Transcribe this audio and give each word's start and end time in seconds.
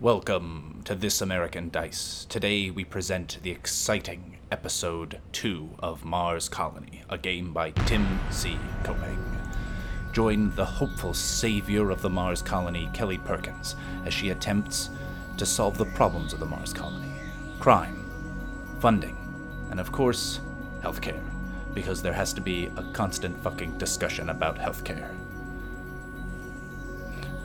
Welcome 0.00 0.82
to 0.84 0.94
This 0.94 1.20
American 1.20 1.70
Dice. 1.70 2.24
Today 2.28 2.70
we 2.70 2.84
present 2.84 3.38
the 3.42 3.50
exciting 3.50 4.38
episode 4.52 5.20
2 5.32 5.70
of 5.80 6.04
Mars 6.04 6.48
Colony, 6.48 7.02
a 7.10 7.18
game 7.18 7.52
by 7.52 7.72
Tim 7.72 8.20
C. 8.30 8.56
Koppang. 8.84 9.18
Join 10.12 10.54
the 10.54 10.64
hopeful 10.64 11.12
savior 11.14 11.90
of 11.90 12.00
the 12.00 12.08
Mars 12.08 12.42
Colony, 12.42 12.88
Kelly 12.94 13.18
Perkins, 13.18 13.74
as 14.06 14.14
she 14.14 14.30
attempts 14.30 14.90
to 15.36 15.44
solve 15.44 15.76
the 15.76 15.86
problems 15.86 16.32
of 16.32 16.38
the 16.38 16.46
Mars 16.46 16.72
Colony 16.72 17.10
crime, 17.58 18.08
funding, 18.78 19.16
and 19.72 19.80
of 19.80 19.90
course, 19.90 20.38
healthcare. 20.80 21.20
Because 21.74 22.02
there 22.02 22.12
has 22.12 22.32
to 22.34 22.40
be 22.40 22.66
a 22.76 22.84
constant 22.92 23.36
fucking 23.42 23.78
discussion 23.78 24.30
about 24.30 24.58
healthcare. 24.58 25.17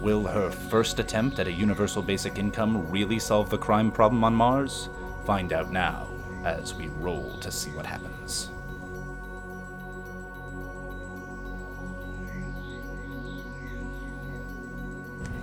Will 0.03 0.27
her 0.27 0.51
first 0.51 0.99
attempt 0.99 1.39
at 1.39 1.47
a 1.47 1.51
universal 1.51 2.01
basic 2.01 2.37
income 2.37 2.91
really 2.91 3.17
solve 3.17 3.49
the 3.49 3.57
crime 3.57 3.89
problem 3.89 4.23
on 4.25 4.35
Mars? 4.35 4.89
Find 5.25 5.53
out 5.53 5.71
now 5.71 6.07
as 6.43 6.75
we 6.75 6.89
roll 6.99 7.37
to 7.39 7.49
see 7.49 7.71
what 7.71 7.85
happens. 7.85 8.49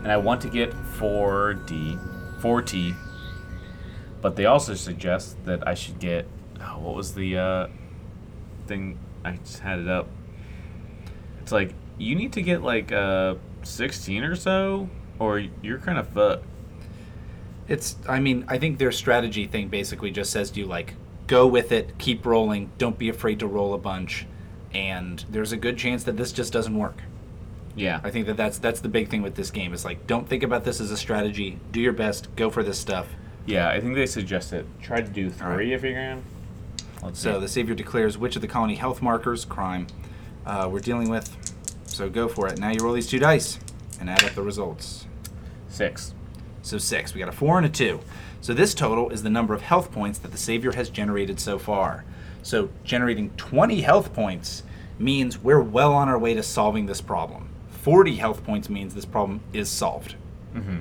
and 0.02 0.10
I 0.10 0.16
want 0.16 0.40
to 0.42 0.48
get 0.48 0.72
4D, 0.98 1.98
4T, 2.40 2.96
but 4.20 4.36
they 4.36 4.46
also 4.46 4.74
suggest 4.74 5.42
that 5.44 5.66
I 5.66 5.74
should 5.74 5.98
get 5.98 6.26
oh, 6.60 6.78
what 6.80 6.94
was 6.94 7.14
the 7.14 7.38
uh, 7.38 7.68
thing? 8.66 8.98
I 9.24 9.32
just 9.32 9.60
had 9.60 9.78
it 9.78 9.88
up. 9.88 10.08
It's 11.40 11.52
like 11.52 11.74
you 11.98 12.14
need 12.14 12.32
to 12.34 12.42
get 12.42 12.62
like 12.62 12.92
uh, 12.92 13.34
16 13.62 14.22
or 14.24 14.34
so, 14.36 14.88
or 15.18 15.38
you're 15.62 15.78
kind 15.78 15.98
of 15.98 16.08
fucked. 16.08 16.44
It's, 17.68 17.96
I 18.08 18.18
mean, 18.20 18.44
I 18.48 18.58
think 18.58 18.78
their 18.78 18.90
strategy 18.92 19.46
thing 19.46 19.68
basically 19.68 20.10
just 20.10 20.30
says 20.32 20.50
to 20.52 20.60
you, 20.60 20.66
like, 20.66 20.94
go 21.26 21.46
with 21.46 21.70
it, 21.70 21.96
keep 21.98 22.26
rolling, 22.26 22.70
don't 22.78 22.98
be 22.98 23.08
afraid 23.08 23.38
to 23.40 23.46
roll 23.46 23.74
a 23.74 23.78
bunch, 23.78 24.26
and 24.74 25.24
there's 25.30 25.52
a 25.52 25.56
good 25.56 25.78
chance 25.78 26.02
that 26.04 26.16
this 26.16 26.32
just 26.32 26.52
doesn't 26.52 26.76
work. 26.76 27.02
Yeah, 27.76 28.00
I 28.02 28.10
think 28.10 28.26
that 28.26 28.36
that's 28.36 28.58
that's 28.58 28.80
the 28.80 28.88
big 28.88 29.08
thing 29.08 29.22
with 29.22 29.36
this 29.36 29.52
game 29.52 29.72
is 29.72 29.84
like, 29.84 30.08
don't 30.08 30.28
think 30.28 30.42
about 30.42 30.64
this 30.64 30.80
as 30.80 30.90
a 30.90 30.96
strategy, 30.96 31.60
do 31.70 31.80
your 31.80 31.92
best, 31.92 32.34
go 32.34 32.50
for 32.50 32.64
this 32.64 32.78
stuff. 32.80 33.06
yeah. 33.46 33.68
I 33.68 33.80
think 33.80 33.94
they 33.94 34.06
suggest 34.06 34.48
suggested 34.48 34.82
try 34.82 35.00
to 35.00 35.08
do 35.08 35.30
three 35.30 35.46
Alright. 35.46 35.68
if 35.68 35.84
you 35.84 35.92
can. 35.92 36.22
Let's 37.02 37.20
So 37.20 37.34
see. 37.34 37.40
the 37.40 37.48
savior 37.48 37.74
declares 37.76 38.18
which 38.18 38.34
of 38.34 38.42
the 38.42 38.48
colony 38.48 38.74
health 38.74 39.00
markers, 39.00 39.44
crime, 39.44 39.86
uh, 40.44 40.68
we're 40.70 40.80
dealing 40.80 41.08
with. 41.10 41.34
So 42.00 42.08
go 42.08 42.28
for 42.28 42.48
it. 42.48 42.58
Now 42.58 42.70
you 42.70 42.78
roll 42.80 42.94
these 42.94 43.06
two 43.06 43.18
dice 43.18 43.58
and 44.00 44.08
add 44.08 44.24
up 44.24 44.32
the 44.32 44.40
results. 44.40 45.06
six. 45.68 46.14
So 46.62 46.78
six. 46.78 47.12
We 47.12 47.18
got 47.18 47.28
a 47.28 47.32
four 47.32 47.58
and 47.58 47.66
a 47.66 47.68
two. 47.68 48.00
So 48.40 48.54
this 48.54 48.72
total 48.72 49.10
is 49.10 49.22
the 49.22 49.28
number 49.28 49.52
of 49.52 49.60
health 49.60 49.92
points 49.92 50.18
that 50.20 50.32
the 50.32 50.38
Savior 50.38 50.72
has 50.72 50.88
generated 50.88 51.38
so 51.38 51.58
far. 51.58 52.06
So 52.42 52.70
generating 52.84 53.28
20 53.36 53.82
health 53.82 54.14
points 54.14 54.62
means 54.98 55.36
we're 55.36 55.60
well 55.60 55.92
on 55.92 56.08
our 56.08 56.18
way 56.18 56.32
to 56.32 56.42
solving 56.42 56.86
this 56.86 57.02
problem. 57.02 57.50
40 57.68 58.16
health 58.16 58.44
points 58.44 58.70
means 58.70 58.94
this 58.94 59.04
problem 59.04 59.42
is 59.52 59.68
solved. 59.68 60.14
Mm-hmm. 60.54 60.78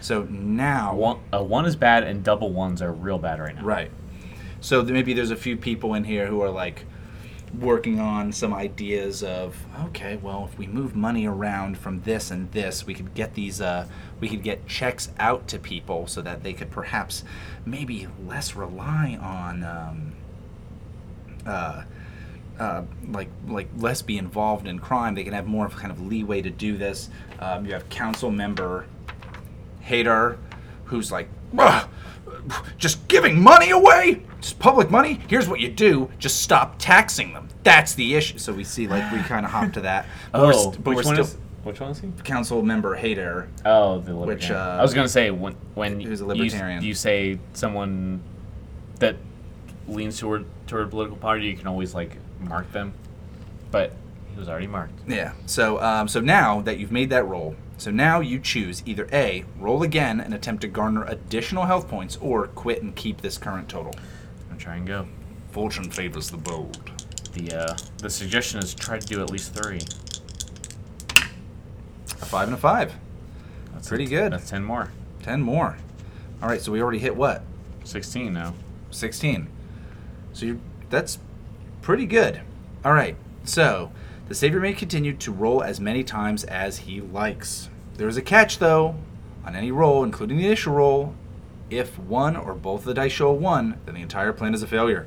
So 0.00 0.22
now. 0.22 0.94
One, 0.94 1.18
uh, 1.30 1.42
one 1.42 1.66
is 1.66 1.76
bad, 1.76 2.04
and 2.04 2.24
double 2.24 2.54
ones 2.54 2.80
are 2.80 2.90
real 2.90 3.18
bad 3.18 3.38
right 3.38 3.54
now. 3.54 3.62
Right. 3.62 3.90
So 4.62 4.82
maybe 4.82 5.12
there's 5.12 5.30
a 5.30 5.36
few 5.36 5.58
people 5.58 5.92
in 5.92 6.04
here 6.04 6.26
who 6.26 6.40
are 6.40 6.48
like 6.48 6.86
working 7.60 7.98
on 8.00 8.32
some 8.32 8.52
ideas 8.52 9.22
of 9.22 9.64
okay, 9.86 10.16
well, 10.16 10.48
if 10.50 10.58
we 10.58 10.66
move 10.66 10.94
money 10.94 11.26
around 11.26 11.78
from 11.78 12.02
this 12.02 12.30
and 12.30 12.50
this, 12.52 12.86
we 12.86 12.94
could 12.94 13.14
get 13.14 13.34
these 13.34 13.60
uh 13.60 13.86
we 14.20 14.28
could 14.28 14.42
get 14.42 14.66
checks 14.66 15.10
out 15.18 15.48
to 15.48 15.58
people 15.58 16.06
so 16.06 16.22
that 16.22 16.42
they 16.42 16.52
could 16.52 16.70
perhaps 16.70 17.24
maybe 17.64 18.06
less 18.26 18.54
rely 18.54 19.18
on 19.20 19.64
um 19.64 20.12
uh 21.46 21.82
uh, 22.58 22.82
like 23.08 23.28
like 23.46 23.68
less 23.76 24.02
be 24.02 24.16
involved 24.16 24.66
in 24.66 24.78
crime. 24.78 25.14
They 25.14 25.24
can 25.24 25.32
have 25.32 25.46
more 25.46 25.66
of 25.66 25.76
kind 25.76 25.90
of 25.90 26.00
leeway 26.00 26.42
to 26.42 26.50
do 26.50 26.76
this. 26.76 27.10
Um, 27.38 27.66
you 27.66 27.72
have 27.72 27.88
council 27.88 28.30
member 28.30 28.86
Hader, 29.84 30.38
who's 30.86 31.12
like, 31.12 31.28
"Ugh, 31.58 31.88
just 32.78 33.06
giving 33.08 33.42
money 33.42 33.70
away, 33.70 34.22
It's 34.38 34.52
public 34.52 34.90
money. 34.90 35.20
Here's 35.28 35.48
what 35.48 35.60
you 35.60 35.68
do: 35.68 36.10
just 36.18 36.40
stop 36.40 36.76
taxing 36.78 37.32
them. 37.34 37.45
That's 37.66 37.94
the 37.94 38.14
issue. 38.14 38.38
So 38.38 38.52
we 38.52 38.64
see 38.64 38.86
like 38.86 39.10
we 39.12 39.18
kind 39.20 39.44
of 39.44 39.50
hop 39.52 39.72
to 39.74 39.80
that. 39.82 40.06
But 40.32 40.40
we're 40.40 40.52
Oh, 40.54 40.70
st- 40.72 40.84
but 40.84 40.94
which 40.96 41.04
we're 41.04 41.14
one 41.14 41.14
still 41.16 41.24
is? 41.26 41.36
Which 41.64 41.80
one 41.80 41.90
is 41.90 41.98
he? 42.00 42.08
council 42.22 42.62
member 42.62 42.96
Hader. 42.96 43.48
Oh, 43.64 43.98
the 43.98 44.14
libertarian. 44.14 44.26
Which, 44.26 44.50
uh, 44.52 44.76
I 44.78 44.82
was 44.82 44.94
gonna 44.94 45.08
say 45.08 45.30
when 45.32 45.54
when 45.74 46.00
Who's 46.00 46.20
a 46.20 46.24
you- 46.24 46.28
libertarian. 46.28 46.82
You, 46.84 46.94
say 46.94 47.38
someone 47.54 48.22
that 49.00 49.16
leans 49.88 50.18
toward 50.18 50.44
toward 50.68 50.86
a 50.86 50.88
political 50.88 51.16
party, 51.16 51.46
you 51.46 51.56
can 51.56 51.66
always 51.66 51.92
like 51.94 52.16
mark 52.40 52.70
them, 52.72 52.92
but 53.72 53.92
he 54.32 54.38
was 54.38 54.48
already 54.48 54.68
marked. 54.68 54.94
Yeah. 55.08 55.32
So 55.46 55.80
um, 55.82 56.06
so 56.06 56.20
now 56.20 56.60
that 56.62 56.78
you've 56.78 56.92
made 56.92 57.10
that 57.10 57.26
roll, 57.26 57.56
so 57.78 57.90
now 57.90 58.20
you 58.20 58.38
choose 58.38 58.82
either 58.86 59.08
a 59.12 59.44
roll 59.58 59.82
again 59.82 60.20
and 60.20 60.32
attempt 60.34 60.60
to 60.62 60.68
garner 60.68 61.04
additional 61.04 61.64
health 61.64 61.88
points, 61.88 62.16
or 62.20 62.46
quit 62.46 62.80
and 62.82 62.94
keep 62.94 63.22
this 63.22 63.38
current 63.38 63.68
total. 63.68 63.92
I'm 63.96 64.48
gonna 64.50 64.60
try 64.60 64.76
and 64.76 64.86
go. 64.86 65.06
Fortune 65.50 65.90
favors 65.90 66.30
the 66.30 66.36
bold. 66.36 66.90
The 67.36 67.54
uh, 67.54 67.76
the 67.98 68.08
suggestion 68.08 68.60
is 68.60 68.74
try 68.74 68.98
to 68.98 69.06
do 69.06 69.20
at 69.20 69.30
least 69.30 69.52
three. 69.52 69.80
A 71.18 72.24
five 72.24 72.48
and 72.48 72.54
a 72.54 72.58
five. 72.58 72.94
That's 73.74 73.88
Pretty 73.88 74.06
good. 74.06 74.32
That's 74.32 74.48
ten 74.48 74.64
more. 74.64 74.90
Ten 75.22 75.42
more. 75.42 75.76
All 76.40 76.48
right. 76.48 76.62
So 76.62 76.72
we 76.72 76.80
already 76.80 76.98
hit 76.98 77.14
what? 77.14 77.42
Sixteen 77.84 78.32
now. 78.32 78.54
16. 78.90 79.48
So 80.32 80.46
you 80.46 80.60
that's 80.88 81.18
pretty 81.82 82.06
good. 82.06 82.40
All 82.82 82.94
right. 82.94 83.16
So 83.44 83.92
the 84.28 84.34
savior 84.34 84.60
may 84.60 84.72
continue 84.72 85.12
to 85.14 85.30
roll 85.30 85.62
as 85.62 85.78
many 85.78 86.02
times 86.02 86.42
as 86.44 86.78
he 86.78 87.02
likes. 87.02 87.68
There 87.98 88.08
is 88.08 88.16
a 88.16 88.22
catch 88.22 88.58
though. 88.58 88.94
On 89.44 89.54
any 89.54 89.70
roll, 89.70 90.02
including 90.02 90.38
the 90.38 90.46
initial 90.46 90.72
roll, 90.72 91.14
if 91.68 91.98
one 91.98 92.34
or 92.34 92.54
both 92.54 92.80
of 92.80 92.86
the 92.86 92.94
dice 92.94 93.12
show 93.12 93.28
a 93.28 93.34
one, 93.34 93.78
then 93.84 93.94
the 93.94 94.00
entire 94.00 94.32
plan 94.32 94.54
is 94.54 94.62
a 94.62 94.66
failure. 94.66 95.06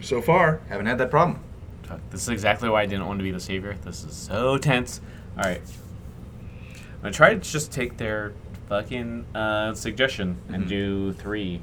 So 0.00 0.20
far, 0.22 0.60
haven't 0.68 0.86
had 0.86 0.98
that 0.98 1.10
problem. 1.10 1.40
This 2.10 2.22
is 2.22 2.28
exactly 2.28 2.68
why 2.68 2.82
I 2.82 2.86
didn't 2.86 3.06
want 3.06 3.18
to 3.18 3.24
be 3.24 3.32
the 3.32 3.40
savior. 3.40 3.76
This 3.84 4.04
is 4.04 4.14
so 4.14 4.56
tense. 4.58 5.00
All 5.36 5.42
right. 5.44 5.60
I'm 6.72 7.02
gonna 7.02 7.12
try 7.12 7.34
to 7.34 7.40
just 7.40 7.72
take 7.72 7.96
their 7.96 8.32
fucking 8.68 9.26
uh, 9.34 9.74
suggestion 9.74 10.36
and 10.52 10.64
Mhm. 10.64 10.68
do 10.68 11.12
three. 11.14 11.60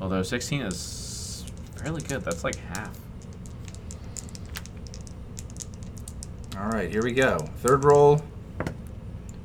Although 0.00 0.22
16 0.22 0.60
is 0.62 1.44
fairly 1.76 2.02
good. 2.02 2.22
That's 2.22 2.44
like 2.44 2.56
half. 2.56 2.90
All 6.58 6.68
right, 6.68 6.90
here 6.90 7.02
we 7.02 7.12
go. 7.12 7.38
Third 7.62 7.84
roll. 7.84 8.20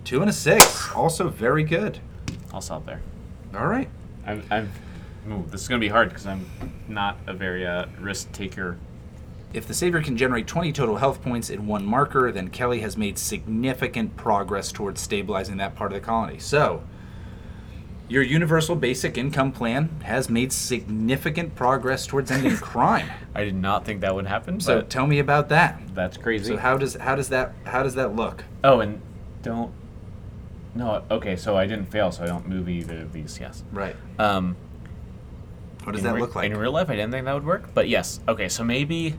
Two 0.04 0.22
and 0.22 0.30
a 0.30 0.34
six. 0.34 0.92
Also 0.94 1.30
very 1.30 1.64
good. 1.64 2.00
I'll 2.54 2.62
stop 2.62 2.86
there. 2.86 3.02
All 3.56 3.68
right. 3.68 3.90
I'm. 4.26 4.44
I'm 4.52 4.72
ooh, 5.30 5.46
this 5.50 5.62
is 5.62 5.68
gonna 5.68 5.80
be 5.80 5.88
hard 5.90 6.10
because 6.10 6.26
I'm 6.26 6.46
not 6.88 7.18
a 7.28 7.34
very 7.34 7.66
uh, 7.66 7.86
risk 8.00 8.32
taker. 8.32 8.78
If 9.54 9.68
the 9.68 9.74
Savior 9.74 10.02
can 10.02 10.16
generate 10.16 10.46
20 10.46 10.72
total 10.74 10.98
health 10.98 11.24
points 11.24 11.50
in 11.50 11.66
one 11.66 11.84
marker, 11.84 12.32
then 12.32 12.50
Kelly 12.50 12.82
has 12.82 12.96
made 12.96 13.18
significant 13.18 14.16
progress 14.16 14.72
towards 14.72 15.02
stabilizing 15.02 15.58
that 15.58 15.76
part 15.76 15.92
of 15.92 16.00
the 16.00 16.06
colony. 16.06 16.38
So, 16.38 16.84
your 18.08 18.22
universal 18.24 18.76
basic 18.76 19.18
income 19.18 19.52
plan 19.52 19.90
has 20.04 20.30
made 20.30 20.52
significant 20.52 21.56
progress 21.56 22.06
towards 22.06 22.30
ending 22.30 22.58
crime. 22.58 23.10
I 23.34 23.44
did 23.44 23.56
not 23.56 23.86
think 23.86 24.02
that 24.02 24.14
would 24.14 24.28
happen. 24.28 24.60
So, 24.60 24.82
tell 24.82 25.08
me 25.08 25.18
about 25.20 25.50
that. 25.50 25.82
that's 25.96 26.18
crazy. 26.18 26.54
So, 26.54 26.58
how 26.58 26.78
does 26.78 26.94
how 26.96 27.16
does 27.16 27.30
that 27.30 27.54
how 27.66 27.82
does 27.84 27.96
that 27.96 28.16
look? 28.16 28.44
oh, 28.64 28.82
and 28.82 29.02
don't. 29.42 29.72
No. 30.76 31.04
Okay. 31.10 31.36
So 31.36 31.58
I 31.58 31.66
didn't 31.66 31.92
fail. 31.92 32.12
So 32.12 32.24
I 32.24 32.28
don't 32.28 32.48
move 32.48 32.70
either 32.70 33.00
of 33.02 33.14
these. 33.14 33.40
Yes. 33.40 33.64
Right. 33.72 33.96
Um. 34.20 34.56
What 35.84 35.94
does 35.94 36.02
in 36.02 36.08
that 36.08 36.16
re- 36.16 36.22
look 36.22 36.36
like? 36.36 36.50
In 36.52 36.58
real 36.58 36.72
life, 36.72 36.90
I 36.90 36.96
didn't 36.96 37.12
think 37.12 37.26
that 37.26 37.34
would 37.34 37.46
work, 37.46 37.74
but 37.74 37.88
yes. 37.90 38.20
Okay, 38.28 38.50
so 38.50 38.64
maybe 38.64 39.16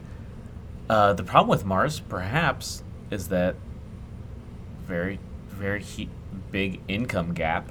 uh, 0.89 1.13
the 1.15 1.25
problem 1.25 1.49
with 1.49 1.65
Mars, 1.65 2.01
perhaps, 2.01 2.83
is 3.11 3.29
that 3.29 3.57
very, 4.87 5.19
very 5.49 5.83
he- 5.83 6.11
big 6.51 6.81
income 6.89 7.33
gap. 7.35 7.71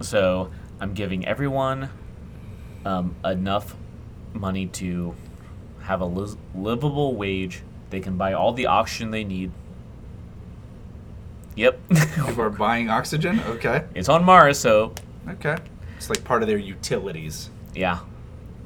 So 0.00 0.50
I'm 0.80 0.92
giving 0.94 1.26
everyone 1.26 1.90
um, 2.84 3.14
enough 3.24 3.74
money 4.34 4.66
to 4.66 5.14
have 5.82 6.00
a 6.00 6.06
lis- 6.06 6.36
livable 6.54 7.14
wage. 7.16 7.62
They 7.90 8.00
can 8.00 8.16
buy 8.16 8.32
all 8.32 8.52
the 8.52 8.66
oxygen 8.66 9.10
they 9.10 9.24
need. 9.24 9.52
Yep. 11.54 11.80
People 12.14 12.42
are 12.42 12.50
buying 12.50 12.90
oxygen. 12.90 13.40
Okay. 13.46 13.84
it's 13.94 14.08
on 14.08 14.24
Mars, 14.24 14.58
so 14.58 14.92
Okay. 15.28 15.56
It's 15.96 16.10
like 16.10 16.22
part 16.24 16.42
of 16.42 16.48
their 16.48 16.58
utilities. 16.58 17.50
Yeah. 17.74 18.00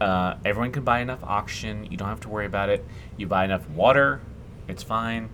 Uh, 0.01 0.37
everyone 0.45 0.73
can 0.73 0.83
buy 0.83 1.01
enough 1.01 1.23
oxygen. 1.23 1.87
You 1.91 1.97
don't 1.97 2.09
have 2.09 2.21
to 2.21 2.29
worry 2.29 2.47
about 2.47 2.71
it. 2.71 2.85
You 3.17 3.27
buy 3.27 3.45
enough 3.45 3.69
water, 3.71 4.21
it's 4.67 4.83
fine. 4.83 5.29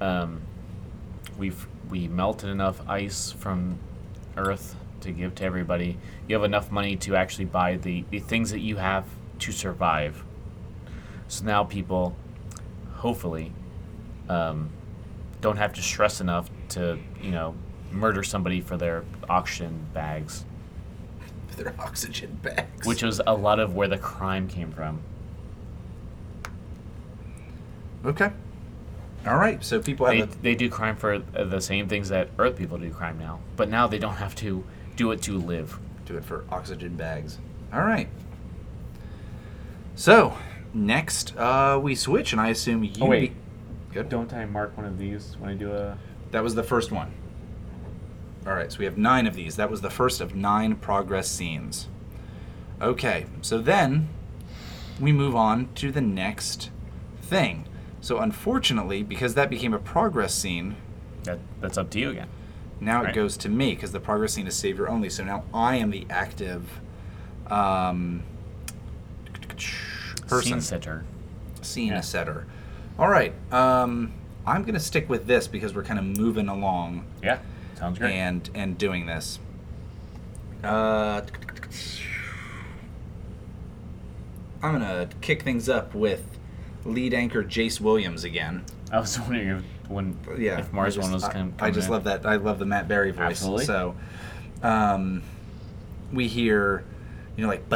Um, 0.00 0.42
we've 1.38 1.66
we 1.90 2.08
melted 2.08 2.48
enough 2.48 2.80
ice 2.88 3.32
from 3.32 3.78
Earth 4.36 4.76
to 5.00 5.10
give 5.10 5.34
to 5.36 5.44
everybody. 5.44 5.98
You 6.26 6.36
have 6.36 6.44
enough 6.44 6.70
money 6.70 6.96
to 6.96 7.16
actually 7.16 7.44
buy 7.44 7.76
the, 7.76 8.04
the 8.10 8.18
things 8.20 8.50
that 8.50 8.60
you 8.60 8.76
have 8.76 9.04
to 9.40 9.52
survive. 9.52 10.24
So 11.28 11.44
now 11.44 11.64
people, 11.64 12.16
hopefully, 12.94 13.52
um, 14.28 14.70
don't 15.40 15.56
have 15.56 15.74
to 15.74 15.82
stress 15.82 16.20
enough 16.20 16.48
to, 16.70 16.98
you 17.20 17.32
know, 17.32 17.54
murder 17.90 18.22
somebody 18.22 18.60
for 18.60 18.76
their 18.76 19.04
auction 19.28 19.86
bags, 19.92 20.44
Their 21.56 21.74
oxygen 21.80 22.38
bags. 22.42 22.86
which 22.86 23.02
was 23.02 23.20
a 23.26 23.34
lot 23.34 23.58
of 23.60 23.74
where 23.74 23.88
the 23.88 23.98
crime 23.98 24.48
came 24.48 24.72
from. 24.72 25.00
okay. 28.04 28.30
All 29.26 29.36
right. 29.36 29.62
So 29.62 29.80
people 29.80 30.06
have 30.06 30.14
They, 30.16 30.22
a, 30.22 30.42
they 30.42 30.54
do 30.56 30.68
crime 30.68 30.96
for 30.96 31.14
uh, 31.36 31.44
the 31.44 31.60
same 31.60 31.88
things 31.88 32.08
that 32.08 32.28
Earth 32.38 32.56
people 32.56 32.78
do 32.78 32.90
crime 32.90 33.18
now, 33.18 33.38
but 33.56 33.68
now 33.68 33.86
they 33.86 33.98
don't 33.98 34.16
have 34.16 34.34
to 34.36 34.64
do 34.96 35.12
it 35.12 35.22
to 35.22 35.38
live. 35.38 35.78
do 36.06 36.16
it 36.16 36.24
for 36.24 36.44
oxygen 36.50 36.96
bags. 36.96 37.38
All 37.72 37.82
right. 37.82 38.08
So 39.94 40.36
next 40.74 41.36
uh, 41.36 41.78
we 41.80 41.94
switch, 41.94 42.32
and 42.32 42.40
I 42.40 42.48
assume 42.48 42.82
you. 42.82 42.90
Oh, 43.00 43.06
wait. 43.06 43.32
Good. 43.92 44.08
Don't 44.08 44.32
I 44.32 44.46
mark 44.46 44.76
one 44.76 44.86
of 44.86 44.98
these 44.98 45.36
when 45.38 45.50
I 45.50 45.54
do 45.54 45.70
a? 45.72 45.96
That 46.32 46.42
was 46.42 46.54
the 46.54 46.62
first 46.62 46.90
one. 46.90 47.12
All 48.46 48.54
right, 48.54 48.72
so 48.72 48.78
we 48.78 48.84
have 48.86 48.98
nine 48.98 49.26
of 49.26 49.34
these. 49.34 49.56
That 49.56 49.70
was 49.70 49.80
the 49.82 49.90
first 49.90 50.20
of 50.20 50.34
nine 50.34 50.74
progress 50.76 51.28
scenes. 51.30 51.88
Okay, 52.80 53.26
so 53.40 53.58
then 53.58 54.08
we 55.00 55.12
move 55.12 55.36
on 55.36 55.68
to 55.76 55.92
the 55.92 56.00
next 56.00 56.70
thing. 57.20 57.64
So 58.00 58.18
unfortunately, 58.18 59.02
because 59.04 59.34
that 59.34 59.48
became 59.48 59.72
a 59.72 59.78
progress 59.78 60.34
scene, 60.34 60.74
That, 61.22 61.38
that's 61.60 61.78
up 61.78 61.90
to 61.90 62.00
you 62.00 62.10
again. 62.10 62.28
now 62.80 63.04
it 63.04 63.14
goes 63.14 63.36
to 63.38 63.48
me 63.48 63.74
because 63.74 63.92
the 63.92 64.00
progress 64.00 64.32
scene 64.34 64.48
is 64.48 64.56
savior 64.56 64.88
only. 64.88 65.08
So 65.08 65.22
now 65.22 65.44
I 65.54 65.76
am 65.76 65.90
the 65.90 66.04
active 66.10 66.80
um, 67.48 68.24
person 70.26 70.52
Scene 70.52 70.60
setter. 70.60 71.04
scene 71.60 71.88
Yeah. 71.92 72.00
setter. 72.00 72.46
All 72.98 73.08
right, 73.08 73.32
um, 73.52 74.12
I'm 74.44 74.64
gonna 74.64 74.80
stick 74.80 75.08
with 75.08 75.26
this 75.26 75.46
because 75.46 75.74
we're 75.74 75.84
kind 75.84 75.98
of 76.00 76.04
moving 76.04 76.48
along 76.48 77.04
Yeah, 77.22 77.38
sounds 77.82 77.98
great. 77.98 78.12
and 78.12 78.48
and 78.54 78.78
doing 78.78 79.06
this. 79.06 79.38
Uh, 80.62 81.22
I'm 84.62 84.72
gonna 84.72 85.08
kick 85.20 85.42
things 85.42 85.68
up 85.68 85.92
with 85.94 86.38
lead 86.84 87.12
anchor 87.12 87.42
Jace 87.42 87.80
Williams 87.80 88.22
again. 88.22 88.64
I 88.92 89.00
was 89.00 89.18
wondering 89.20 89.48
if 89.48 89.64
when 89.90 90.16
Yeah, 90.38 90.60
if 90.60 90.72
Mars 90.72 90.94
just, 90.94 91.04
one 91.04 91.12
was 91.12 91.26
kind 91.26 91.52
I 91.58 91.70
just 91.70 91.90
love 91.90 92.04
that. 92.04 92.24
I 92.24 92.36
love 92.36 92.60
the 92.60 92.66
Matt 92.66 92.86
Berry 92.86 93.10
voice. 93.10 93.42
Absolutely. 93.42 93.64
So, 93.64 93.96
um, 94.62 95.22
we 96.12 96.28
hear, 96.28 96.84
you 97.36 97.42
know, 97.42 97.48
like. 97.48 97.68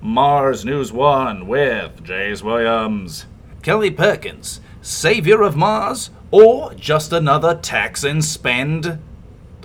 Mars 0.00 0.64
News 0.64 0.92
One 0.92 1.46
with 1.46 2.02
Jace 2.02 2.42
Williams, 2.42 3.26
Kelly 3.62 3.90
Perkins, 3.90 4.60
savior 4.84 5.40
of 5.42 5.56
Mars, 5.56 6.10
or 6.30 6.74
just 6.74 7.12
another 7.12 7.54
tax 7.54 8.04
and 8.04 8.22
spend, 8.22 8.98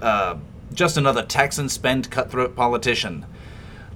uh, 0.01 0.38
just 0.74 0.95
another 0.98 1.24
tax 1.24 1.57
and 1.57 1.69
spend 1.69 2.10
cutthroat 2.10 2.56
politician. 2.56 3.25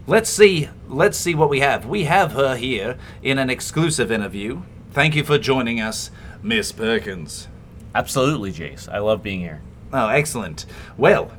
Let's 0.05 0.29
see. 0.29 0.69
Let's 0.89 1.17
see 1.17 1.33
what 1.33 1.49
we 1.49 1.61
have. 1.61 1.85
We 1.85 2.03
have 2.03 2.33
her 2.33 2.57
here 2.57 2.97
in 3.21 3.39
an 3.39 3.49
exclusive 3.49 4.11
interview. 4.11 4.63
Thank 4.91 5.15
you 5.15 5.23
for 5.23 5.37
joining 5.37 5.79
us, 5.79 6.11
Miss 6.41 6.73
Perkins. 6.73 7.47
Absolutely, 7.95 8.51
Jace. 8.51 8.89
I 8.89 8.97
love 8.97 9.23
being 9.23 9.39
here. 9.39 9.61
Oh, 9.93 10.09
excellent. 10.09 10.65
Well, 10.97 11.31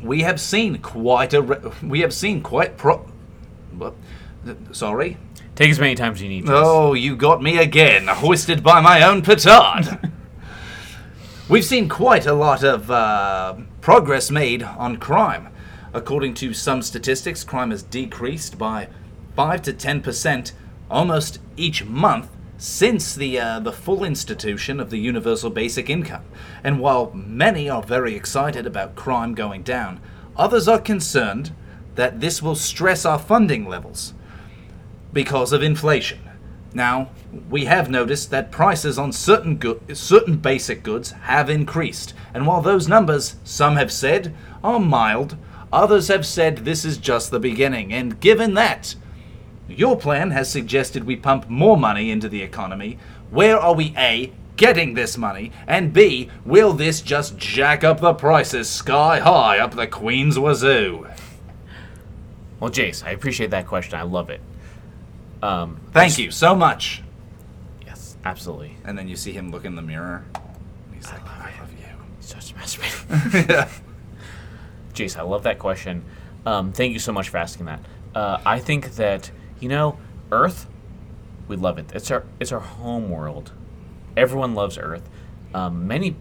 we 0.00 0.20
have 0.22 0.40
seen 0.40 0.78
quite 0.78 1.34
a. 1.34 1.42
Re- 1.42 1.72
we 1.82 2.00
have 2.00 2.14
seen 2.14 2.40
quite 2.40 2.76
pro. 2.76 3.10
Sorry. 4.72 5.16
Take 5.60 5.72
as 5.72 5.78
many 5.78 5.94
times 5.94 6.16
as 6.16 6.22
you 6.22 6.30
need. 6.30 6.46
Jace. 6.46 6.52
Oh, 6.54 6.94
you 6.94 7.14
got 7.14 7.42
me 7.42 7.58
again, 7.58 8.06
hoisted 8.06 8.62
by 8.62 8.80
my 8.80 9.02
own 9.02 9.20
petard. 9.20 10.10
We've 11.50 11.66
seen 11.66 11.86
quite 11.86 12.24
a 12.24 12.32
lot 12.32 12.64
of 12.64 12.90
uh, 12.90 13.56
progress 13.82 14.30
made 14.30 14.62
on 14.62 14.96
crime. 14.96 15.50
According 15.92 16.32
to 16.36 16.54
some 16.54 16.80
statistics, 16.80 17.44
crime 17.44 17.72
has 17.72 17.82
decreased 17.82 18.56
by 18.56 18.88
5 19.36 19.60
to 19.64 19.74
10% 19.74 20.52
almost 20.90 21.40
each 21.58 21.84
month 21.84 22.30
since 22.56 23.14
the, 23.14 23.38
uh, 23.38 23.60
the 23.60 23.70
full 23.70 24.02
institution 24.02 24.80
of 24.80 24.88
the 24.88 24.96
universal 24.96 25.50
basic 25.50 25.90
income. 25.90 26.24
And 26.64 26.80
while 26.80 27.12
many 27.12 27.68
are 27.68 27.82
very 27.82 28.14
excited 28.14 28.66
about 28.66 28.94
crime 28.94 29.34
going 29.34 29.62
down, 29.62 30.00
others 30.38 30.68
are 30.68 30.80
concerned 30.80 31.54
that 31.96 32.20
this 32.20 32.40
will 32.40 32.54
stress 32.54 33.04
our 33.04 33.18
funding 33.18 33.68
levels 33.68 34.14
because 35.12 35.52
of 35.52 35.62
inflation. 35.62 36.18
Now, 36.72 37.10
we 37.48 37.64
have 37.64 37.90
noticed 37.90 38.30
that 38.30 38.52
prices 38.52 38.98
on 38.98 39.12
certain 39.12 39.56
go- 39.56 39.80
certain 39.92 40.36
basic 40.36 40.82
goods 40.82 41.10
have 41.22 41.50
increased, 41.50 42.14
and 42.32 42.46
while 42.46 42.60
those 42.60 42.88
numbers, 42.88 43.36
some 43.44 43.76
have 43.76 43.90
said, 43.90 44.34
are 44.62 44.78
mild, 44.78 45.36
others 45.72 46.08
have 46.08 46.26
said 46.26 46.58
this 46.58 46.84
is 46.84 46.96
just 46.98 47.30
the 47.30 47.40
beginning. 47.40 47.92
And 47.92 48.20
given 48.20 48.54
that, 48.54 48.94
your 49.68 49.96
plan 49.96 50.30
has 50.30 50.50
suggested 50.50 51.04
we 51.04 51.16
pump 51.16 51.48
more 51.48 51.76
money 51.76 52.10
into 52.10 52.28
the 52.28 52.42
economy. 52.42 52.98
Where 53.30 53.58
are 53.58 53.74
we 53.74 53.94
A, 53.96 54.32
getting 54.56 54.94
this 54.94 55.16
money, 55.16 55.52
and 55.66 55.92
B, 55.92 56.28
will 56.44 56.72
this 56.72 57.00
just 57.00 57.36
jack 57.36 57.82
up 57.82 58.00
the 58.00 58.14
prices 58.14 58.68
sky 58.68 59.20
high 59.20 59.58
up 59.58 59.74
the 59.74 59.86
Queen's 59.86 60.38
wazoo? 60.38 61.06
Well, 62.58 62.70
Jace, 62.70 63.04
I 63.04 63.10
appreciate 63.10 63.50
that 63.50 63.66
question. 63.66 63.98
I 63.98 64.02
love 64.02 64.28
it. 64.28 64.40
Um, 65.42 65.80
Thank 65.92 66.18
you 66.18 66.30
so 66.30 66.54
much. 66.54 67.02
yes, 67.86 68.16
absolutely. 68.24 68.76
And 68.84 68.96
then 68.98 69.08
you 69.08 69.16
see 69.16 69.32
him 69.32 69.50
look 69.50 69.64
in 69.64 69.74
the 69.74 69.82
mirror. 69.82 70.24
He's 70.94 71.06
like, 71.10 71.26
I 71.26 71.52
love 71.60 71.70
you. 71.72 71.86
Such 72.20 72.52
a 72.52 72.56
masterpiece. 72.56 73.04
yeah. 73.48 73.68
Jace, 74.94 75.16
I 75.16 75.22
love 75.22 75.44
that 75.44 75.58
question. 75.58 76.04
Um, 76.44 76.72
thank 76.72 76.92
you 76.92 76.98
so 76.98 77.12
much 77.12 77.28
for 77.28 77.38
asking 77.38 77.66
that. 77.66 77.80
Uh, 78.14 78.38
I 78.44 78.58
think 78.58 78.96
that 78.96 79.30
you 79.60 79.68
know, 79.68 79.98
Earth, 80.32 80.66
we 81.48 81.56
love 81.56 81.78
it. 81.78 81.92
It's 81.94 82.10
our 82.10 82.24
it's 82.38 82.52
our 82.52 82.60
home 82.60 83.10
world. 83.10 83.52
Everyone 84.16 84.54
loves 84.54 84.76
Earth. 84.78 85.08
Um, 85.54 85.86
many 85.86 86.16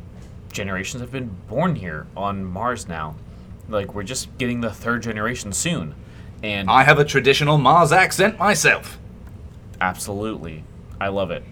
generations 0.52 1.02
have 1.02 1.12
been 1.12 1.36
born 1.48 1.76
here 1.76 2.08
on 2.16 2.44
Mars 2.46 2.88
now. 2.88 3.16
Like 3.68 3.94
we're 3.94 4.04
just 4.04 4.36
getting 4.38 4.62
the 4.62 4.72
third 4.72 5.04
generation 5.04 5.52
soon, 5.54 5.96
and 6.44 6.70
I 6.70 6.84
have 6.84 7.00
a 7.00 7.06
traditional 7.06 7.58
Mars 7.58 7.92
accent 7.92 8.38
myself. 8.40 8.98
Absolutely. 9.82 10.64
I 11.00 11.08
love 11.08 11.32
it. 11.32 11.44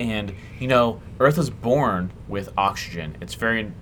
And, 0.00 0.34
you 0.58 0.66
know, 0.66 1.00
Earth 1.20 1.36
was 1.36 1.50
born 1.50 2.12
with 2.26 2.52
oxygen. 2.56 3.16
It's 3.20 3.34
very, 3.34 3.72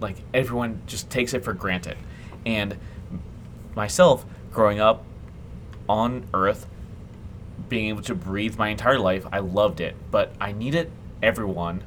like, 0.00 0.16
everyone 0.32 0.82
just 0.86 1.10
takes 1.10 1.34
it 1.34 1.44
for 1.44 1.52
granted. 1.52 1.98
And 2.46 2.78
myself, 3.74 4.24
growing 4.50 4.80
up 4.80 5.04
on 5.88 6.26
Earth, 6.32 6.66
being 7.68 7.88
able 7.88 8.02
to 8.02 8.14
breathe 8.14 8.56
my 8.56 8.68
entire 8.68 8.98
life, 8.98 9.26
I 9.30 9.40
loved 9.40 9.80
it. 9.80 9.94
But 10.10 10.32
I 10.40 10.52
needed 10.52 10.90
everyone 11.22 11.84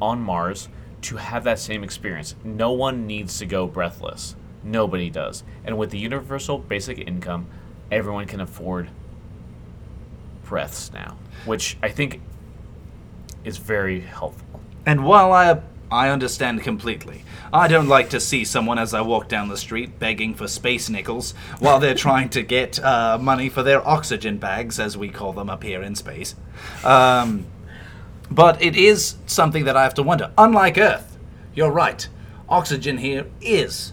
on 0.00 0.20
Mars 0.20 0.68
to 1.02 1.16
have 1.16 1.44
that 1.44 1.58
same 1.58 1.84
experience. 1.84 2.34
No 2.44 2.72
one 2.72 3.06
needs 3.06 3.38
to 3.38 3.46
go 3.46 3.66
breathless. 3.66 4.36
Nobody 4.62 5.10
does. 5.10 5.42
And 5.64 5.76
with 5.76 5.90
the 5.90 5.98
universal 5.98 6.58
basic 6.58 6.98
income, 6.98 7.46
everyone 7.90 8.26
can 8.26 8.40
afford 8.40 8.88
breaths 10.52 10.92
now, 10.92 11.16
which 11.46 11.78
I 11.82 11.88
think 11.88 12.20
is 13.42 13.56
very 13.56 14.00
helpful. 14.00 14.60
And 14.84 15.02
while 15.02 15.32
I 15.32 15.62
I 15.90 16.10
understand 16.10 16.62
completely, 16.62 17.24
I 17.52 17.68
don't 17.68 17.88
like 17.88 18.10
to 18.10 18.20
see 18.20 18.44
someone 18.44 18.78
as 18.78 18.92
I 18.92 19.00
walk 19.00 19.28
down 19.28 19.48
the 19.48 19.56
street 19.56 19.98
begging 19.98 20.34
for 20.34 20.46
space 20.48 20.90
nickels 20.90 21.32
while 21.58 21.80
they're 21.80 22.02
trying 22.08 22.28
to 22.30 22.42
get 22.42 22.78
uh, 22.84 23.18
money 23.18 23.48
for 23.48 23.62
their 23.62 23.86
oxygen 23.86 24.36
bags, 24.38 24.78
as 24.78 24.96
we 24.96 25.08
call 25.08 25.32
them 25.32 25.48
up 25.48 25.62
here 25.62 25.82
in 25.82 25.94
space. 25.94 26.34
Um, 26.84 27.46
but 28.30 28.60
it 28.60 28.76
is 28.76 29.16
something 29.26 29.64
that 29.64 29.76
I 29.76 29.82
have 29.84 29.94
to 29.94 30.02
wonder. 30.02 30.32
Unlike 30.36 30.78
Earth, 30.78 31.18
you're 31.54 31.70
right. 31.84 32.08
Oxygen 32.48 32.98
here 32.98 33.24
is 33.40 33.92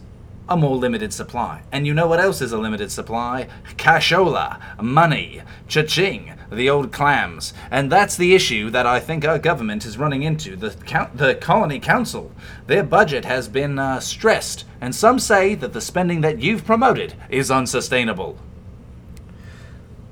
a 0.50 0.58
more 0.58 0.76
limited 0.76 1.14
supply. 1.14 1.62
And 1.72 1.86
you 1.86 1.94
know 1.94 2.08
what 2.08 2.20
else 2.20 2.42
is 2.42 2.52
a 2.52 2.58
limited 2.58 2.92
supply? 2.92 3.48
Cashola, 3.78 4.82
money, 4.82 5.42
cha-ching, 5.68 6.34
the 6.52 6.70
old 6.70 6.92
clams. 6.92 7.54
And 7.70 7.92
that's 7.92 8.18
the 8.18 8.34
issue 8.34 8.72
that 8.72 8.88
I 8.88 9.00
think 9.00 9.24
our 9.24 9.38
government 9.38 9.86
is 9.86 9.98
running 9.98 10.24
into. 10.24 10.56
The, 10.56 10.76
the 11.14 11.36
Colony 11.36 11.80
Council, 11.80 12.32
their 12.66 12.84
budget 12.84 13.26
has 13.26 13.48
been 13.48 13.78
uh, 13.78 14.00
stressed, 14.00 14.66
and 14.82 14.96
some 14.96 15.20
say 15.20 15.54
that 15.56 15.74
the 15.74 15.82
spending 15.82 16.22
that 16.22 16.40
you've 16.40 16.66
promoted 16.66 17.14
is 17.30 17.52
unsustainable. 17.52 18.38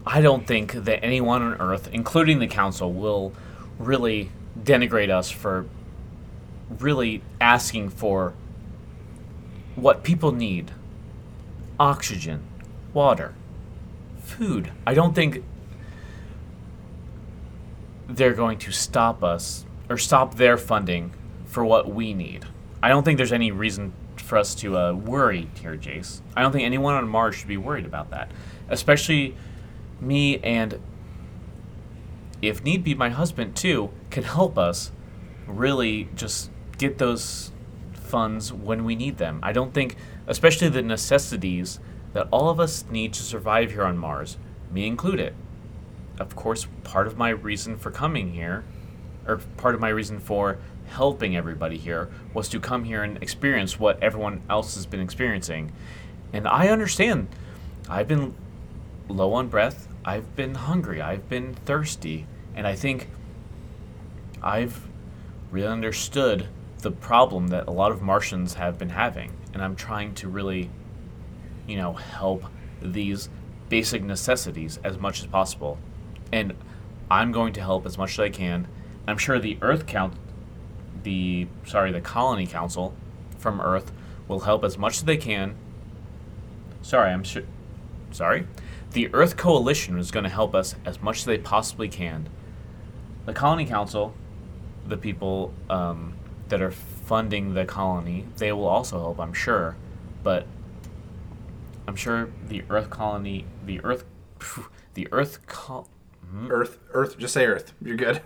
I 0.05 0.21
don't 0.21 0.47
think 0.47 0.73
that 0.73 1.03
anyone 1.03 1.41
on 1.41 1.59
Earth, 1.59 1.89
including 1.91 2.39
the 2.39 2.47
Council, 2.47 2.93
will 2.93 3.33
really 3.79 4.29
denigrate 4.63 5.09
us 5.09 5.29
for 5.29 5.65
really 6.79 7.21
asking 7.41 7.89
for 7.89 8.33
what 9.77 10.03
people 10.03 10.31
need 10.31 10.71
oxygen, 11.79 12.43
water, 12.93 13.35
food. 14.19 14.71
I 14.85 14.95
don't 14.95 15.13
think 15.13 15.43
they're 18.09 18.33
going 18.33 18.57
to 18.57 18.71
stop 18.71 19.23
us 19.23 19.65
or 19.87 19.97
stop 19.97 20.35
their 20.35 20.57
funding 20.57 21.13
for 21.45 21.63
what 21.63 21.93
we 21.93 22.13
need. 22.13 22.45
I 22.81 22.89
don't 22.89 23.03
think 23.03 23.17
there's 23.17 23.31
any 23.31 23.51
reason 23.51 23.93
for 24.17 24.37
us 24.37 24.55
to 24.55 24.77
uh, 24.77 24.93
worry 24.93 25.47
here, 25.61 25.77
Jace. 25.77 26.21
I 26.35 26.41
don't 26.41 26.51
think 26.51 26.65
anyone 26.65 26.95
on 26.95 27.07
Mars 27.07 27.35
should 27.35 27.47
be 27.47 27.57
worried 27.57 27.85
about 27.85 28.09
that, 28.09 28.31
especially 28.69 29.35
me 30.01 30.39
and, 30.39 30.79
if 32.41 32.63
need 32.63 32.83
be, 32.83 32.95
my 32.95 33.09
husband 33.09 33.55
too 33.55 33.91
can 34.09 34.23
help 34.23 34.57
us 34.57 34.91
really 35.45 36.09
just 36.15 36.49
get 36.77 36.97
those 36.97 37.51
funds 38.07 38.51
when 38.51 38.83
we 38.85 38.95
need 38.95 39.17
them. 39.17 39.39
I 39.43 39.51
don't 39.51 39.73
think, 39.73 39.95
especially 40.27 40.69
the 40.69 40.81
necessities 40.81 41.79
that 42.13 42.27
all 42.31 42.49
of 42.49 42.59
us 42.59 42.85
need 42.89 43.13
to 43.13 43.23
survive 43.23 43.71
here 43.71 43.83
on 43.83 43.97
Mars, 43.97 44.37
me 44.71 44.87
included. 44.87 45.33
Of 46.19 46.35
course, 46.35 46.67
part 46.83 47.07
of 47.07 47.17
my 47.17 47.29
reason 47.29 47.77
for 47.77 47.91
coming 47.91 48.33
here, 48.33 48.63
or 49.27 49.37
part 49.57 49.75
of 49.75 49.81
my 49.81 49.89
reason 49.89 50.19
for 50.19 50.57
helping 50.87 51.35
everybody 51.35 51.77
here, 51.77 52.09
was 52.33 52.49
to 52.49 52.59
come 52.59 52.85
here 52.85 53.03
and 53.03 53.21
experience 53.21 53.79
what 53.79 54.01
everyone 54.01 54.41
else 54.49 54.75
has 54.75 54.85
been 54.85 55.01
experiencing. 55.01 55.71
And 56.33 56.47
I 56.47 56.69
understand. 56.69 57.27
I've 57.89 58.07
been 58.07 58.33
low 59.07 59.33
on 59.33 59.47
breath, 59.47 59.87
I've 60.03 60.35
been 60.35 60.55
hungry, 60.55 61.01
I've 61.01 61.29
been 61.29 61.53
thirsty, 61.53 62.25
and 62.55 62.67
I 62.67 62.75
think 62.75 63.09
I've 64.41 64.87
really 65.51 65.67
understood 65.67 66.47
the 66.79 66.91
problem 66.91 67.47
that 67.47 67.67
a 67.67 67.71
lot 67.71 67.91
of 67.91 68.01
Martians 68.01 68.55
have 68.55 68.77
been 68.77 68.89
having, 68.89 69.31
and 69.53 69.63
I'm 69.63 69.75
trying 69.75 70.13
to 70.15 70.27
really, 70.27 70.69
you 71.65 71.75
know, 71.77 71.93
help 71.93 72.43
these 72.81 73.29
basic 73.69 74.03
necessities 74.03 74.79
as 74.83 74.97
much 74.97 75.19
as 75.19 75.27
possible. 75.27 75.77
And 76.31 76.53
I'm 77.09 77.31
going 77.31 77.53
to 77.53 77.61
help 77.61 77.85
as 77.85 77.97
much 77.97 78.13
as 78.13 78.19
I 78.19 78.29
can. 78.29 78.67
I'm 79.07 79.17
sure 79.17 79.39
the 79.39 79.57
Earth 79.61 79.85
Count, 79.87 80.13
the 81.03 81.47
sorry, 81.65 81.91
the 81.91 82.01
Colony 82.01 82.45
Council 82.45 82.93
from 83.37 83.61
Earth 83.61 83.91
will 84.27 84.41
help 84.41 84.63
as 84.63 84.77
much 84.77 84.97
as 84.97 85.03
they 85.03 85.17
can. 85.17 85.55
Sorry, 86.81 87.11
I'm 87.11 87.23
sure. 87.23 87.43
Sorry, 88.11 88.47
the 88.91 89.13
Earth 89.13 89.35
Coalition 89.35 89.97
is 89.97 90.11
going 90.11 90.23
to 90.23 90.29
help 90.29 90.55
us 90.55 90.75
as 90.85 91.01
much 91.01 91.19
as 91.19 91.25
they 91.25 91.37
possibly 91.37 91.89
can. 91.89 92.29
The 93.25 93.33
Colony 93.33 93.65
Council, 93.65 94.13
the 94.87 94.97
people 94.97 95.53
um, 95.69 96.13
that 96.49 96.61
are 96.61 96.71
funding 96.71 97.53
the 97.53 97.65
colony, 97.65 98.25
they 98.37 98.51
will 98.51 98.67
also 98.67 98.99
help, 98.99 99.19
I'm 99.19 99.33
sure. 99.33 99.75
But 100.23 100.45
I'm 101.87 101.95
sure 101.95 102.29
the 102.47 102.63
Earth 102.69 102.89
colony, 102.89 103.45
the 103.65 103.81
Earth, 103.83 104.05
the 104.93 105.07
Earth, 105.11 105.45
col- 105.47 105.89
hmm? 106.29 106.51
Earth, 106.51 106.77
Earth, 106.91 107.17
just 107.17 107.33
say 107.33 107.45
Earth. 107.45 107.73
You're 107.81 107.95
good. 107.97 108.21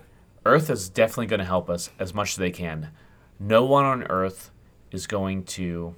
Earth 0.46 0.70
is 0.70 0.90
definitely 0.90 1.28
going 1.28 1.40
to 1.40 1.46
help 1.46 1.70
us 1.70 1.92
as 2.00 2.14
much 2.14 2.32
as 2.32 2.38
they 2.38 2.52
can. 2.52 2.90
No 3.40 3.64
one 3.64 3.86
on 3.86 4.04
Earth 4.04 4.52
is 4.92 5.08
going 5.08 5.44
to 5.44 5.96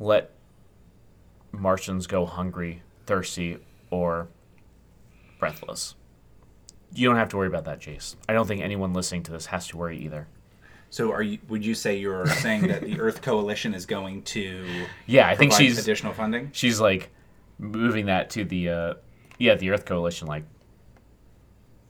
let 0.00 0.30
Martians 1.52 2.06
go 2.06 2.26
hungry, 2.26 2.82
thirsty, 3.06 3.58
or 3.90 4.28
breathless. 5.38 5.94
You 6.92 7.08
don't 7.08 7.16
have 7.16 7.28
to 7.30 7.36
worry 7.36 7.48
about 7.48 7.64
that, 7.64 7.80
Jace. 7.80 8.16
I 8.28 8.32
don't 8.32 8.46
think 8.46 8.60
anyone 8.60 8.92
listening 8.92 9.22
to 9.24 9.32
this 9.32 9.46
has 9.46 9.66
to 9.68 9.76
worry 9.76 9.98
either. 9.98 10.28
So, 10.94 11.10
are 11.10 11.22
you? 11.22 11.38
Would 11.48 11.66
you 11.66 11.74
say 11.74 11.96
you're 11.96 12.24
saying 12.24 12.68
that 12.68 12.82
the 12.82 13.00
Earth 13.00 13.20
Coalition 13.20 13.74
is 13.74 13.84
going 13.84 14.22
to 14.26 14.64
Yeah, 15.06 15.26
I 15.26 15.34
think 15.34 15.52
she's 15.52 15.76
additional 15.76 16.12
funding? 16.12 16.50
she's 16.52 16.80
like 16.80 17.10
moving 17.58 18.06
that 18.06 18.30
to 18.30 18.44
the 18.44 18.68
uh 18.68 18.94
yeah 19.36 19.56
the 19.56 19.70
Earth 19.70 19.86
Coalition. 19.86 20.28
Like, 20.28 20.44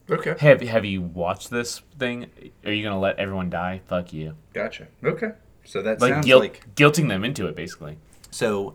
Okay, 0.09 0.35
have 0.39 0.63
have 0.63 0.87
you 0.87 1.03
watched 1.03 1.51
this 1.51 1.83
thing? 1.99 2.31
Are 2.65 2.73
you 2.73 2.83
gonna 2.83 2.99
let 2.99 3.19
everyone 3.19 3.51
die? 3.51 3.83
Fuck 3.89 4.15
you! 4.15 4.37
gotcha. 4.55 4.87
Okay, 5.05 5.33
so 5.67 5.83
that 5.83 6.01
Like 6.01 6.15
sounds 6.15 6.25
guilt, 6.25 6.41
like 6.41 6.75
guilting 6.75 7.09
them 7.09 7.25
into 7.25 7.47
it, 7.47 7.55
basically. 7.55 7.99
so. 8.31 8.73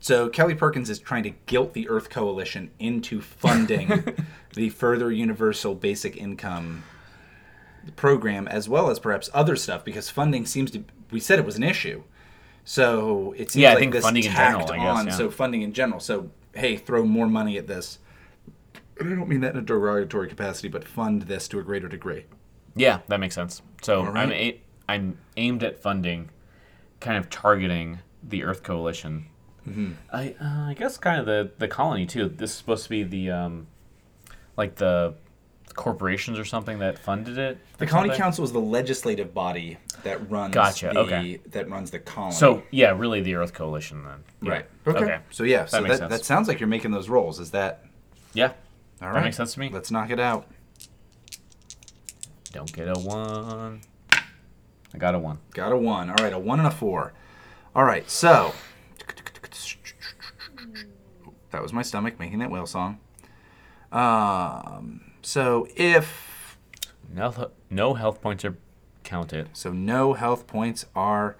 So 0.00 0.28
Kelly 0.28 0.54
Perkins 0.54 0.88
is 0.88 1.00
trying 1.00 1.24
to 1.24 1.30
guilt 1.46 1.72
the 1.72 1.88
Earth 1.88 2.08
Coalition 2.10 2.70
into 2.78 3.20
funding 3.20 4.04
the 4.54 4.70
further 4.70 5.10
universal 5.10 5.74
basic 5.74 6.16
income 6.16 6.84
program 7.96 8.46
as 8.48 8.68
well 8.68 8.90
as 8.90 8.98
perhaps 8.98 9.30
other 9.34 9.56
stuff 9.56 9.84
because 9.84 10.10
funding 10.10 10.46
seems 10.46 10.70
to 10.72 10.84
we 11.10 11.20
said 11.20 11.38
it 11.38 11.44
was 11.44 11.56
an 11.56 11.62
issue. 11.62 12.02
So 12.64 13.32
it 13.36 13.50
seems 13.50 13.62
Yeah, 13.62 13.70
I 13.70 13.74
like 13.74 13.80
think 13.80 13.92
this 13.92 14.04
funding 14.04 14.24
in 14.24 14.30
tacked 14.32 14.68
general, 14.68 14.72
I 14.72 14.84
guess, 14.84 14.98
on 14.98 15.06
yeah. 15.06 15.12
so 15.12 15.30
funding 15.30 15.62
in 15.62 15.72
general. 15.72 16.00
So 16.00 16.30
hey, 16.54 16.76
throw 16.76 17.04
more 17.04 17.26
money 17.26 17.56
at 17.56 17.66
this. 17.66 17.98
And 19.00 19.12
I 19.12 19.16
don't 19.16 19.28
mean 19.28 19.40
that 19.40 19.54
in 19.54 19.58
a 19.60 19.62
derogatory 19.62 20.28
capacity, 20.28 20.68
but 20.68 20.86
fund 20.86 21.22
this 21.22 21.46
to 21.48 21.58
a 21.60 21.62
greater 21.62 21.88
degree. 21.88 22.24
Yeah, 22.74 23.00
that 23.08 23.20
makes 23.20 23.34
sense. 23.34 23.62
So 23.82 24.00
All 24.06 24.16
I'm 24.16 24.32
a- 24.32 24.60
I'm 24.88 25.18
aimed 25.36 25.62
at 25.62 25.78
funding, 25.80 26.30
kind 27.00 27.16
of 27.16 27.30
targeting 27.30 28.00
the 28.22 28.42
Earth 28.44 28.62
Coalition. 28.62 29.26
Mm-hmm. 29.68 29.92
I 30.12 30.34
uh, 30.40 30.70
I 30.70 30.74
guess 30.74 30.96
kind 30.98 31.20
of 31.20 31.26
the 31.26 31.50
the 31.58 31.68
colony 31.68 32.06
too. 32.06 32.28
This 32.28 32.50
is 32.50 32.56
supposed 32.56 32.84
to 32.84 32.90
be 32.90 33.02
the 33.02 33.30
um, 33.30 33.66
like 34.56 34.76
the 34.76 35.14
corporations 35.78 36.38
or 36.38 36.44
something 36.44 36.80
that 36.80 36.98
funded 36.98 37.38
it. 37.38 37.56
The 37.78 37.86
Colony 37.86 38.08
something? 38.08 38.20
Council 38.20 38.44
is 38.44 38.52
the 38.52 38.60
legislative 38.60 39.32
body 39.32 39.78
that 40.02 40.28
runs 40.28 40.52
Gotcha, 40.52 40.90
the 40.92 40.98
okay. 41.00 41.40
that 41.46 41.70
runs 41.70 41.92
the 41.92 42.00
colony. 42.00 42.34
So 42.34 42.64
yeah, 42.70 42.90
really 42.90 43.20
the 43.20 43.36
Earth 43.36 43.54
Coalition 43.54 44.04
then. 44.04 44.24
Yeah. 44.42 44.50
right. 44.50 44.66
Okay. 44.86 45.18
So 45.30 45.44
yeah, 45.44 45.66
so 45.66 45.80
makes 45.80 45.92
that, 45.92 45.98
sense. 45.98 46.10
that 46.10 46.24
sounds 46.24 46.48
like 46.48 46.58
you're 46.58 46.68
making 46.68 46.90
those 46.90 47.08
rolls. 47.08 47.38
Is 47.38 47.52
that 47.52 47.84
Yeah. 48.34 48.52
All 49.00 49.08
right. 49.08 49.14
That 49.14 49.24
makes 49.24 49.36
sense 49.36 49.54
to 49.54 49.60
me. 49.60 49.70
Let's 49.72 49.90
knock 49.90 50.10
it 50.10 50.18
out. 50.18 50.50
Don't 52.52 52.72
get 52.72 52.88
a 52.88 52.98
one. 52.98 53.82
I 54.12 54.98
got 54.98 55.14
a 55.14 55.18
one. 55.18 55.38
Got 55.54 55.72
a 55.72 55.76
one. 55.76 56.10
All 56.10 56.16
right, 56.16 56.32
a 56.32 56.38
one 56.38 56.58
and 56.58 56.66
a 56.66 56.72
four. 56.72 57.12
All 57.76 57.84
right, 57.84 58.08
so 58.10 58.52
that 61.50 61.62
was 61.62 61.72
my 61.72 61.82
stomach 61.82 62.18
making 62.18 62.40
that 62.40 62.50
whale 62.50 62.66
song. 62.66 62.98
Um, 63.92 65.02
so 65.28 65.68
if 65.76 66.56
No, 67.14 67.50
no 67.68 67.94
health 67.94 68.22
points 68.22 68.44
are 68.46 68.56
counted. 69.04 69.50
so, 69.52 69.72
no 69.72 70.14
health 70.14 70.46
points 70.46 70.86
are 70.94 71.36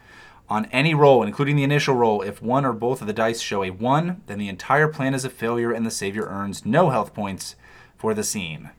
on 0.49 0.67
any 0.67 0.95
roll, 0.95 1.23
including 1.23 1.57
the 1.57 1.63
initial 1.65 1.95
roll. 1.95 2.21
If 2.21 2.43
one 2.43 2.65
or 2.67 2.73
both 2.75 3.01
of 3.01 3.07
the 3.07 3.13
dice 3.15 3.41
show 3.41 3.63
a 3.65 3.71
one, 3.71 4.23
then 4.27 4.39
the 4.39 4.49
entire 4.49 4.89
plan 4.89 5.15
is 5.15 5.25
a 5.25 5.31
failure, 5.31 5.73
and 5.73 5.87
the 5.87 5.91
savior 5.91 6.27
earns 6.27 6.67
no 6.67 6.91
health 6.91 7.15
points 7.15 7.57
for 7.97 8.13
the 8.13 8.25
scene. 8.25 8.71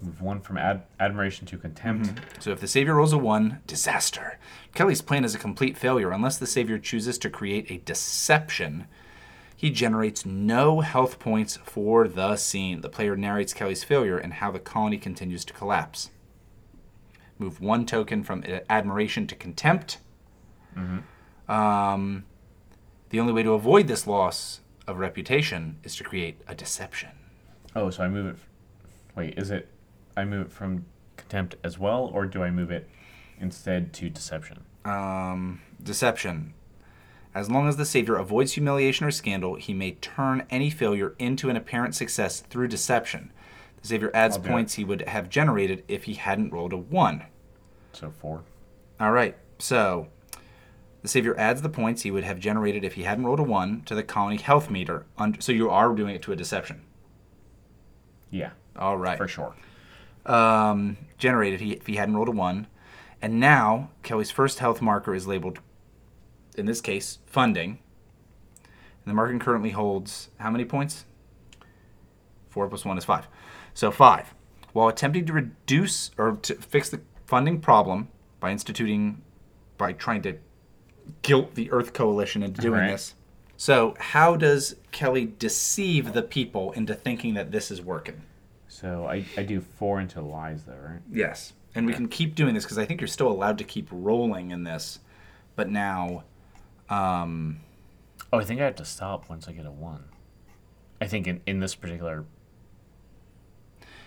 Move 0.00 0.20
one 0.20 0.40
from 0.40 0.58
ad- 0.58 0.82
admiration 0.98 1.46
to 1.46 1.56
contempt. 1.58 2.06
Mm-hmm. 2.06 2.40
So 2.40 2.50
if 2.50 2.60
the 2.60 2.68
savior 2.68 2.94
rolls 2.94 3.12
a 3.12 3.18
one, 3.18 3.60
disaster. 3.66 4.38
Kelly's 4.74 5.02
plan 5.02 5.24
is 5.24 5.34
a 5.34 5.38
complete 5.38 5.76
failure 5.76 6.10
unless 6.10 6.36
the 6.38 6.46
savior 6.46 6.78
chooses 6.78 7.16
to 7.18 7.30
create 7.30 7.68
a 7.70 7.78
deception. 7.78 8.86
He 9.58 9.70
generates 9.70 10.24
no 10.24 10.82
health 10.82 11.18
points 11.18 11.56
for 11.64 12.06
the 12.06 12.36
scene. 12.36 12.80
The 12.80 12.88
player 12.88 13.16
narrates 13.16 13.52
Kelly's 13.52 13.82
failure 13.82 14.16
and 14.16 14.34
how 14.34 14.52
the 14.52 14.60
colony 14.60 14.98
continues 14.98 15.44
to 15.46 15.52
collapse. 15.52 16.10
Move 17.40 17.60
one 17.60 17.84
token 17.84 18.22
from 18.22 18.44
admiration 18.70 19.26
to 19.26 19.34
contempt. 19.34 19.98
Um, 21.48 22.24
the 23.10 23.18
only 23.18 23.32
way 23.32 23.42
to 23.42 23.50
avoid 23.54 23.88
this 23.88 24.06
loss 24.06 24.60
of 24.86 24.98
reputation 24.98 25.78
is 25.82 25.96
to 25.96 26.04
create 26.04 26.40
a 26.46 26.54
deception. 26.54 27.10
Oh, 27.74 27.90
so 27.90 28.04
I 28.04 28.08
move 28.08 28.26
it. 28.26 28.36
Wait, 29.16 29.36
is 29.36 29.50
it? 29.50 29.68
I 30.16 30.24
move 30.24 30.46
it 30.46 30.52
from 30.52 30.84
contempt 31.16 31.56
as 31.64 31.80
well, 31.80 32.12
or 32.14 32.26
do 32.26 32.44
I 32.44 32.52
move 32.52 32.70
it 32.70 32.88
instead 33.40 33.92
to 33.94 34.08
deception? 34.08 34.60
um, 34.84 35.60
deception. 35.82 36.54
As 37.38 37.48
long 37.48 37.68
as 37.68 37.76
the 37.76 37.84
savior 37.84 38.16
avoids 38.16 38.54
humiliation 38.54 39.06
or 39.06 39.12
scandal, 39.12 39.54
he 39.54 39.72
may 39.72 39.92
turn 39.92 40.44
any 40.50 40.70
failure 40.70 41.14
into 41.20 41.48
an 41.48 41.54
apparent 41.56 41.94
success 41.94 42.40
through 42.40 42.66
deception. 42.66 43.30
The 43.80 43.86
savior 43.86 44.10
adds 44.12 44.36
I'll 44.36 44.42
points 44.42 44.74
he 44.74 44.82
would 44.82 45.02
have 45.02 45.28
generated 45.28 45.84
if 45.86 46.02
he 46.04 46.14
hadn't 46.14 46.52
rolled 46.52 46.72
a 46.72 46.76
1. 46.76 47.22
So 47.92 48.10
four. 48.10 48.42
All 48.98 49.12
right, 49.12 49.36
so 49.60 50.08
the 51.02 51.06
savior 51.06 51.38
adds 51.38 51.62
the 51.62 51.68
points 51.68 52.02
he 52.02 52.10
would 52.10 52.24
have 52.24 52.40
generated 52.40 52.82
if 52.82 52.94
he 52.94 53.04
hadn't 53.04 53.24
rolled 53.24 53.38
a 53.38 53.44
1 53.44 53.82
to 53.82 53.94
the 53.94 54.02
colony 54.02 54.38
health 54.38 54.68
meter. 54.68 55.06
So 55.38 55.52
you 55.52 55.70
are 55.70 55.94
doing 55.94 56.16
it 56.16 56.22
to 56.22 56.32
a 56.32 56.36
deception. 56.36 56.82
Yeah, 58.32 58.50
All 58.76 58.98
right. 58.98 59.16
for 59.16 59.28
sure. 59.28 59.54
um, 60.26 60.96
generated 61.18 61.62
if 61.62 61.86
he 61.86 61.94
hadn't 61.94 62.16
rolled 62.16 62.28
a 62.30 62.32
one. 62.32 62.66
And 63.22 63.38
now 63.38 63.90
Kelly's 64.02 64.32
first 64.32 64.58
health 64.58 64.82
marker 64.82 65.14
is 65.14 65.28
labeled, 65.28 65.60
in 66.58 66.66
this 66.66 66.80
case, 66.80 67.18
funding. 67.26 67.78
And 69.04 69.06
the 69.06 69.14
marker 69.14 69.38
currently 69.38 69.70
holds 69.70 70.28
how 70.38 70.50
many 70.50 70.64
points? 70.64 71.04
Four 72.48 72.68
plus 72.68 72.84
one 72.84 72.98
is 72.98 73.04
five. 73.04 73.28
So 73.74 73.90
five. 73.90 74.34
While 74.72 74.88
attempting 74.88 75.26
to 75.26 75.32
reduce 75.32 76.10
or 76.18 76.32
to 76.42 76.54
fix 76.56 76.90
the 76.90 77.00
funding 77.26 77.60
problem 77.60 78.08
by 78.40 78.50
instituting, 78.50 79.22
by 79.76 79.92
trying 79.92 80.22
to 80.22 80.38
guilt 81.22 81.54
the 81.54 81.70
Earth 81.70 81.92
Coalition 81.92 82.42
into 82.42 82.60
doing 82.60 82.80
Right. 82.80 82.90
this. 82.92 83.14
So 83.56 83.94
how 83.98 84.36
does 84.36 84.76
Kelly 84.92 85.32
deceive 85.38 86.12
the 86.12 86.22
people 86.22 86.72
into 86.72 86.94
thinking 86.94 87.34
that 87.34 87.50
this 87.50 87.70
is 87.70 87.80
working? 87.82 88.22
So 88.68 89.06
I, 89.06 89.24
I 89.36 89.42
do 89.42 89.60
four 89.60 90.00
into 90.00 90.20
lies 90.20 90.64
though, 90.64 90.76
right? 90.80 91.00
Yes. 91.10 91.54
And 91.74 91.86
we 91.86 91.92
can 91.92 92.08
keep 92.08 92.34
doing 92.34 92.54
this 92.54 92.64
because 92.64 92.78
I 92.78 92.84
think 92.84 93.00
you're 93.00 93.08
still 93.08 93.28
allowed 93.30 93.58
to 93.58 93.64
keep 93.64 93.88
rolling 93.90 94.50
in 94.50 94.64
this. 94.64 95.00
But 95.56 95.70
now, 95.70 96.24
um, 96.90 97.60
Oh, 98.32 98.38
I 98.38 98.44
think 98.44 98.60
I 98.60 98.64
have 98.64 98.76
to 98.76 98.84
stop 98.84 99.28
once 99.30 99.48
I 99.48 99.52
get 99.52 99.64
a 99.66 99.70
one. 99.70 100.04
I 101.00 101.06
think 101.06 101.26
in, 101.26 101.40
in 101.46 101.60
this 101.60 101.74
particular 101.74 102.24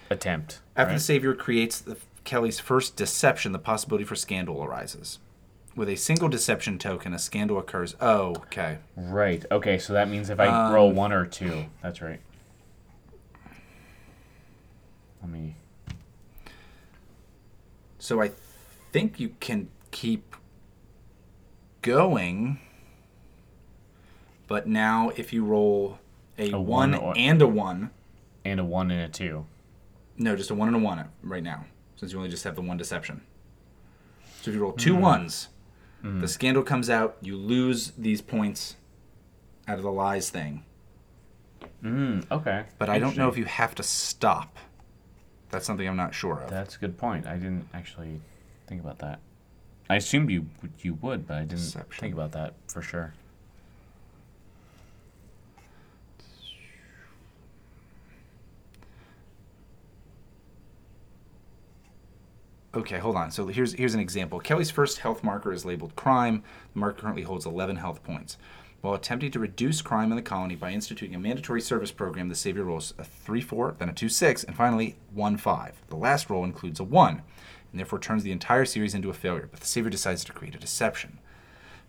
attempt. 0.10 0.62
after 0.76 0.90
right? 0.92 0.98
the 0.98 1.00
Savior 1.04 1.34
creates 1.34 1.80
the, 1.80 1.98
Kelly's 2.24 2.60
first 2.60 2.96
deception, 2.96 3.52
the 3.52 3.60
possibility 3.60 4.04
for 4.04 4.16
scandal 4.16 4.64
arises. 4.64 5.20
With 5.76 5.90
a 5.90 5.96
single 5.96 6.28
deception 6.28 6.78
token, 6.78 7.14
a 7.14 7.20
scandal 7.20 7.58
occurs. 7.58 7.96
Oh, 8.02 8.36
okay. 8.36 8.80
Right. 8.96 9.44
Okay, 9.50 9.78
so 9.80 9.94
that 9.94 10.10
means 10.10 10.30
if 10.30 10.40
I 10.40 10.48
Um, 10.48 10.74
roll 10.74 10.92
one 10.92 11.14
or 11.14 11.26
two, 11.26 11.66
that's 11.82 12.02
right. 12.02 12.20
Let 15.22 15.32
me. 15.32 15.56
So 18.00 18.22
I 18.22 18.32
think 18.92 19.20
you 19.20 19.30
can 19.40 19.70
keep 19.92 20.36
going. 21.82 22.60
But 24.52 24.68
now, 24.68 25.12
if 25.16 25.32
you 25.32 25.46
roll 25.46 25.98
a, 26.38 26.52
A 26.52 26.60
one, 26.60 26.92
one 27.02 27.16
and 27.18 27.42
a 27.42 27.48
one, 27.48 27.90
And 28.44 28.60
a 28.60 28.66
one 28.66 28.92
and 28.92 29.00
a 29.02 29.08
two. 29.08 29.46
no, 30.18 30.36
just 30.36 30.50
a 30.50 30.54
one 30.54 30.68
and 30.68 30.76
a 30.76 30.80
one 30.80 31.08
right 31.24 31.42
now, 31.42 31.64
since 31.96 32.12
you 32.12 32.18
only 32.18 32.30
just 32.30 32.44
have 32.44 32.56
the 32.58 32.62
one 32.62 32.76
deception. 32.76 33.22
So 34.42 34.52
if 34.52 34.56
you 34.56 34.62
roll 34.62 34.74
two 34.74 34.94
ones, 34.94 35.48
the 36.04 36.28
scandal 36.28 36.64
comes 36.64 36.90
out, 36.90 37.16
you 37.22 37.38
lose 37.38 37.94
these 37.98 38.22
points 38.22 38.76
out 39.70 39.78
of 39.78 39.84
the 39.84 39.92
lies 39.92 40.30
thing. 40.30 40.66
Mm, 41.82 42.30
okay. 42.30 42.66
But 42.78 42.90
I 42.90 43.00
don't 43.00 43.16
know 43.16 43.30
if 43.30 43.38
you 43.38 43.46
have 43.46 43.74
to 43.76 43.84
stop. 43.84 44.58
That's 45.50 45.66
something 45.66 45.88
I'm 45.88 45.96
not 45.96 46.14
sure 46.14 46.42
of. 46.42 46.50
That's 46.50 46.76
a 46.76 46.80
good 46.80 46.98
point. 46.98 47.26
I 47.26 47.36
didn't 47.38 47.70
actually 47.74 48.20
think 48.68 48.82
about 48.82 49.00
that. 49.00 49.20
I 49.90 49.96
assumed 49.96 50.30
you 50.30 50.48
you 50.82 50.96
would, 50.96 51.26
but 51.26 51.38
I 51.38 51.40
didn't 51.42 51.60
Deception. 51.60 52.02
think 52.02 52.14
about 52.14 52.34
that 52.34 52.56
for 52.68 52.82
sure. 52.82 53.14
Okay, 62.74 63.00
hold 63.00 63.18
on. 63.18 63.32
So 63.32 63.48
here's 63.48 63.74
here's 63.74 63.94
an 63.94 64.00
example. 64.00 64.40
Kelly's 64.40 64.72
first 64.72 65.00
health 65.00 65.24
marker 65.24 65.52
is 65.52 65.66
labeled 65.66 65.96
crime. 65.98 66.42
The 66.74 66.80
marker 66.80 67.02
currently 67.02 67.24
holds 67.24 67.46
11 67.46 67.76
health 67.76 68.02
points. 68.04 68.38
While 68.80 68.94
attempting 68.94 69.32
to 69.32 69.40
reduce 69.40 69.82
crime 69.82 70.12
in 70.12 70.16
the 70.16 70.24
colony 70.24 70.56
by 70.56 70.72
instituting 70.72 71.14
a 71.14 71.20
mandatory 71.20 71.62
service 71.62 71.92
program, 71.92 72.30
the 72.30 72.36
Savior 72.36 72.64
rolls 72.64 72.94
a 72.98 73.04
3 73.04 73.42
4, 73.42 73.76
then 73.78 73.90
a 73.90 73.94
2 73.94 74.08
6, 74.08 74.46
and 74.46 74.56
finally 74.56 74.96
1 75.14 75.38
5. 75.38 75.82
The 75.90 75.96
last 75.98 76.30
roll 76.30 76.46
includes 76.46 76.80
a 76.80 76.86
1, 76.86 77.10
and 77.72 77.80
therefore 77.80 78.00
turns 78.00 78.24
the 78.24 78.32
entire 78.32 78.66
series 78.66 78.96
into 78.96 79.10
a 79.10 79.14
failure, 79.14 79.50
but 79.52 79.60
the 79.60 79.68
Savior 79.68 79.90
decides 79.90 80.24
to 80.24 80.34
create 80.34 80.56
a 80.56 80.60
deception. 80.60 81.20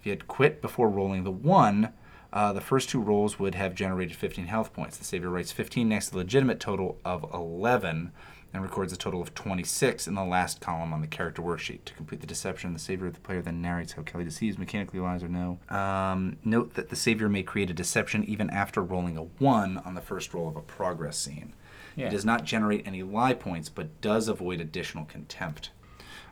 If 0.00 0.04
he 0.04 0.10
had 0.10 0.26
quit 0.26 0.60
before 0.60 0.90
rolling 0.90 1.22
the 1.22 1.30
1, 1.30 1.92
uh, 2.32 2.52
the 2.52 2.60
first 2.60 2.88
two 2.88 3.00
rolls 3.00 3.38
would 3.38 3.54
have 3.54 3.74
generated 3.74 4.16
15 4.16 4.46
health 4.46 4.72
points. 4.72 4.96
The 4.96 5.04
Savior 5.04 5.30
writes 5.30 5.52
15 5.52 5.88
next 5.88 6.06
to 6.06 6.12
the 6.12 6.18
legitimate 6.18 6.58
total 6.58 6.98
of 7.04 7.24
11 7.32 8.10
and 8.52 8.62
records 8.62 8.92
a 8.92 8.96
total 8.96 9.22
of 9.22 9.34
26 9.34 10.06
in 10.06 10.14
the 10.14 10.24
last 10.24 10.60
column 10.60 10.92
on 10.92 11.00
the 11.00 11.06
character 11.06 11.40
worksheet. 11.40 11.84
To 11.86 11.94
complete 11.94 12.20
the 12.20 12.26
deception, 12.26 12.72
the 12.72 12.78
Savior 12.78 13.06
of 13.06 13.14
the 13.14 13.20
player 13.20 13.40
then 13.40 13.62
narrates 13.62 13.92
how 13.92 14.02
Kelly 14.02 14.24
deceives, 14.24 14.58
mechanically 14.58 15.00
lies 15.00 15.22
or 15.22 15.28
no. 15.28 15.58
Um, 15.74 16.36
note 16.44 16.74
that 16.74 16.90
the 16.90 16.96
Savior 16.96 17.28
may 17.28 17.42
create 17.42 17.70
a 17.70 17.74
deception 17.74 18.24
even 18.24 18.50
after 18.50 18.82
rolling 18.82 19.16
a 19.16 19.22
1 19.22 19.78
on 19.78 19.94
the 19.94 20.00
first 20.00 20.34
roll 20.34 20.48
of 20.48 20.56
a 20.56 20.60
progress 20.60 21.16
scene. 21.16 21.54
Yeah. 21.96 22.06
It 22.06 22.10
does 22.10 22.24
not 22.24 22.44
generate 22.44 22.86
any 22.86 23.02
lie 23.02 23.34
points, 23.34 23.68
but 23.68 24.00
does 24.00 24.28
avoid 24.28 24.60
additional 24.60 25.04
contempt. 25.04 25.70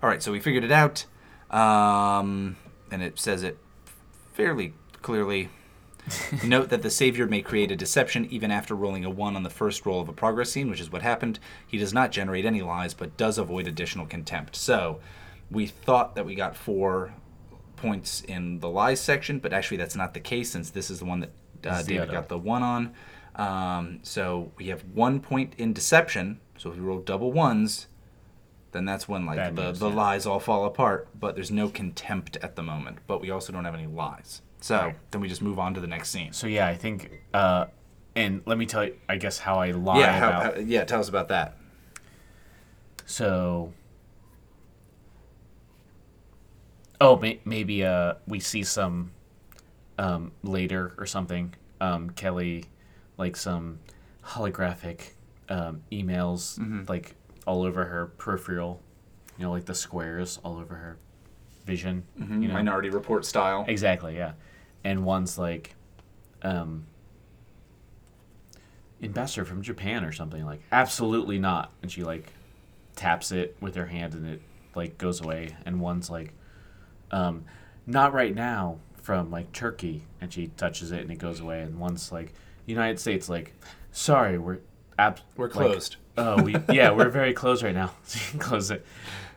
All 0.03 0.09
right, 0.09 0.23
so 0.23 0.33
we 0.33 0.41
figured 0.41 0.65
it 0.65 0.73
out, 0.73 1.05
um, 1.51 2.57
and 2.91 3.03
it 3.03 3.19
says 3.19 3.43
it 3.43 3.59
fairly 4.33 4.75
clearly. 5.03 5.51
Note 6.45 6.69
that 6.71 6.83
the 6.83 6.91
Savior 6.91 7.27
may 7.27 7.43
create 7.43 7.71
a 7.71 7.77
deception 7.77 8.27
even 8.31 8.51
after 8.51 8.75
rolling 8.75 9.05
a 9.05 9.11
1 9.11 9.37
on 9.37 9.43
the 9.43 9.51
first 9.51 9.87
roll 9.87 10.01
of 10.01 10.09
a 10.09 10.13
progress 10.13 10.51
scene, 10.51 10.71
which 10.71 10.81
is 10.81 10.91
what 10.91 11.03
happened. 11.03 11.39
He 11.67 11.79
does 11.79 11.93
not 11.93 12.13
generate 12.13 12.45
any 12.45 12.63
lies, 12.63 12.95
but 12.95 13.17
does 13.17 13.39
avoid 13.39 13.67
additional 13.67 14.07
contempt. 14.07 14.57
So, 14.57 15.01
we 15.51 15.67
thought 15.67 16.15
that 16.15 16.25
we 16.25 16.35
got 16.35 16.57
four 16.57 17.13
points 17.77 18.21
in 18.23 18.61
the 18.61 18.69
lies 18.69 19.01
section, 19.01 19.39
but 19.39 19.53
actually 19.53 19.79
that's 19.79 19.97
not 19.97 20.15
the 20.15 20.21
case 20.21 20.51
since 20.51 20.71
this 20.71 20.91
is 20.91 21.01
the 21.01 21.05
one 21.05 21.21
that 21.21 21.31
uh, 21.65 21.71
This 21.71 21.81
is 21.81 21.87
the 21.87 21.95
David 21.95 22.11
got 22.11 22.29
the 22.29 22.39
1 22.39 22.63
on. 22.63 22.95
Um, 23.37 24.01
so, 24.03 24.53
we 24.57 24.67
have 24.67 24.85
one 24.95 25.21
point 25.21 25.55
in 25.59 25.73
deception. 25.73 26.41
So, 26.57 26.71
if 26.71 26.77
we 26.77 26.83
roll 26.83 27.01
double 27.01 27.33
ones, 27.33 27.87
then 28.73 28.85
that's 28.85 29.09
when 29.09 29.27
like 29.27 29.37
Bad 29.37 29.57
the, 29.57 29.69
news, 29.69 29.79
the 29.79 29.89
yeah. 29.89 29.95
lies 29.95 30.27
all 30.27 30.41
fall 30.41 30.65
apart. 30.65 31.09
But 31.19 31.35
there's 31.35 31.51
no 31.51 31.69
contempt 31.69 32.37
at 32.43 32.57
the 32.57 32.63
moment. 32.63 32.99
But 33.07 33.21
we 33.21 33.31
also 33.31 33.53
don't 33.53 33.65
have 33.65 33.75
any 33.75 33.87
lies. 33.87 34.43
So 34.61 34.77
Right. 34.77 34.97
then 35.11 35.21
we 35.21 35.29
just 35.29 35.43
move 35.43 35.59
on 35.59 35.75
to 35.75 35.81
the 35.81 35.87
next 35.87 36.11
scene. 36.11 36.33
So 36.33 36.47
yeah, 36.47 36.67
I 36.67 36.75
think. 36.75 37.11
Uh, 37.33 37.67
and 38.17 38.43
let 38.47 38.59
me 38.59 38.67
tell 38.67 38.85
you, 38.85 38.97
I 39.09 39.17
guess 39.17 39.39
how 39.39 39.59
I 39.61 39.71
lie 39.71 40.01
yeah, 40.01 40.19
how, 40.19 40.29
about. 40.29 40.55
how- 40.57 40.61
yeah. 40.61 40.85
Tell 40.85 41.01
us 41.01 41.09
about 41.09 41.29
that. 41.29 41.57
So. 43.07 43.73
Oh, 47.01 47.17
may- 47.17 47.41
maybe 47.45 47.85
uh, 47.85 48.15
we 48.27 48.41
see 48.41 48.63
some 48.63 49.13
um, 49.99 50.33
later 50.43 50.95
or 50.99 51.07
something. 51.07 51.55
Um, 51.81 52.11
Kelly, 52.11 52.65
like 53.17 53.37
some 53.37 53.79
holographic 54.25 55.13
um, 55.49 55.83
emails, 55.91 56.59
like 56.89 57.15
all 57.47 57.63
over 57.63 57.87
her 57.87 58.07
peripheral. 58.19 58.83
You 59.39 59.47
know, 59.47 59.53
like 59.53 59.65
the 59.65 59.75
squares 59.75 60.39
all 60.45 60.59
over 60.59 60.75
her 60.75 60.99
vision. 61.65 62.03
You 62.19 62.49
know, 62.49 62.53
Minority 62.53 62.91
Report 62.91 63.25
style. 63.25 63.65
Exactly, 63.67 64.15
yeah. 64.17 64.33
And 64.85 65.05
one's 65.05 65.39
like, 65.39 65.75
um, 66.43 66.85
ambassador 69.03 69.45
from 69.45 69.63
Japan 69.63 70.05
or 70.05 70.13
something 70.13 70.45
like, 70.45 70.61
absolutely 70.73 71.39
not. 71.39 71.73
And 71.83 71.91
she 71.91 72.03
like 72.05 72.33
taps 72.97 73.33
it 73.33 73.57
with 73.61 73.75
her 73.77 73.87
hand 73.87 74.15
and 74.15 74.27
it 74.27 74.43
like 74.75 74.99
goes 74.99 75.21
away. 75.21 75.57
And 75.67 75.81
one's 75.81 76.11
like, 76.11 76.33
um, 77.11 77.45
not 77.87 78.13
right 78.13 78.35
now 78.35 78.79
from 79.03 79.31
like 79.31 79.53
Turkey. 79.53 80.03
And 80.21 80.33
she 80.33 80.49
touches 80.49 80.93
it 80.93 81.01
and 81.01 81.11
it 81.11 81.19
goes 81.19 81.41
away. 81.41 81.63
And 81.63 81.79
one's 81.79 82.13
like, 82.13 82.35
United 82.67 83.01
States, 83.01 83.29
like, 83.29 83.55
sorry, 83.91 84.39
we're 84.39 84.59
ab- 84.99 85.21
We're 85.37 85.47
like, 85.47 85.53
closed. 85.55 85.97
oh, 86.19 86.43
we 86.43 86.55
yeah, 86.71 86.91
we're 86.91 87.09
very 87.09 87.33
close 87.33 87.63
right 87.63 87.75
now. 87.75 87.93
So 88.05 88.19
you 88.23 88.31
can 88.31 88.39
close 88.39 88.71
it. 88.71 88.85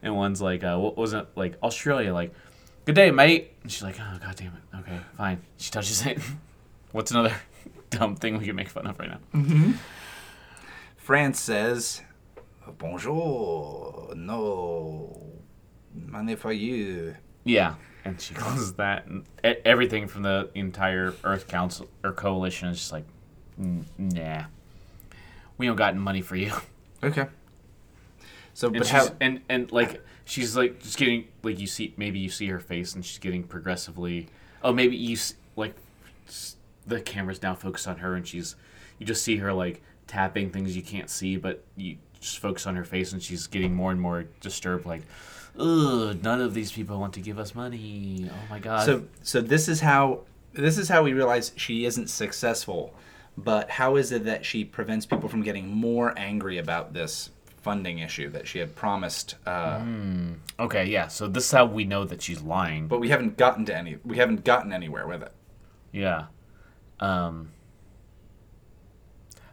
And 0.02 0.16
one's 0.16 0.42
like, 0.42 0.64
uh, 0.64 0.78
what 0.78 0.98
was 0.98 1.14
it 1.14 1.26
like 1.36 1.56
Australia? 1.64 2.14
Like, 2.14 2.34
good 2.86 2.96
day, 2.96 3.12
mate. 3.12 3.52
And 3.64 3.72
she's 3.72 3.84
like, 3.84 3.96
oh 4.00 4.18
god 4.20 4.36
damn 4.36 4.54
it. 4.54 4.78
Okay, 4.80 5.00
fine. 5.18 5.42
She 5.58 5.72
touches 5.72 6.06
it. 6.06 6.20
What's 6.92 7.12
another 7.12 7.36
dumb 7.90 8.16
thing 8.16 8.38
we 8.38 8.46
can 8.46 8.56
make 8.56 8.70
fun 8.70 8.88
of 8.88 9.00
right 9.00 9.10
now? 9.10 9.20
Mm-hmm. 9.34 9.72
France 10.98 11.40
says, 11.40 12.02
"Bonjour, 12.78 14.14
no, 14.16 15.18
magnifique." 15.94 17.16
Yeah, 17.44 17.76
and 18.06 18.22
she 18.22 18.34
closes 18.34 18.74
that. 18.74 19.06
And 19.08 19.26
e- 19.44 19.56
everything 19.66 20.08
from 20.08 20.24
the 20.24 20.50
entire 20.56 21.14
Earth 21.24 21.48
Council 21.48 21.88
or 22.04 22.14
coalition 22.14 22.70
is 22.70 22.78
just 22.78 22.92
like, 22.92 23.06
nah, 23.58 24.44
we 25.58 25.66
don't 25.68 25.76
got 25.76 25.96
money 25.96 26.22
for 26.22 26.36
you. 26.36 26.54
Okay. 27.04 27.28
So, 28.54 28.68
And 28.68 28.78
but 28.78 28.88
how? 28.88 29.08
and 29.20 29.42
and 29.50 29.72
like 29.72 30.02
she's 30.26 30.56
like 30.56 30.82
just 30.82 30.98
getting 30.98 31.28
like 31.42 31.60
you 31.60 31.68
see 31.68 31.94
maybe 31.98 32.20
you 32.20 32.30
see 32.30 32.48
her 32.48 32.60
face 32.60 32.94
and 32.96 33.06
she's 33.06 33.20
getting 33.20 33.44
progressively. 33.44 34.28
Oh, 34.64 34.72
maybe 34.72 34.96
you 34.96 35.18
like 35.56 35.76
the 36.86 37.02
camera's 37.02 37.42
now 37.42 37.56
focused 37.56 37.88
on 37.88 37.98
her 37.98 38.16
and 38.16 38.28
she's 38.28 38.56
you 39.00 39.06
just 39.06 39.24
see 39.24 39.38
her 39.38 39.54
like 39.54 39.82
tapping 40.08 40.52
things 40.52 40.76
you 40.76 40.84
can't 40.84 41.10
see, 41.10 41.38
but 41.38 41.64
you 41.76 41.98
just 42.20 42.40
focus 42.40 42.68
on 42.68 42.76
her 42.76 42.84
face 42.84 43.12
and 43.14 43.22
she's 43.22 43.48
getting 43.48 43.74
more 43.74 43.92
and 43.92 44.00
more 44.00 44.26
disturbed. 44.40 44.86
Like, 44.86 45.02
ugh, 45.58 46.22
none 46.24 46.42
of 46.42 46.54
these 46.54 46.72
people 46.72 47.00
want 47.00 47.14
to 47.14 47.20
give 47.20 47.40
us 47.40 47.56
money. 47.56 48.30
Oh 48.30 48.50
my 48.50 48.60
god. 48.60 48.86
So, 48.86 49.04
so 49.24 49.42
this 49.42 49.68
is 49.68 49.80
how 49.82 50.22
this 50.54 50.78
is 50.78 50.88
how 50.88 51.04
we 51.04 51.14
realize 51.14 51.52
she 51.56 51.86
isn't 51.86 52.10
successful. 52.10 52.94
But 53.36 53.72
how 53.72 53.96
is 53.96 54.12
it 54.12 54.26
that 54.26 54.46
she 54.46 54.64
prevents 54.64 55.08
people 55.08 55.28
from 55.28 55.42
getting 55.42 55.68
more 55.68 56.14
angry 56.18 56.60
about 56.60 56.94
this 56.94 57.32
funding 57.64 58.00
issue 58.00 58.30
that 58.30 58.48
she 58.48 58.60
had 58.60 58.76
promised? 58.76 59.36
Uh, 59.46 59.82
okay, 60.60 60.86
yeah. 60.86 61.08
So 61.08 61.28
this 61.28 61.46
is 61.46 61.52
how 61.52 61.66
we 61.66 61.86
know 61.86 62.04
that 62.06 62.22
she's 62.22 62.42
lying. 62.42 62.88
But 62.88 63.00
we 63.00 63.10
haven't 63.10 63.38
gotten 63.38 63.66
to 63.66 63.76
any. 63.76 63.98
We 64.04 64.18
haven't 64.18 64.44
gotten 64.44 64.72
anywhere 64.72 65.08
with 65.08 65.24
it. 65.24 65.32
Yeah. 65.92 66.26
Um 67.00 67.52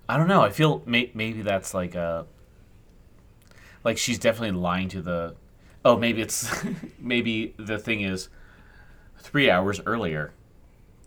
I 0.09 0.17
don't 0.17 0.27
know. 0.27 0.43
I 0.43 0.51
feel 0.51 0.83
may, 0.87 1.11
maybe 1.15 1.43
that's 1.43 1.73
like 1.73 1.95
a 1.95 2.27
like 3.85 3.97
she's 3.97 4.19
definitely 4.19 4.59
lying 4.59 4.89
to 4.89 5.03
the. 5.03 5.37
Oh, 5.85 5.97
maybe 5.97 6.21
it's 6.21 6.51
maybe 6.99 7.55
the 7.57 7.79
thing 7.79 8.03
is 8.03 8.29
three 9.19 9.49
hours 9.49 9.81
earlier 9.87 10.33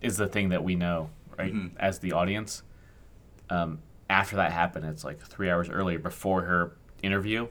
is 0.00 0.16
the 0.16 0.26
thing 0.26 0.48
that 0.50 0.64
we 0.64 0.74
know 0.74 1.10
right 1.38 1.52
as 1.78 1.98
the 1.98 2.12
audience. 2.12 2.62
Um, 3.50 3.80
after 4.08 4.36
that 4.36 4.52
happened, 4.52 4.86
it's 4.86 5.04
like 5.04 5.20
three 5.20 5.50
hours 5.50 5.68
earlier 5.68 5.98
before 5.98 6.42
her 6.42 6.72
interview, 7.04 7.48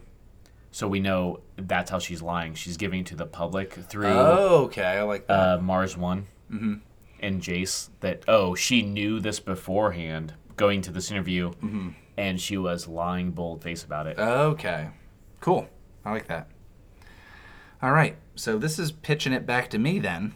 so 0.70 0.86
we 0.88 1.00
know 1.00 1.40
that's 1.56 1.90
how 1.90 1.98
she's 1.98 2.20
lying. 2.22 2.54
She's 2.54 2.76
giving 2.76 3.04
to 3.04 3.16
the 3.16 3.26
public 3.26 3.72
through 3.72 4.08
Oh, 4.08 4.64
okay. 4.64 4.84
I 4.84 5.02
like 5.02 5.26
that. 5.28 5.32
uh, 5.32 5.58
Mars 5.60 5.96
One 5.96 6.26
and 7.20 7.40
Jace 7.40 7.88
that 8.00 8.22
oh 8.28 8.54
she 8.54 8.82
knew 8.82 9.18
this 9.20 9.40
beforehand 9.40 10.34
going 10.56 10.82
to 10.82 10.90
this 10.92 11.10
interview, 11.10 11.52
and 12.16 12.40
she 12.40 12.56
was 12.56 12.86
lying 12.86 13.30
bold 13.32 13.62
face 13.62 13.82
about 13.84 14.06
it. 14.06 14.18
Okay. 14.18 14.90
Cool. 15.40 15.68
I 16.04 16.10
like 16.12 16.26
that. 16.28 16.48
All 17.82 17.92
right. 17.92 18.16
So 18.34 18.58
this 18.58 18.78
is 18.78 18.92
pitching 18.92 19.32
it 19.32 19.46
back 19.46 19.68
to 19.70 19.78
me 19.78 19.98
then. 19.98 20.34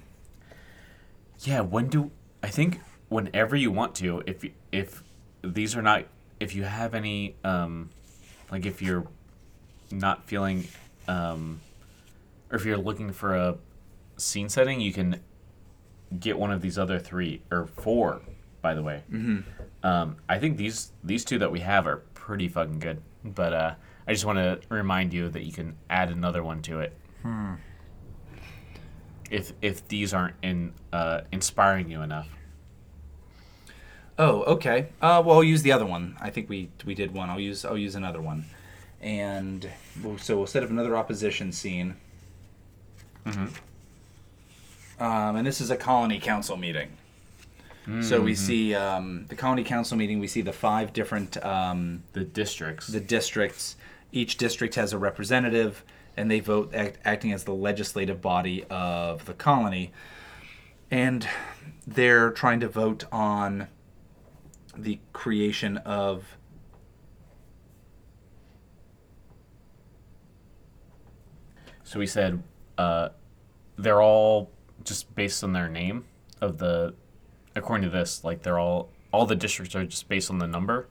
yeah, 1.41 1.61
when 1.61 1.89
do 1.89 2.11
I 2.43 2.49
think 2.49 2.81
whenever 3.09 3.57
you 3.57 3.71
want 3.71 3.95
to, 3.97 4.23
if 4.27 4.45
if 4.73 5.03
these 5.43 5.77
are 5.77 5.83
not 5.83 6.05
if 6.41 6.55
you 6.55 6.65
have 6.65 6.95
any 6.95 7.37
um 7.45 7.91
like 8.51 8.67
if 8.67 8.83
you're 8.83 9.07
not 9.91 10.25
feeling 10.25 10.67
um 11.07 11.61
or 12.51 12.57
if 12.57 12.65
you're 12.65 12.79
looking 12.79 13.13
for 13.13 13.35
a 13.35 13.57
scene 14.17 14.49
setting, 14.49 14.81
you 14.81 14.93
can 14.93 15.21
get 16.19 16.39
one 16.39 16.51
of 16.51 16.61
these 16.61 16.79
other 16.79 16.99
three 16.99 17.43
or 17.51 17.67
four, 17.67 18.21
by 18.63 18.75
the 18.75 18.83
way. 18.83 19.03
Mm-hmm. 19.11 19.87
Um, 19.87 20.17
I 20.29 20.39
think 20.39 20.57
these 20.57 20.93
these 21.05 21.25
two 21.25 21.39
that 21.39 21.53
we 21.53 21.61
have 21.61 21.87
are 21.87 21.99
pretty 22.15 22.49
fucking 22.49 22.79
good. 22.79 23.03
But 23.25 23.53
uh, 23.53 23.75
I 24.07 24.13
just 24.13 24.25
want 24.25 24.39
to 24.39 24.61
remind 24.69 25.13
you 25.13 25.29
that 25.29 25.43
you 25.43 25.53
can 25.53 25.77
add 25.91 26.11
another 26.11 26.43
one 26.43 26.63
to 26.63 26.81
it. 26.81 26.97
If 29.31 29.53
if 29.61 29.87
these 29.89 30.15
aren't 30.15 30.37
in 30.43 30.73
uh, 30.93 31.23
inspiring 31.33 31.91
you 31.91 32.03
enough. 32.03 32.29
Oh, 34.19 34.43
okay. 34.43 34.89
Uh, 35.01 35.23
well, 35.25 35.37
I'll 35.37 35.45
use 35.45 35.63
the 35.63 35.73
other 35.73 35.87
one. 35.87 36.17
I 36.21 36.31
think 36.31 36.49
we 36.49 36.71
we 36.85 36.95
did 36.95 37.15
one. 37.15 37.31
I'll 37.31 37.41
use 37.41 37.65
I'll 37.65 37.79
use 37.79 37.95
another 37.95 38.21
one, 38.21 38.45
and 39.01 39.69
we'll, 40.03 40.19
so 40.19 40.37
we'll 40.37 40.47
set 40.47 40.63
up 40.65 40.71
another 40.71 40.97
opposition 40.97 41.53
scene. 41.53 41.95
Um, 43.27 43.51
and 45.37 45.47
this 45.47 45.61
is 45.61 45.71
a 45.71 45.77
colony 45.77 46.19
council 46.19 46.57
meeting. 46.57 46.91
So 48.03 48.21
we 48.21 48.35
see 48.35 48.75
um, 48.75 49.25
the 49.29 49.35
colony 49.35 49.65
council 49.65 49.97
meeting. 49.97 50.19
We 50.19 50.27
see 50.27 50.43
the 50.43 50.53
five 50.53 50.93
different 50.93 51.43
um, 51.43 52.03
The 52.13 52.23
districts. 52.23 52.89
the 52.89 53.01
districts. 53.01 53.77
Each 54.13 54.37
district 54.37 54.75
has 54.75 54.93
a 54.93 54.99
representative, 54.99 55.83
and 56.15 56.31
they 56.31 56.41
vote 56.41 56.75
act, 56.75 56.99
acting 57.07 57.33
as 57.33 57.45
the 57.45 57.55
legislative 57.55 58.21
body 58.21 58.65
of 58.69 59.25
the 59.25 59.33
colony. 59.33 59.93
And 60.91 61.27
they're 61.87 62.31
trying 62.31 62.61
to 62.61 62.69
vote 62.69 63.05
on 63.11 63.69
the 64.79 64.99
creation 65.13 65.77
of 65.79 66.25
So 71.85 71.99
we 71.99 72.07
said 72.07 72.43
uh, 72.77 73.09
they're 73.79 74.03
all 74.03 74.51
just 74.85 75.15
based 75.15 75.43
on 75.43 75.53
their 75.55 75.69
name 75.71 76.05
of 76.41 76.59
the. 76.59 76.95
According 77.57 77.91
to 77.91 77.97
this, 77.97 78.23
like 78.25 78.43
they're 78.43 78.59
all 78.59 78.91
all 79.11 79.25
the 79.25 79.35
districts 79.35 79.75
are 79.75 79.85
just 79.87 80.07
based 80.07 80.31
on 80.31 80.39
the 80.39 80.47
number, 80.47 80.87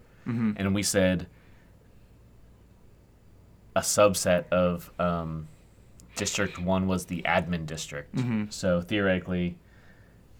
and 0.57 0.73
we 0.73 0.81
said 0.81 1.27
a 3.75 3.81
subset 3.81 4.45
of 4.51 4.91
um, 4.99 5.47
District 6.15 6.57
One 6.57 6.87
was 6.87 7.05
the 7.05 7.21
admin 7.21 7.67
district. 7.67 8.15
So 8.49 8.81
theoretically, 8.81 9.55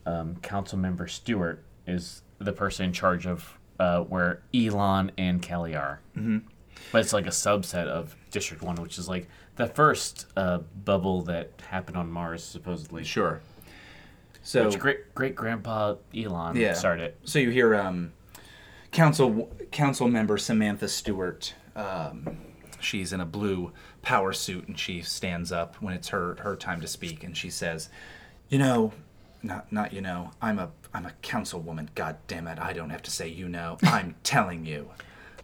um, 0.08 0.38
Council 0.38 0.80
Member 0.80 1.08
Stewart 1.08 1.64
is 1.86 2.24
the 2.40 2.54
person 2.54 2.86
in 2.86 2.94
charge 2.94 3.26
of 3.28 3.58
uh, 3.80 4.02
where 4.02 4.42
Elon 4.54 5.12
and 5.18 5.42
Kelly 5.42 5.76
are. 5.76 6.00
Mm-hmm. 6.18 6.40
But 6.92 7.02
it's 7.02 7.14
like 7.14 7.26
a 7.26 7.32
subset 7.32 7.88
of 7.88 8.16
District 8.32 8.62
One, 8.64 8.76
which 8.78 8.98
is 8.98 9.08
like 9.10 9.28
the 9.56 9.68
first 9.68 10.28
uh, 10.38 10.60
bubble 10.86 11.24
that 11.24 11.52
happened 11.70 11.98
on 11.98 12.10
Mars, 12.12 12.44
supposedly. 12.44 13.04
sure. 13.04 13.42
So 14.44 14.66
Which 14.66 14.80
great 14.80 15.14
great 15.14 15.36
grandpa 15.36 15.96
Elon 16.16 16.56
Yeah. 16.56 16.74
started. 16.74 17.16
So 17.26 17.38
you 17.40 17.50
hear 17.50 17.76
um, 17.76 18.14
council 18.92 19.50
council 19.72 20.08
member 20.08 20.38
Samantha 20.38 20.88
Stewart. 20.88 21.54
Um, 21.76 22.38
she's 22.80 23.12
in 23.12 23.20
a 23.20 23.26
blue 23.26 23.74
power 24.02 24.32
suit, 24.32 24.68
and 24.68 24.80
she 24.80 25.02
stands 25.02 25.52
up 25.52 25.76
when 25.82 25.94
it's 25.94 26.08
her 26.10 26.36
her 26.40 26.56
time 26.56 26.80
to 26.82 26.88
speak, 26.88 27.24
and 27.26 27.36
she 27.36 27.50
says, 27.50 27.90
"You 28.48 28.60
know, 28.60 28.94
not 29.48 29.72
not 29.72 29.94
you 29.94 30.02
know. 30.02 30.32
I'm 30.42 30.60
a 30.60 30.70
I'm 30.94 31.06
a 31.06 31.14
councilwoman. 31.24 31.88
God 31.96 32.18
damn 32.28 32.48
it! 32.48 32.60
I 32.60 32.74
don't 32.74 32.92
have 32.92 33.02
to 33.04 33.12
say 33.12 33.28
you 33.28 33.50
know. 33.50 33.78
I'm 33.84 34.16
telling 34.24 34.66
you. 34.66 34.92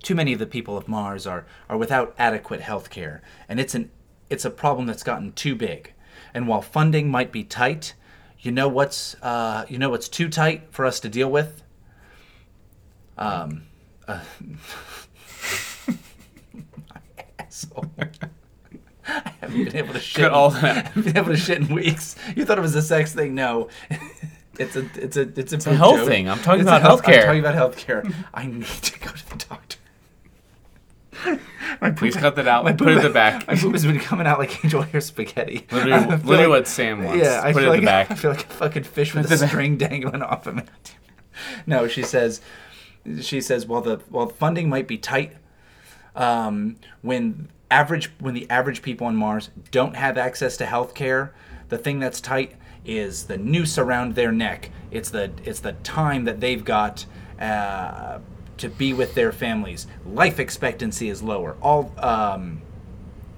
Too 0.03 0.15
many 0.15 0.33
of 0.33 0.39
the 0.39 0.45
people 0.45 0.77
of 0.77 0.87
Mars 0.87 1.25
are 1.25 1.45
are 1.69 1.77
without 1.77 2.13
adequate 2.19 2.61
health 2.61 2.89
care, 2.89 3.21
and 3.47 3.59
it's 3.59 3.73
an 3.73 3.89
it's 4.29 4.45
a 4.45 4.51
problem 4.51 4.85
that's 4.85 5.03
gotten 5.03 5.31
too 5.31 5.55
big. 5.55 5.93
And 6.33 6.47
while 6.47 6.61
funding 6.61 7.09
might 7.09 7.31
be 7.31 7.43
tight, 7.43 7.93
you 8.39 8.51
know 8.51 8.67
what's 8.67 9.15
uh, 9.21 9.65
you 9.69 9.79
know 9.79 9.89
what's 9.89 10.09
too 10.09 10.29
tight 10.29 10.67
for 10.71 10.85
us 10.85 10.99
to 10.99 11.09
deal 11.09 11.31
with? 11.31 11.63
Um, 13.17 13.63
uh, 14.07 14.19
asshole. 17.39 17.85
Haven't 19.53 19.65
been 19.65 19.75
able 19.77 19.93
to 19.93 19.99
shit. 19.99 20.31
All 20.31 20.49
that. 20.51 20.93
Been 20.95 21.15
able 21.17 21.29
to 21.31 21.37
shit 21.37 21.59
in 21.59 21.73
weeks. 21.73 22.15
You 22.35 22.45
thought 22.45 22.57
it 22.57 22.61
was 22.61 22.75
a 22.75 22.81
sex 22.81 23.13
thing? 23.13 23.33
No, 23.35 23.69
it's 24.59 24.75
a 24.75 24.85
it's 24.95 25.17
a 25.17 25.21
it's 25.39 25.53
a, 25.65 25.69
a 25.71 25.75
health 25.75 26.05
thing. 26.05 26.29
I'm 26.29 26.39
talking 26.39 26.61
about 26.61 26.81
health, 26.81 27.03
healthcare. 27.03 27.19
I'm 27.21 27.25
talking 27.25 27.39
about 27.39 27.73
healthcare. 27.75 28.13
I 28.33 28.45
need 28.47 28.65
to 28.65 28.99
go 28.99 29.11
to 29.11 29.29
the 29.29 29.45
doctor. 29.49 29.77
My 31.79 31.91
Please 31.91 32.15
cut 32.15 32.35
that 32.35 32.47
out. 32.47 32.63
my 32.65 32.73
Put 32.73 32.89
it 32.89 32.97
in 32.97 33.03
the 33.03 33.09
back. 33.09 33.47
My 33.47 33.55
poop 33.55 33.71
has 33.73 33.85
been 33.85 33.99
coming 33.99 34.27
out 34.27 34.39
like 34.39 34.63
angel 34.65 34.81
hair 34.81 34.99
spaghetti. 34.99 35.65
Literally, 35.71 36.05
literally 36.07 36.37
like- 36.37 36.47
what 36.49 36.67
Sam 36.67 37.03
wants. 37.03 37.23
yeah, 37.23 37.41
I 37.43 37.53
Put 37.53 37.63
it 37.63 37.63
feel 37.63 37.63
in 37.63 37.69
like 37.69 37.79
the 37.81 37.85
back. 37.85 38.11
I 38.11 38.15
feel 38.15 38.31
like 38.31 38.43
a 38.45 38.53
fucking 38.53 38.83
fish 38.83 39.13
with 39.13 39.31
a 39.31 39.37
string 39.47 39.77
dangling 39.77 40.21
off 40.21 40.47
of 40.47 40.57
it. 40.57 40.67
No, 41.65 41.87
she 41.87 42.03
says, 42.03 42.41
she 43.21 43.41
says, 43.41 43.65
while 43.65 43.81
the 43.81 43.97
while 44.09 44.27
funding 44.27 44.69
might 44.69 44.87
be 44.87 44.97
tight, 44.97 45.33
um, 46.15 46.75
when 47.01 47.49
average 47.73 48.11
when 48.19 48.33
the 48.33 48.49
average 48.49 48.81
people 48.81 49.07
on 49.07 49.15
Mars 49.15 49.49
don't 49.71 49.95
have 49.95 50.17
access 50.17 50.55
to 50.57 50.65
health 50.65 50.93
care, 50.93 51.33
the 51.69 51.77
thing 51.77 51.99
that's 51.99 52.21
tight 52.21 52.55
is 52.85 53.25
the 53.25 53.37
noose 53.37 53.77
around 53.77 54.15
their 54.15 54.31
neck. 54.31 54.69
It's 54.91 55.09
the 55.09 55.31
it's 55.43 55.59
the 55.59 55.73
time 55.83 56.25
that 56.25 56.39
they've 56.39 56.63
got. 56.63 57.05
Uh, 57.39 58.19
to 58.55 58.69
be 58.69 58.93
with 58.93 59.15
their 59.15 59.31
families, 59.31 59.87
life 60.05 60.39
expectancy 60.39 61.09
is 61.09 61.23
lower. 61.23 61.57
All 61.61 61.91
um, 61.97 62.61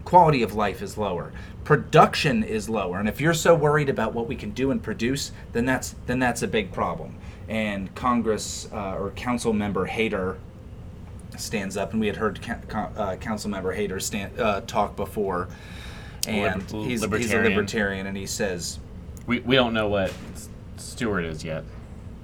quality 0.04 0.44
of 0.44 0.54
life 0.54 0.82
is 0.82 0.98
lower 0.98 1.32
production 1.66 2.44
is 2.44 2.70
lower 2.70 3.00
and 3.00 3.10
if 3.10 3.20
you're 3.20 3.34
so 3.34 3.56
worried 3.56 3.90
about 3.90 4.14
what 4.14 4.28
we 4.28 4.36
can 4.36 4.52
do 4.52 4.70
and 4.70 4.82
produce 4.82 5.32
then 5.52 5.66
that's 5.66 5.96
then 6.06 6.20
that's 6.20 6.44
a 6.44 6.48
big 6.48 6.72
problem 6.72 7.18
and 7.50 7.94
congress 7.96 8.70
uh, 8.72 8.96
or 8.96 9.10
council 9.12 9.52
member 9.52 9.88
hader 9.88 10.38
stands 11.40 11.78
up 11.78 11.92
and 11.92 12.00
we 12.00 12.08
had 12.08 12.16
heard 12.18 12.42
ca- 12.42 12.90
uh, 12.98 13.16
council 13.18 13.50
member 13.50 13.76
hader 13.76 14.02
stand, 14.02 14.40
uh, 14.40 14.62
talk 14.62 14.96
before 14.96 15.48
and 16.28 16.62
Liber- 16.72 16.78
he's, 16.88 16.88
he's 16.88 17.04
a 17.04 17.08
libertarian. 17.08 17.52
libertarian 17.54 18.08
and 18.08 18.18
he 18.18 18.26
says 18.26 18.80
We, 19.28 19.40
we 19.42 19.56
don't 19.56 19.74
know 19.74 19.88
what 19.88 20.14
Stewart 20.78 21.24
is 21.26 21.44
yet. 21.44 21.64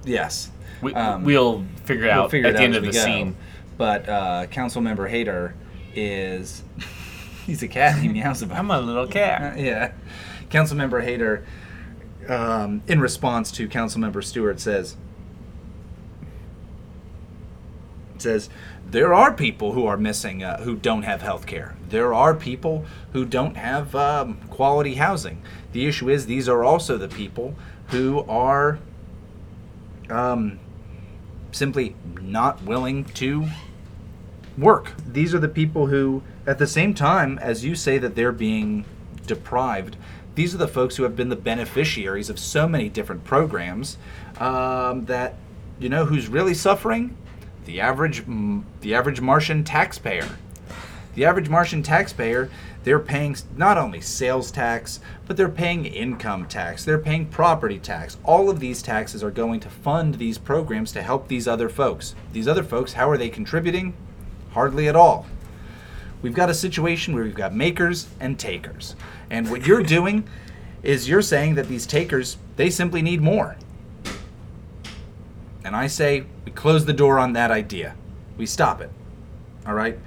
yes 0.04 0.50
We, 0.80 0.94
Um, 0.94 1.24
we'll 1.24 1.64
figure 1.84 2.04
it 2.06 2.08
we'll 2.14 2.24
out 2.24 2.30
figure 2.30 2.48
at 2.48 2.54
it 2.54 2.56
the 2.56 2.58
out 2.60 2.64
end 2.64 2.76
of 2.76 2.82
the 2.84 2.92
go. 2.92 2.98
scene. 3.04 3.36
but 3.78 4.08
uh, 4.08 4.46
council 4.46 4.80
member 4.82 5.08
hader 5.08 5.52
is 5.94 6.62
he's 7.46 7.62
a 7.62 7.68
cat 7.68 7.98
he 7.98 8.08
meows 8.08 8.42
about 8.42 8.58
I'm 8.58 8.70
a 8.70 8.80
little 8.80 9.06
cat. 9.06 9.54
Uh, 9.56 9.56
yeah. 9.60 9.92
Councilmember 10.50 11.02
Hader, 11.02 11.44
um, 12.30 12.82
in 12.86 13.00
response 13.00 13.50
to 13.52 13.66
Councilmember 13.66 14.22
Stewart, 14.22 14.60
says, 14.60 14.96
says 18.18 18.50
there 18.92 19.14
are 19.14 19.32
people 19.32 19.72
who 19.72 19.86
are 19.86 19.96
missing 19.96 20.44
uh, 20.44 20.62
who 20.62 20.76
don't 20.76 21.02
have 21.02 21.22
health 21.22 21.46
care. 21.46 21.74
There 21.88 22.12
are 22.12 22.34
people 22.34 22.84
who 23.14 23.24
don't 23.24 23.56
have 23.56 23.94
um, 23.94 24.36
quality 24.50 24.94
housing. 24.94 25.42
The 25.72 25.86
issue 25.86 26.10
is 26.10 26.26
these 26.26 26.46
are 26.46 26.62
also 26.62 26.98
the 26.98 27.08
people 27.08 27.54
who 27.88 28.20
are 28.28 28.78
um, 30.10 30.60
simply 31.52 31.96
not 32.20 32.62
willing 32.62 33.04
to 33.04 33.48
work. 34.58 34.92
These 35.06 35.34
are 35.34 35.38
the 35.38 35.48
people 35.48 35.86
who, 35.86 36.22
at 36.46 36.58
the 36.58 36.66
same 36.66 36.92
time 36.92 37.38
as 37.38 37.64
you 37.64 37.74
say 37.74 37.96
that 37.96 38.14
they're 38.14 38.30
being 38.30 38.84
deprived, 39.26 39.96
these 40.34 40.54
are 40.54 40.58
the 40.58 40.68
folks 40.68 40.96
who 40.96 41.02
have 41.04 41.16
been 41.16 41.30
the 41.30 41.36
beneficiaries 41.36 42.28
of 42.28 42.38
so 42.38 42.68
many 42.68 42.90
different 42.90 43.24
programs 43.24 43.96
um, 44.38 45.06
that, 45.06 45.36
you 45.78 45.88
know, 45.88 46.04
who's 46.04 46.28
really 46.28 46.54
suffering? 46.54 47.16
The 47.64 47.80
average 47.80 48.24
the 48.80 48.94
average 48.94 49.20
Martian 49.20 49.64
taxpayer. 49.64 50.28
The 51.14 51.26
average 51.26 51.50
Martian 51.50 51.82
taxpayer, 51.82 52.48
they're 52.84 52.98
paying 52.98 53.36
not 53.54 53.76
only 53.76 54.00
sales 54.00 54.50
tax, 54.50 54.98
but 55.26 55.36
they're 55.36 55.48
paying 55.48 55.84
income 55.84 56.46
tax, 56.46 56.84
they're 56.84 56.98
paying 56.98 57.26
property 57.26 57.78
tax. 57.78 58.16
All 58.24 58.48
of 58.48 58.60
these 58.60 58.80
taxes 58.80 59.22
are 59.22 59.30
going 59.30 59.60
to 59.60 59.68
fund 59.68 60.14
these 60.14 60.38
programs 60.38 60.90
to 60.92 61.02
help 61.02 61.28
these 61.28 61.46
other 61.46 61.68
folks. 61.68 62.14
These 62.32 62.48
other 62.48 62.62
folks, 62.62 62.94
how 62.94 63.10
are 63.10 63.18
they 63.18 63.28
contributing? 63.28 63.94
Hardly 64.52 64.88
at 64.88 64.96
all. 64.96 65.26
We've 66.22 66.34
got 66.34 66.50
a 66.50 66.54
situation 66.54 67.14
where 67.14 67.24
we've 67.24 67.34
got 67.34 67.54
makers 67.54 68.08
and 68.18 68.38
takers. 68.38 68.96
And 69.28 69.50
what 69.50 69.66
you're 69.66 69.82
doing 69.82 70.26
is 70.82 71.08
you're 71.08 71.22
saying 71.22 71.56
that 71.56 71.68
these 71.68 71.86
takers, 71.86 72.38
they 72.56 72.70
simply 72.70 73.02
need 73.02 73.20
more. 73.20 73.56
And 75.72 75.80
I 75.80 75.86
say 75.86 76.26
we 76.44 76.52
close 76.52 76.84
the 76.84 76.92
door 76.92 77.18
on 77.18 77.32
that 77.32 77.50
idea. 77.50 77.96
We 78.36 78.44
stop 78.44 78.82
it. 78.82 78.90
All 79.66 79.72
right? 79.72 79.98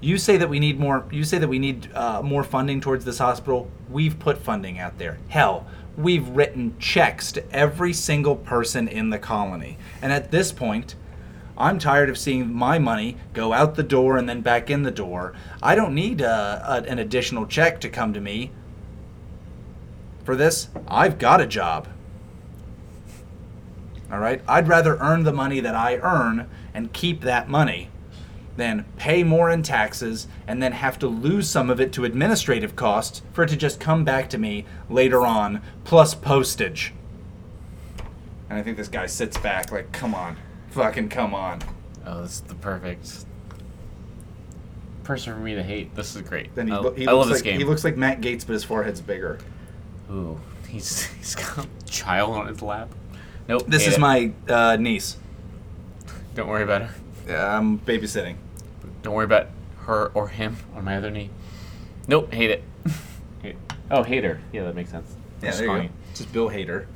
You 0.00 0.16
say 0.16 0.38
that 0.38 0.48
we 0.48 0.58
need 0.58 0.80
more. 0.80 1.04
You 1.10 1.24
say 1.24 1.36
that 1.36 1.46
we 1.46 1.58
need 1.58 1.92
uh, 1.92 2.22
more 2.22 2.42
funding 2.42 2.80
towards 2.80 3.04
this 3.04 3.18
hospital. 3.18 3.70
We've 3.90 4.18
put 4.18 4.38
funding 4.38 4.78
out 4.78 4.96
there. 4.96 5.18
Hell, 5.28 5.66
we've 5.98 6.26
written 6.30 6.74
checks 6.78 7.32
to 7.32 7.52
every 7.52 7.92
single 7.92 8.34
person 8.34 8.88
in 8.88 9.10
the 9.10 9.18
colony. 9.18 9.76
And 10.00 10.10
at 10.10 10.30
this 10.30 10.52
point, 10.52 10.94
I'm 11.58 11.78
tired 11.78 12.08
of 12.08 12.16
seeing 12.16 12.50
my 12.50 12.78
money 12.78 13.18
go 13.34 13.52
out 13.52 13.74
the 13.74 13.82
door 13.82 14.16
and 14.16 14.26
then 14.26 14.40
back 14.40 14.70
in 14.70 14.84
the 14.84 14.90
door. 14.90 15.34
I 15.62 15.74
don't 15.74 15.94
need 15.94 16.22
uh, 16.22 16.62
a, 16.64 16.90
an 16.90 16.98
additional 16.98 17.44
check 17.44 17.78
to 17.82 17.90
come 17.90 18.14
to 18.14 18.22
me. 18.22 18.52
For 20.24 20.34
this, 20.34 20.70
I've 20.86 21.18
got 21.18 21.42
a 21.42 21.46
job. 21.46 21.88
All 24.10 24.18
right? 24.18 24.42
I'd 24.48 24.68
rather 24.68 24.96
earn 24.98 25.24
the 25.24 25.32
money 25.32 25.60
that 25.60 25.74
I 25.74 25.96
earn 25.96 26.48
and 26.74 26.92
keep 26.92 27.20
that 27.22 27.48
money 27.48 27.90
than 28.56 28.84
pay 28.96 29.22
more 29.22 29.50
in 29.50 29.62
taxes 29.62 30.26
and 30.46 30.62
then 30.62 30.72
have 30.72 30.98
to 30.98 31.06
lose 31.06 31.48
some 31.48 31.70
of 31.70 31.80
it 31.80 31.92
to 31.92 32.04
administrative 32.04 32.74
costs 32.74 33.22
for 33.32 33.44
it 33.44 33.48
to 33.50 33.56
just 33.56 33.78
come 33.78 34.04
back 34.04 34.28
to 34.30 34.38
me 34.38 34.64
later 34.90 35.24
on 35.24 35.62
plus 35.84 36.14
postage. 36.14 36.92
And 38.50 38.58
I 38.58 38.62
think 38.62 38.76
this 38.76 38.88
guy 38.88 39.06
sits 39.06 39.36
back 39.38 39.70
like, 39.70 39.92
come 39.92 40.14
on. 40.14 40.36
Fucking 40.70 41.08
come 41.08 41.34
on. 41.34 41.60
Oh, 42.06 42.22
this 42.22 42.32
is 42.36 42.40
the 42.42 42.54
perfect 42.54 43.24
person 45.04 45.34
for 45.34 45.40
me 45.40 45.54
to 45.54 45.62
hate. 45.62 45.94
This 45.94 46.14
is 46.16 46.22
great. 46.22 46.54
Then 46.54 46.66
he, 46.68 46.72
lo- 46.72 46.92
he 46.92 47.06
I 47.06 47.12
looks 47.12 47.20
love 47.20 47.28
this 47.28 47.38
like 47.38 47.44
game. 47.44 47.58
he 47.58 47.64
looks 47.64 47.84
like 47.84 47.96
Matt 47.96 48.20
Gaetz, 48.20 48.46
but 48.46 48.52
his 48.54 48.64
forehead's 48.64 49.00
bigger. 49.00 49.38
Ooh, 50.10 50.38
he's 50.68 51.06
he's 51.18 51.34
got 51.34 51.64
a 51.64 51.68
child 51.86 52.34
on 52.34 52.46
his 52.46 52.60
lap. 52.62 52.88
Nope. 53.48 53.64
This 53.66 53.86
is 53.86 53.94
it. 53.94 54.00
my 54.00 54.30
uh, 54.48 54.76
niece. 54.76 55.16
Don't 56.34 56.48
worry 56.48 56.62
about 56.62 56.82
her. 56.82 56.94
Yeah, 57.26 57.56
I'm 57.58 57.78
babysitting. 57.78 58.36
Don't 59.02 59.14
worry 59.14 59.24
about 59.24 59.48
her 59.86 60.08
or 60.14 60.28
him 60.28 60.58
on 60.74 60.84
my 60.84 60.96
other 60.98 61.10
knee. 61.10 61.30
Nope. 62.06 62.32
Hate 62.32 62.50
it. 62.50 62.62
Hate- 63.42 63.56
oh, 63.90 64.02
hate 64.02 64.24
her. 64.24 64.40
Yeah, 64.52 64.64
that 64.64 64.74
makes 64.74 64.90
sense. 64.90 65.16
Yeah, 65.40 65.48
Just 65.48 65.58
there 65.60 65.76
you 65.76 65.88
go. 65.88 65.94
Just 66.14 66.32
Bill 66.32 66.50
Hader. 66.50 66.86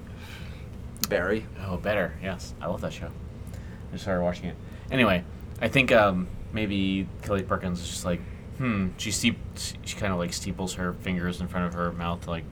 Barry. 1.09 1.47
Oh, 1.67 1.77
better. 1.79 2.15
Yes, 2.23 2.55
I 2.61 2.67
love 2.67 2.83
that 2.83 2.93
show. 2.93 3.07
I 3.09 3.93
just 3.93 4.05
started 4.05 4.23
watching 4.23 4.47
it. 4.47 4.57
Anyway, 4.91 5.25
I 5.61 5.69
think 5.69 5.91
um, 5.91 6.29
maybe 6.53 7.09
Kelly 7.23 7.43
Perkins 7.43 7.81
is 7.81 7.89
just 7.89 8.05
like, 8.05 8.21
hmm. 8.59 8.89
She 8.99 9.11
steep, 9.11 9.39
she 9.57 9.97
kind 9.97 10.13
of 10.13 10.19
like 10.19 10.33
steeples 10.33 10.75
her 10.75 10.93
fingers 10.93 11.41
in 11.41 11.49
front 11.49 11.67
of 11.67 11.75
her 11.75 11.93
mouth, 11.93 12.27
like, 12.27 12.45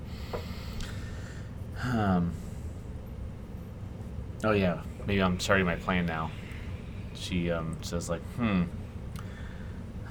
um. 1.85 2.33
Oh 4.43 4.53
yeah, 4.53 4.83
maybe 5.07 5.23
I'm 5.23 5.39
starting 5.39 5.67
my 5.67 5.77
plan 5.77 6.07
now. 6.07 6.31
She 7.15 7.51
um, 7.51 7.77
says 7.83 8.09
like, 8.09 8.23
hmm. 8.37 8.65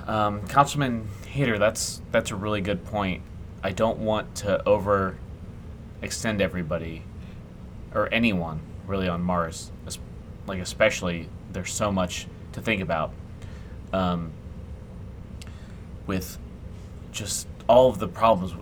Um, 0.06 0.48
Councilman 0.48 1.08
Hader, 1.34 1.60
that's 1.60 2.02
that's 2.12 2.32
a 2.32 2.36
really 2.36 2.62
good 2.62 2.86
point. 2.86 3.24
I 3.64 3.72
don't 3.72 4.00
want 4.00 4.36
to 4.36 4.68
over 4.68 5.18
extend 6.02 6.42
everybody 6.42 7.04
or 7.94 8.12
anyone 8.14 8.62
really 8.88 9.08
on 9.08 9.22
Mars, 9.22 9.72
like 10.48 10.60
especially 10.60 11.30
there's 11.52 11.72
so 11.72 11.92
much 11.92 12.28
to 12.54 12.62
think 12.62 12.82
about 12.82 13.14
um, 13.94 14.32
with 16.08 16.38
just 17.12 17.48
all 17.68 17.90
of 17.90 18.00
the 18.00 18.08
problems 18.08 18.54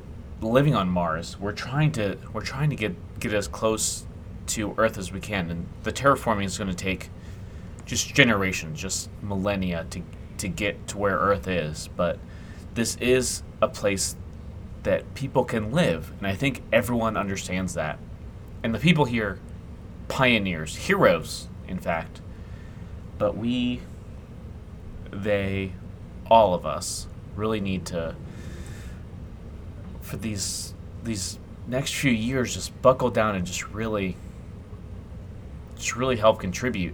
living 0.41 0.75
on 0.75 0.89
Mars. 0.89 1.39
We're 1.39 1.53
trying 1.53 1.91
to 1.93 2.17
we're 2.33 2.41
trying 2.41 2.69
to 2.69 2.75
get 2.75 3.19
get 3.19 3.33
as 3.33 3.47
close 3.47 4.05
to 4.47 4.73
Earth 4.77 4.97
as 4.97 5.11
we 5.11 5.19
can, 5.19 5.49
and 5.49 5.67
the 5.83 5.91
terraforming 5.91 6.45
is 6.45 6.57
going 6.57 6.69
to 6.69 6.75
take 6.75 7.09
just 7.85 8.13
generations, 8.13 8.79
just 8.81 9.09
millennia 9.21 9.85
to 9.91 10.01
to 10.37 10.47
get 10.47 10.87
to 10.87 10.97
where 10.97 11.17
Earth 11.17 11.47
is. 11.47 11.89
But 11.95 12.19
this 12.73 12.95
is 12.97 13.43
a 13.61 13.67
place 13.67 14.15
that 14.83 15.15
people 15.15 15.43
can 15.43 15.71
live, 15.71 16.11
and 16.19 16.27
I 16.27 16.35
think 16.35 16.61
everyone 16.71 17.17
understands 17.17 17.73
that. 17.73 17.99
And 18.63 18.73
the 18.73 18.79
people 18.79 19.05
here, 19.05 19.39
pioneers, 20.07 20.75
heroes, 20.75 21.47
in 21.67 21.79
fact. 21.79 22.21
But 23.17 23.35
we, 23.35 23.81
they, 25.11 25.73
all 26.29 26.53
of 26.53 26.65
us, 26.65 27.07
really 27.35 27.59
need 27.59 27.85
to, 27.87 28.15
for 30.01 30.17
these 30.17 30.73
these 31.03 31.39
next 31.67 31.95
few 31.95 32.11
years, 32.11 32.53
just 32.53 32.79
buckle 32.81 33.09
down 33.09 33.35
and 33.35 33.45
just 33.45 33.67
really, 33.69 34.15
just 35.77 35.95
really 35.95 36.17
help 36.17 36.39
contribute. 36.39 36.93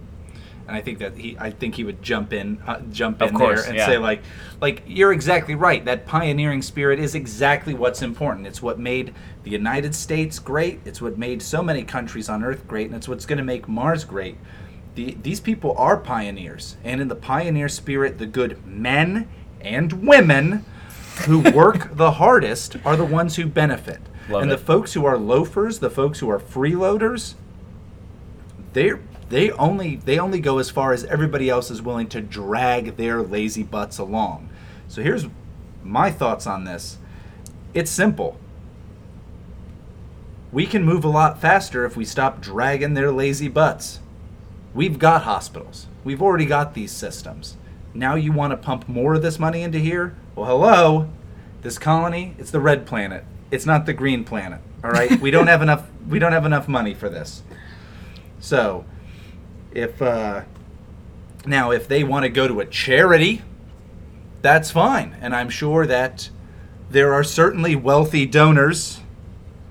and 0.66 0.74
I 0.76 0.80
think 0.80 0.98
that 1.00 1.16
he, 1.16 1.36
I 1.38 1.50
think 1.50 1.74
he 1.74 1.84
would 1.84 2.02
jump 2.02 2.32
in, 2.32 2.62
uh, 2.66 2.80
jump 2.90 3.20
Of 3.20 3.30
in 3.30 3.36
course, 3.36 3.62
there 3.62 3.70
and 3.70 3.78
yeah. 3.78 3.86
say 3.86 3.98
like, 3.98 4.22
like 4.60 4.82
you're 4.86 5.12
exactly 5.12 5.54
right. 5.54 5.84
That 5.84 6.06
pioneering 6.06 6.62
spirit 6.62 6.98
is 6.98 7.14
exactly 7.14 7.74
what's 7.74 8.00
important. 8.00 8.46
It's 8.46 8.62
what 8.62 8.78
made 8.78 9.12
the 9.42 9.50
United 9.50 9.94
States 9.94 10.38
great. 10.38 10.80
It's 10.84 11.02
what 11.02 11.18
made 11.18 11.42
so 11.42 11.62
many 11.62 11.84
countries 11.84 12.28
on 12.28 12.42
Earth 12.42 12.66
great, 12.66 12.86
and 12.86 12.96
it's 12.96 13.08
what's 13.08 13.26
going 13.26 13.38
to 13.38 13.44
make 13.44 13.68
Mars 13.68 14.04
great. 14.04 14.38
The, 14.94 15.16
these 15.22 15.40
people 15.40 15.74
are 15.76 15.96
pioneers, 15.96 16.76
and 16.84 17.00
in 17.00 17.08
the 17.08 17.16
pioneer 17.16 17.68
spirit, 17.68 18.18
the 18.18 18.26
good 18.26 18.64
men 18.64 19.28
and 19.60 20.06
women 20.06 20.64
who 21.26 21.40
work 21.52 21.96
the 21.96 22.12
hardest 22.12 22.76
are 22.84 22.96
the 22.96 23.04
ones 23.04 23.36
who 23.36 23.46
benefit. 23.46 24.00
Love 24.28 24.42
and 24.42 24.50
it. 24.50 24.56
the 24.56 24.64
folks 24.64 24.94
who 24.94 25.04
are 25.04 25.18
loafers, 25.18 25.80
the 25.80 25.90
folks 25.90 26.20
who 26.20 26.30
are 26.30 26.38
freeloaders, 26.38 27.34
they 28.74 28.92
they 29.30 29.50
only 29.52 29.96
they 29.96 30.18
only 30.18 30.40
go 30.40 30.58
as 30.58 30.70
far 30.70 30.92
as 30.92 31.04
everybody 31.04 31.48
else 31.48 31.70
is 31.70 31.80
willing 31.80 32.08
to 32.08 32.20
drag 32.20 32.96
their 32.96 33.22
lazy 33.22 33.62
butts 33.62 33.98
along. 33.98 34.50
So 34.88 35.02
here's 35.02 35.26
my 35.82 36.10
thoughts 36.10 36.46
on 36.46 36.64
this. 36.64 36.98
It's 37.72 37.90
simple. 37.90 38.38
We 40.52 40.66
can 40.66 40.84
move 40.84 41.04
a 41.04 41.08
lot 41.08 41.40
faster 41.40 41.84
if 41.84 41.96
we 41.96 42.04
stop 42.04 42.40
dragging 42.40 42.94
their 42.94 43.10
lazy 43.10 43.48
butts. 43.48 43.98
We've 44.72 44.98
got 44.98 45.22
hospitals. 45.22 45.88
We've 46.04 46.22
already 46.22 46.46
got 46.46 46.74
these 46.74 46.92
systems. 46.92 47.56
Now 47.92 48.14
you 48.14 48.32
want 48.32 48.52
to 48.52 48.56
pump 48.56 48.88
more 48.88 49.14
of 49.14 49.22
this 49.22 49.38
money 49.38 49.62
into 49.62 49.78
here? 49.78 50.14
Well, 50.36 50.46
hello. 50.46 51.08
This 51.62 51.78
colony, 51.78 52.34
it's 52.38 52.50
the 52.50 52.60
red 52.60 52.86
planet. 52.86 53.24
It's 53.50 53.66
not 53.66 53.86
the 53.86 53.92
green 53.92 54.22
planet. 54.22 54.60
All 54.84 54.90
right? 54.90 55.20
we 55.20 55.30
don't 55.30 55.46
have 55.46 55.62
enough 55.62 55.88
we 56.08 56.18
don't 56.18 56.32
have 56.32 56.46
enough 56.46 56.68
money 56.68 56.94
for 56.94 57.08
this. 57.08 57.42
So, 58.44 58.84
if 59.72 60.02
uh, 60.02 60.42
now 61.46 61.70
if 61.70 61.88
they 61.88 62.04
want 62.04 62.24
to 62.24 62.28
go 62.28 62.46
to 62.46 62.60
a 62.60 62.66
charity, 62.66 63.40
that's 64.42 64.70
fine, 64.70 65.16
and 65.22 65.34
I'm 65.34 65.48
sure 65.48 65.86
that 65.86 66.28
there 66.90 67.14
are 67.14 67.24
certainly 67.24 67.74
wealthy 67.74 68.26
donors, 68.26 69.00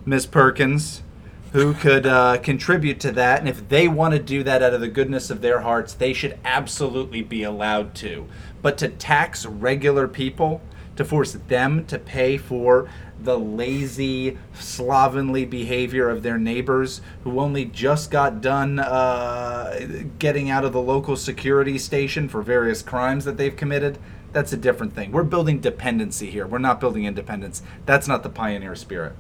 Miss 0.07 0.25
Perkins, 0.25 1.03
who 1.51 1.75
could 1.75 2.07
uh, 2.07 2.39
contribute 2.39 2.99
to 3.01 3.11
that, 3.11 3.41
and 3.41 3.47
if 3.47 3.69
they 3.69 3.87
want 3.87 4.15
to 4.15 4.19
do 4.19 4.41
that 4.41 4.63
out 4.63 4.73
of 4.73 4.81
the 4.81 4.87
goodness 4.87 5.29
of 5.29 5.41
their 5.41 5.59
hearts, 5.59 5.93
they 5.93 6.11
should 6.11 6.39
absolutely 6.43 7.21
be 7.21 7.43
allowed 7.43 7.93
to. 7.93 8.27
But 8.63 8.79
to 8.79 8.89
tax 8.89 9.45
regular 9.45 10.07
people, 10.07 10.63
to 10.95 11.05
force 11.05 11.33
them 11.33 11.85
to 11.85 11.97
pay 11.97 12.37
for 12.37 12.89
the 13.19 13.37
lazy, 13.37 14.37
slovenly 14.53 15.45
behavior 15.45 16.09
of 16.09 16.23
their 16.23 16.37
neighbors 16.37 17.01
who 17.23 17.39
only 17.39 17.65
just 17.65 18.11
got 18.11 18.41
done 18.41 18.79
uh, 18.79 20.07
getting 20.19 20.49
out 20.49 20.65
of 20.65 20.73
the 20.73 20.81
local 20.81 21.15
security 21.15 21.77
station 21.77 22.27
for 22.27 22.41
various 22.41 22.81
crimes 22.81 23.25
that 23.25 23.37
they've 23.37 23.55
committed, 23.55 23.97
that's 24.33 24.51
a 24.51 24.57
different 24.57 24.93
thing. 24.93 25.11
We're 25.11 25.23
building 25.23 25.59
dependency 25.59 26.29
here. 26.29 26.45
We're 26.45 26.57
not 26.57 26.79
building 26.79 27.05
independence. 27.05 27.61
That's 27.85 28.07
not 28.07 28.23
the 28.23 28.29
pioneer 28.29 28.75
spirit. 28.75 29.13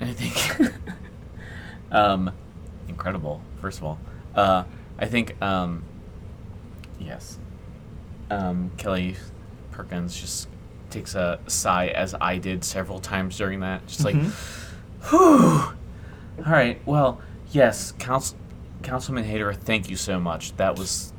I 0.00 0.12
think, 0.12 0.72
um, 1.90 2.32
incredible. 2.88 3.42
First 3.60 3.78
of 3.78 3.84
all, 3.84 3.98
uh, 4.34 4.64
I 4.98 5.06
think, 5.06 5.40
um, 5.42 5.82
yes, 7.00 7.38
um, 8.30 8.70
Kelly 8.76 9.16
Perkins 9.80 10.18
just 10.18 10.48
takes 10.90 11.14
a 11.14 11.38
sigh, 11.46 11.88
as 11.88 12.14
I 12.20 12.38
did 12.38 12.64
several 12.64 12.98
times 12.98 13.36
during 13.36 13.60
that. 13.60 13.86
Just 13.86 14.04
like, 14.04 14.14
Mm-hmm. 14.16 15.16
whew. 15.16 16.44
All 16.46 16.52
right. 16.52 16.80
Well, 16.86 17.20
yes, 17.50 17.92
Council, 17.98 18.36
Councilman 18.82 19.24
Hader, 19.24 19.54
thank 19.56 19.90
you 19.90 19.96
so 19.96 20.18
much. 20.18 20.56
That 20.56 20.78
was 20.78 21.12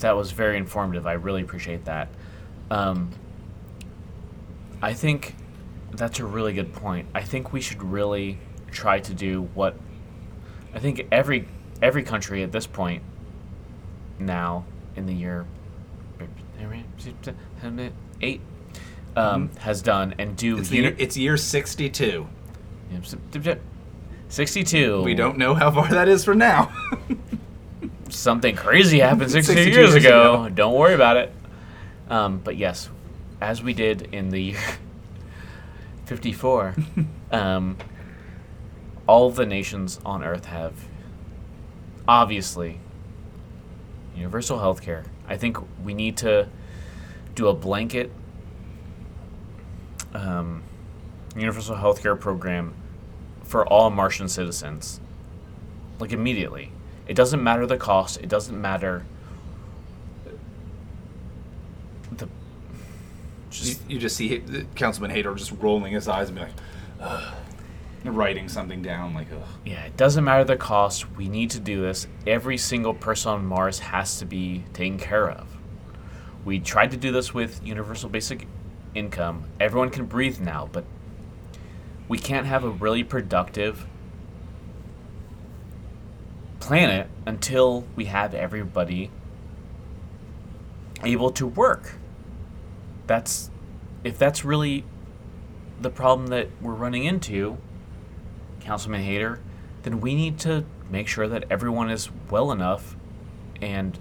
that 0.00 0.16
was 0.16 0.32
very 0.32 0.56
informative. 0.58 1.06
I 1.06 1.12
really 1.14 1.42
appreciate 1.42 1.84
that. 1.86 2.08
Um, 2.70 3.10
I 4.82 4.92
think 4.92 5.34
that's 5.92 6.18
a 6.18 6.26
really 6.26 6.52
good 6.52 6.72
point. 6.74 7.08
I 7.14 7.22
think 7.22 7.52
we 7.52 7.60
should 7.60 7.82
really 7.82 8.38
try 8.70 9.00
to 9.00 9.14
do 9.14 9.42
what 9.54 9.76
I 10.74 10.78
think 10.78 11.06
every 11.12 11.48
every 11.80 12.02
country 12.02 12.42
at 12.42 12.52
this 12.52 12.66
point 12.66 13.02
now 14.18 14.64
in 14.96 15.06
the 15.06 15.14
year 15.14 15.46
eight 18.20 18.40
um, 19.16 19.50
has 19.58 19.82
done 19.82 20.14
and 20.18 20.36
do 20.36 20.58
It's, 20.58 20.70
year, 20.70 20.94
it's 20.98 21.16
year 21.16 21.36
62. 21.36 22.26
62 24.28 25.02
We 25.02 25.14
don't 25.14 25.38
know 25.38 25.54
how 25.54 25.70
far 25.70 25.88
that 25.88 26.08
is 26.08 26.24
from 26.24 26.38
now. 26.38 26.72
something 28.08 28.56
crazy 28.56 29.00
happened 29.00 29.30
62, 29.30 29.42
62 29.54 29.70
years 29.70 29.92
years 29.92 30.04
ago. 30.04 30.44
ago. 30.44 30.54
Don't 30.54 30.74
worry 30.74 30.94
about 30.94 31.16
it. 31.16 31.32
Um, 32.08 32.38
but 32.42 32.56
yes, 32.56 32.88
as 33.40 33.62
we 33.62 33.72
did 33.72 34.02
in 34.12 34.30
the 34.30 34.40
year 34.40 34.60
54, 36.06 36.74
um, 37.30 37.76
all 39.06 39.30
the 39.30 39.46
nations 39.46 40.00
on 40.04 40.22
Earth 40.22 40.46
have 40.46 40.72
obviously 42.06 42.80
universal 44.16 44.58
health 44.58 44.82
care. 44.82 45.04
I 45.26 45.36
think 45.36 45.56
we 45.82 45.94
need 45.94 46.16
to 46.18 46.48
do 47.34 47.48
a 47.48 47.54
blanket 47.54 48.10
um, 50.14 50.62
universal 51.36 51.76
health 51.76 52.02
care 52.02 52.16
program 52.16 52.74
for 53.42 53.66
all 53.66 53.90
Martian 53.90 54.28
citizens. 54.28 55.00
Like 55.98 56.12
immediately. 56.12 56.70
It 57.06 57.14
doesn't 57.14 57.42
matter 57.42 57.66
the 57.66 57.76
cost. 57.76 58.18
It 58.20 58.28
doesn't 58.28 58.58
matter 58.58 59.04
the 62.10 62.26
you, 62.26 62.30
just 63.50 63.90
you 63.90 63.98
just 63.98 64.16
see 64.16 64.38
the 64.38 64.64
Councilman 64.74 65.10
Hader 65.10 65.36
just 65.36 65.52
rolling 65.52 65.92
his 65.92 66.08
eyes 66.08 66.28
and 66.28 66.38
be 66.38 66.44
like, 66.44 66.52
Ugh. 67.00 67.34
writing 68.04 68.48
something 68.48 68.82
down 68.82 69.14
like, 69.14 69.28
Ugh. 69.32 69.46
yeah, 69.64 69.84
it 69.84 69.96
doesn't 69.96 70.24
matter 70.24 70.44
the 70.44 70.56
cost. 70.56 71.10
We 71.16 71.28
need 71.28 71.50
to 71.50 71.60
do 71.60 71.82
this. 71.82 72.06
Every 72.26 72.56
single 72.56 72.94
person 72.94 73.32
on 73.32 73.46
Mars 73.46 73.78
has 73.80 74.18
to 74.18 74.24
be 74.24 74.64
taken 74.72 74.98
care 74.98 75.30
of. 75.30 75.53
We 76.44 76.60
tried 76.60 76.90
to 76.90 76.96
do 76.96 77.10
this 77.10 77.32
with 77.32 77.64
universal 77.64 78.08
basic 78.08 78.46
income. 78.94 79.44
Everyone 79.58 79.90
can 79.90 80.06
breathe 80.06 80.40
now, 80.40 80.68
but 80.70 80.84
we 82.08 82.18
can't 82.18 82.46
have 82.46 82.64
a 82.64 82.70
really 82.70 83.02
productive 83.02 83.86
planet 86.60 87.08
until 87.26 87.84
we 87.96 88.06
have 88.06 88.34
everybody 88.34 89.10
able 91.02 91.30
to 91.30 91.46
work. 91.46 91.96
That's 93.06 93.50
if 94.02 94.18
that's 94.18 94.44
really 94.44 94.84
the 95.80 95.90
problem 95.90 96.28
that 96.28 96.48
we're 96.60 96.74
running 96.74 97.04
into, 97.04 97.58
Councilman 98.60 99.02
Hader, 99.02 99.38
then 99.82 100.00
we 100.00 100.14
need 100.14 100.38
to 100.40 100.64
make 100.90 101.08
sure 101.08 101.26
that 101.28 101.44
everyone 101.50 101.90
is 101.90 102.10
well 102.30 102.52
enough 102.52 102.96
and 103.60 103.98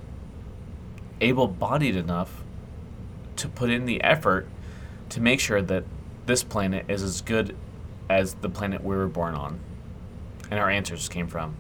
able 1.22 1.48
bodied 1.48 1.96
enough 1.96 2.44
to 3.36 3.48
put 3.48 3.70
in 3.70 3.86
the 3.86 4.02
effort 4.04 4.48
to 5.10 5.22
make 5.22 5.40
sure 5.40 5.62
that 5.62 5.84
this 6.26 6.44
planet 6.44 6.86
is 6.88 7.04
as 7.04 7.22
good 7.22 7.56
as 8.10 8.36
the 8.36 8.50
planet 8.50 8.84
we 8.84 8.96
were 8.96 9.08
born 9.08 9.36
on 9.36 9.60
and 10.52 10.60
our 10.60 10.70
answers 10.70 11.10
came 11.10 11.28
from. 11.28 11.56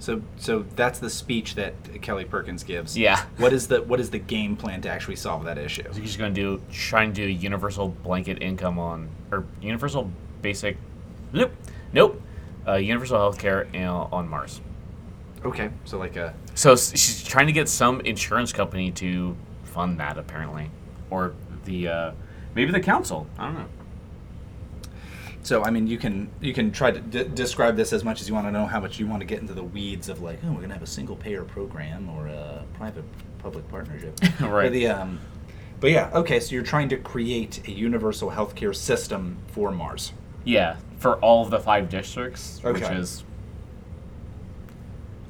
So, 0.00 0.20
so 0.36 0.66
that's 0.74 0.98
the 0.98 1.08
speech 1.08 1.54
that 1.54 2.02
Kelly 2.02 2.24
Perkins 2.24 2.64
gives. 2.64 2.98
Yeah. 2.98 3.24
What 3.38 3.52
is 3.52 3.68
the 3.68 3.82
what 3.82 4.00
is 4.00 4.10
the 4.10 4.18
game 4.18 4.56
plan 4.56 4.82
to 4.82 4.88
actually 4.90 5.16
solve 5.16 5.44
that 5.44 5.56
issue? 5.56 5.84
He's 5.92 6.04
just 6.04 6.18
going 6.18 6.34
to 6.34 6.40
do 6.40 6.62
try 6.70 7.04
and 7.04 7.14
do 7.14 7.22
universal 7.22 7.88
blanket 7.88 8.42
income 8.42 8.78
on 8.78 9.08
or 9.30 9.44
universal 9.62 10.10
basic 10.42 10.76
nope 11.32 11.52
nope 11.92 12.20
uh, 12.66 12.74
universal 12.74 13.18
healthcare 13.18 13.72
in, 13.74 13.86
on 13.86 14.28
Mars. 14.28 14.60
Okay, 15.44 15.70
so 15.84 15.98
like 15.98 16.16
a 16.16 16.34
So 16.54 16.72
s- 16.72 16.90
she's 16.98 17.22
trying 17.22 17.46
to 17.46 17.52
get 17.52 17.68
some 17.68 18.00
insurance 18.02 18.52
company 18.52 18.90
to 18.92 19.36
fund 19.64 19.98
that 20.00 20.16
apparently, 20.18 20.70
or 21.10 21.34
the 21.64 21.88
uh, 21.88 22.12
maybe 22.54 22.70
the 22.72 22.80
council. 22.80 23.26
I 23.38 23.44
don't 23.46 23.54
know. 23.58 23.66
So 25.42 25.62
I 25.62 25.70
mean, 25.70 25.86
you 25.86 25.98
can 25.98 26.30
you 26.40 26.54
can 26.54 26.72
try 26.72 26.90
to 26.90 27.00
d- 27.00 27.24
describe 27.34 27.76
this 27.76 27.92
as 27.92 28.02
much 28.04 28.20
as 28.22 28.28
you 28.28 28.34
want 28.34 28.46
to 28.46 28.52
know 28.52 28.64
how 28.66 28.80
much 28.80 28.98
you 28.98 29.06
want 29.06 29.20
to 29.20 29.26
get 29.26 29.40
into 29.40 29.52
the 29.52 29.62
weeds 29.64 30.08
of 30.08 30.22
like, 30.22 30.38
oh, 30.46 30.52
we're 30.52 30.62
gonna 30.62 30.72
have 30.72 30.82
a 30.82 30.86
single 30.86 31.16
payer 31.16 31.44
program 31.44 32.08
or 32.08 32.28
a 32.28 32.64
private 32.74 33.04
public 33.38 33.68
partnership. 33.68 34.18
Right. 34.40 34.64
But 34.66 34.72
the 34.72 34.86
um, 34.88 35.20
but 35.80 35.90
yeah, 35.90 36.10
okay. 36.14 36.40
So 36.40 36.54
you're 36.54 36.64
trying 36.64 36.88
to 36.88 36.96
create 36.96 37.66
a 37.68 37.70
universal 37.70 38.30
healthcare 38.30 38.74
system 38.74 39.36
for 39.48 39.70
Mars. 39.70 40.14
Yeah, 40.44 40.76
for 40.98 41.16
all 41.16 41.44
of 41.44 41.50
the 41.50 41.60
five 41.60 41.90
districts, 41.90 42.60
which 42.62 42.82
Okay. 42.82 42.96
is, 42.96 43.24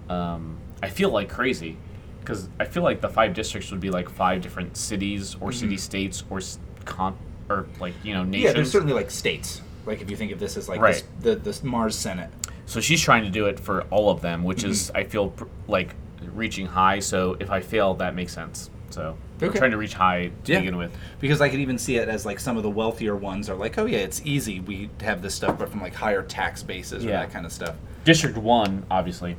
um, 0.09 0.57
I 0.83 0.89
feel 0.89 1.11
like 1.11 1.29
crazy, 1.29 1.77
because 2.21 2.49
I 2.61 2.65
feel 2.65 2.83
like 2.83 3.01
the 3.01 3.09
five 3.09 3.35
districts 3.35 3.71
would 3.71 3.81
be 3.81 3.91
like 3.91 4.09
five 4.09 4.41
different 4.43 4.77
cities 4.77 5.37
or 5.41 5.53
city 5.53 5.77
states 5.77 6.25
or 6.31 6.41
con 6.85 7.17
or 7.49 7.67
like 7.81 7.95
you 8.03 8.15
know 8.15 8.25
nations. 8.25 8.35
Mm-hmm. 8.37 8.47
Yeah, 8.47 8.53
there's 8.53 8.71
certainly 8.71 8.95
like 8.95 9.11
states. 9.11 9.61
Like 9.87 10.01
if 10.01 10.11
you 10.11 10.17
think 10.17 10.33
of 10.33 10.39
this 10.39 10.57
as 10.57 10.69
like 10.69 10.81
Right. 10.81 11.05
this, 11.21 11.37
the 11.45 11.53
the 11.53 11.67
Mars 11.67 11.97
Senate. 11.97 12.31
So 12.67 12.81
she's 12.81 13.01
trying 13.03 13.25
to 13.25 13.31
do 13.31 13.47
it 13.47 13.61
for 13.61 13.83
all 13.91 14.09
of 14.11 14.21
them, 14.23 14.43
which 14.45 14.65
is 14.65 14.89
Mm-hmm. 14.89 14.97
I 14.97 15.05
feel 15.05 15.29
pr- 15.31 15.45
like 15.69 15.95
reaching 16.33 16.67
high. 16.67 17.01
So 17.01 17.37
if 17.39 17.51
I 17.51 17.61
fail, 17.61 17.93
that 17.95 18.15
makes 18.15 18.33
sense. 18.33 18.71
So 18.89 19.17
I'm 19.43 19.53
trying 19.53 19.73
to 19.73 19.77
reach 19.77 19.93
high 19.95 20.31
to 20.45 20.53
Yeah. 20.53 20.61
begin 20.61 20.77
with. 20.79 20.97
Because 21.21 21.41
I 21.43 21.49
could 21.51 21.61
even 21.61 21.77
see 21.77 21.97
it 21.97 22.09
as 22.09 22.25
like 22.25 22.41
some 22.41 22.57
of 22.57 22.63
the 22.63 22.71
wealthier 22.71 23.15
ones 23.17 23.51
are 23.51 23.57
like, 23.57 23.77
oh 23.77 23.85
yeah, 23.85 23.99
it's 23.99 24.23
easy. 24.25 24.61
We 24.61 24.89
have 25.03 25.21
this 25.21 25.35
stuff, 25.35 25.59
but 25.59 25.69
from 25.69 25.83
like 25.83 25.95
higher 25.95 26.23
tax 26.23 26.63
bases 26.63 27.05
or 27.05 27.09
that 27.11 27.31
kind 27.33 27.45
of 27.45 27.53
stuff. 27.53 27.75
District 28.05 28.39
one, 28.39 28.87
obviously, 28.91 29.37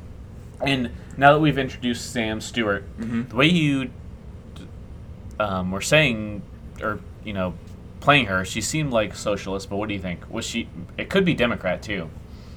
and 0.64 0.90
now 1.16 1.32
that 1.32 1.40
we've 1.40 1.58
introduced 1.58 2.12
Sam 2.12 2.40
Stewart, 2.40 2.84
Mm-hmm. 2.98 3.28
the 3.28 3.36
way 3.36 3.46
you 3.46 3.90
um, 5.38 5.70
were 5.70 5.80
saying, 5.80 6.42
or 6.82 7.00
you 7.24 7.32
know, 7.32 7.54
playing 8.00 8.26
her, 8.26 8.44
she 8.44 8.60
seemed 8.60 8.92
like 8.92 9.14
socialist. 9.14 9.68
But 9.68 9.76
what 9.76 9.88
do 9.88 9.94
you 9.94 10.00
think? 10.00 10.20
Was 10.30 10.44
she? 10.46 10.68
It 10.96 11.10
could 11.10 11.24
be 11.24 11.34
Democrat 11.34 11.82
too. 11.82 12.08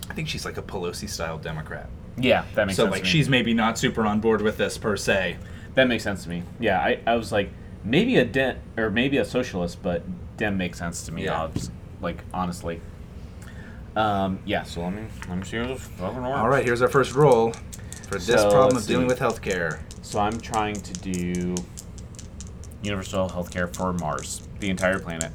I 0.10 0.14
think 0.14 0.28
she's 0.28 0.46
like 0.46 0.58
a 0.58 0.62
Pelosi 0.62 1.08
style 1.10 1.38
Democrat. 1.38 1.88
Yeah, 2.18 2.46
that 2.56 2.68
makes 2.68 2.78
So 2.78 2.84
sense. 2.86 2.96
So 2.96 3.00
like 3.00 3.06
she's 3.06 3.30
maybe 3.30 3.54
not 3.54 3.78
super 3.78 4.06
on 4.06 4.20
board 4.20 4.42
with 4.42 4.58
this 4.58 4.78
per 4.78 4.98
se. 4.98 5.38
that 5.76 5.88
makes 5.88 6.04
sense 6.04 6.24
to 6.24 6.30
me. 6.30 6.44
Yeah, 6.60 6.80
I, 6.80 7.00
I 7.06 7.16
was 7.16 7.32
like 7.32 7.50
maybe 7.84 8.18
a 8.18 8.26
Dem 8.26 8.58
or 8.78 8.90
maybe 8.90 9.18
a 9.18 9.26
socialist, 9.26 9.82
but 9.82 10.04
Dem 10.38 10.58
makes 10.58 10.78
sense 10.80 11.04
to 11.04 11.12
me. 11.12 11.26
Yeah. 11.26 11.50
like 12.02 12.24
honestly. 12.34 12.82
Um, 13.96 14.40
yeah, 14.46 14.64
so 14.64 14.82
let 14.82 14.94
me 14.94 15.04
let 15.28 15.38
me 15.38 15.44
see 15.44 15.58
how 15.58 15.68
this 15.68 15.82
fucking 15.82 16.22
works. 16.22 16.38
All 16.38 16.48
right, 16.50 16.64
here's 16.64 16.82
our 16.82 16.88
first 16.90 17.14
roll 17.16 17.54
for 18.10 18.16
this 18.16 18.26
So, 18.42 18.50
problem 18.52 18.78
of 18.78 18.88
dealing 18.88 19.08
see. 19.08 19.14
with 19.14 19.20
healthcare. 19.20 19.80
So 20.02 20.20
I'm 20.20 20.40
trying 20.42 20.76
to 20.76 20.94
do 20.94 21.56
universal 22.82 23.30
healthcare 23.30 23.74
for 23.74 23.94
Mars, 23.94 24.48
the 24.60 24.70
entire 24.70 24.98
planet. 25.00 25.32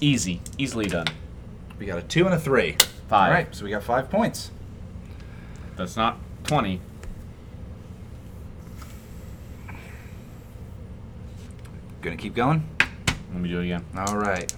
Easy, 0.00 0.40
easily 0.56 0.86
done. 0.86 1.06
We 1.78 1.84
got 1.84 1.98
a 1.98 2.02
two 2.02 2.24
and 2.24 2.34
a 2.34 2.38
three. 2.38 2.76
Five. 3.08 3.28
All 3.28 3.34
right, 3.34 3.54
so 3.54 3.64
we 3.64 3.70
got 3.70 3.82
five 3.82 4.08
points. 4.08 4.50
That's 5.76 5.96
not 5.96 6.18
twenty. 6.44 6.80
Gonna 12.00 12.16
keep 12.16 12.34
going. 12.34 12.66
Let 13.32 13.42
me 13.42 13.48
do 13.50 13.60
it 13.60 13.64
again. 13.64 13.84
All 13.96 14.16
right. 14.16 14.52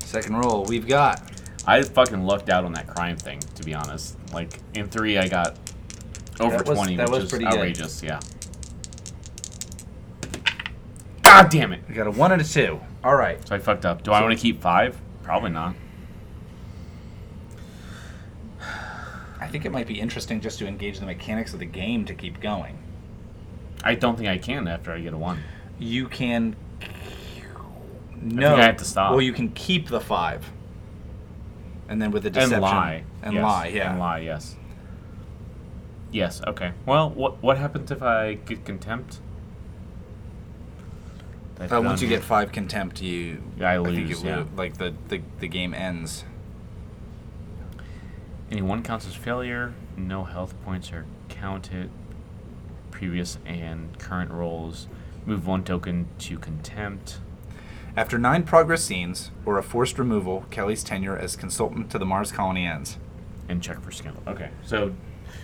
Second 0.00 0.36
roll, 0.36 0.64
we've 0.64 0.86
got 0.86 1.22
I 1.66 1.82
fucking 1.82 2.22
lucked 2.24 2.48
out 2.48 2.64
on 2.64 2.72
that 2.72 2.86
crime 2.86 3.16
thing, 3.16 3.38
to 3.56 3.62
be 3.62 3.74
honest. 3.74 4.16
Like 4.32 4.58
in 4.74 4.88
three, 4.88 5.18
I 5.18 5.28
got 5.28 5.56
over 6.40 6.56
That 6.56 6.66
was- 6.66 6.76
twenty, 6.78 6.96
that 6.96 7.08
which 7.08 7.16
was 7.16 7.24
is 7.24 7.30
pretty 7.30 7.44
good. 7.44 7.54
outrageous. 7.54 8.02
Yeah. 8.02 8.20
God 11.22 11.48
damn 11.50 11.72
it! 11.72 11.82
we 11.88 11.94
got 11.94 12.06
a 12.06 12.10
one 12.10 12.32
and 12.32 12.40
a 12.42 12.44
two. 12.44 12.80
All 13.04 13.14
right. 13.14 13.46
So 13.46 13.54
I 13.54 13.58
fucked 13.58 13.84
up. 13.86 14.02
Do 14.02 14.12
I 14.12 14.20
want 14.20 14.34
to 14.34 14.40
keep 14.40 14.60
five? 14.60 15.00
Probably 15.22 15.50
not. 15.50 15.74
I 19.40 19.46
think 19.46 19.64
it 19.64 19.72
might 19.72 19.86
be 19.86 19.98
interesting 20.00 20.40
just 20.40 20.58
to 20.58 20.66
engage 20.66 20.98
the 21.00 21.06
mechanics 21.06 21.52
of 21.54 21.58
the 21.60 21.64
game 21.66 22.04
to 22.06 22.14
keep 22.14 22.40
going. 22.40 22.78
I 23.82 23.94
don't 23.94 24.16
think 24.16 24.28
I 24.28 24.38
can 24.38 24.68
after 24.68 24.92
I 24.92 25.00
get 25.00 25.12
a 25.14 25.16
one. 25.18 25.40
You 25.78 26.08
can. 26.08 26.56
No. 28.20 28.54
I 28.56 28.62
have 28.64 28.76
to 28.78 28.84
stop. 28.84 29.12
Well, 29.12 29.22
you 29.22 29.32
can 29.32 29.48
keep 29.50 29.88
the 29.88 30.00
five. 30.00 30.44
And 31.90 32.00
then 32.00 32.10
with 32.12 32.22
the 32.22 32.30
deception 32.30 32.54
and 32.54 32.62
lie 32.62 33.04
and 33.22 33.34
Yes, 33.34 33.42
lie, 33.42 33.66
yeah. 33.66 33.90
and 33.90 33.98
lie 34.00 34.20
yes 34.20 34.56
yes 36.12 36.40
okay 36.46 36.72
well 36.86 37.10
what 37.10 37.42
what 37.42 37.56
happens 37.58 37.90
if 37.90 38.02
i 38.02 38.34
get 38.34 38.64
contempt 38.64 39.18
I 41.60 41.66
Uh, 41.66 41.80
once 41.82 42.00
you 42.00 42.08
get 42.08 42.22
five 42.22 42.52
contempt, 42.52 43.02
you 43.02 43.42
I 43.60 43.74
think 43.76 43.86
lose, 44.08 44.22
you 44.22 44.28
yeah. 44.28 44.44
Like 44.56 44.78
the, 44.78 44.94
the 45.08 45.20
the 45.40 45.46
game 45.46 45.74
ends. 45.74 46.24
Any 48.50 48.62
one 48.62 48.82
counts 48.82 49.06
as 49.06 49.14
failure. 49.14 49.74
No 49.94 50.24
health 50.24 50.54
points 50.64 50.90
are 50.90 51.04
counted. 51.28 51.90
Previous 52.90 53.36
and 53.44 53.98
current 53.98 54.30
rolls. 54.30 54.88
Move 55.26 55.46
one 55.46 55.62
token 55.62 56.06
to 56.20 56.38
contempt. 56.38 57.18
After 57.96 58.18
nine 58.18 58.44
progress 58.44 58.84
scenes 58.84 59.30
or 59.44 59.58
a 59.58 59.62
forced 59.62 59.98
removal, 59.98 60.46
Kelly's 60.50 60.82
tenure 60.84 61.16
as 61.16 61.36
consultant 61.36 61.90
to 61.90 61.98
the 61.98 62.06
Mars 62.06 62.32
colony 62.32 62.66
ends. 62.66 62.98
and 63.48 63.60
check 63.60 63.80
for 63.82 63.90
scandal. 63.90 64.22
Okay, 64.28 64.50
so 64.64 64.94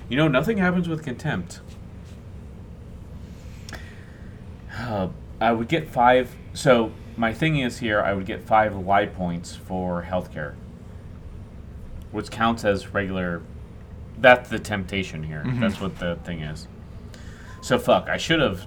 you 0.09 0.17
know 0.17 0.29
nothing 0.29 0.59
happens 0.59 0.89
with 0.89 1.03
contempt. 1.03 1.61
Uh, 4.79 5.09
I 5.41 5.51
would 5.53 5.69
get 5.69 5.89
five. 5.89 6.35
So 6.55 6.93
my 7.17 7.33
thing 7.33 7.57
is 7.59 7.79
here, 7.79 8.01
I 8.01 8.13
would 8.13 8.27
get 8.27 8.43
five 8.45 8.77
lie 8.77 9.07
points 9.07 9.57
for 9.57 10.07
healthcare, 10.09 10.55
which 12.13 12.31
counts 12.31 12.65
as 12.65 12.95
regular. 12.95 13.43
That's 14.19 14.49
the 14.49 14.59
temptation 14.61 15.25
here. 15.25 15.43
Mhm. 15.45 15.61
That's 15.61 15.81
what 15.81 15.99
the 15.99 16.17
thing 16.25 16.41
is. 16.41 16.69
So 17.61 17.79
fuck. 17.79 18.09
I 18.09 18.17
should 18.17 18.41
have 18.41 18.67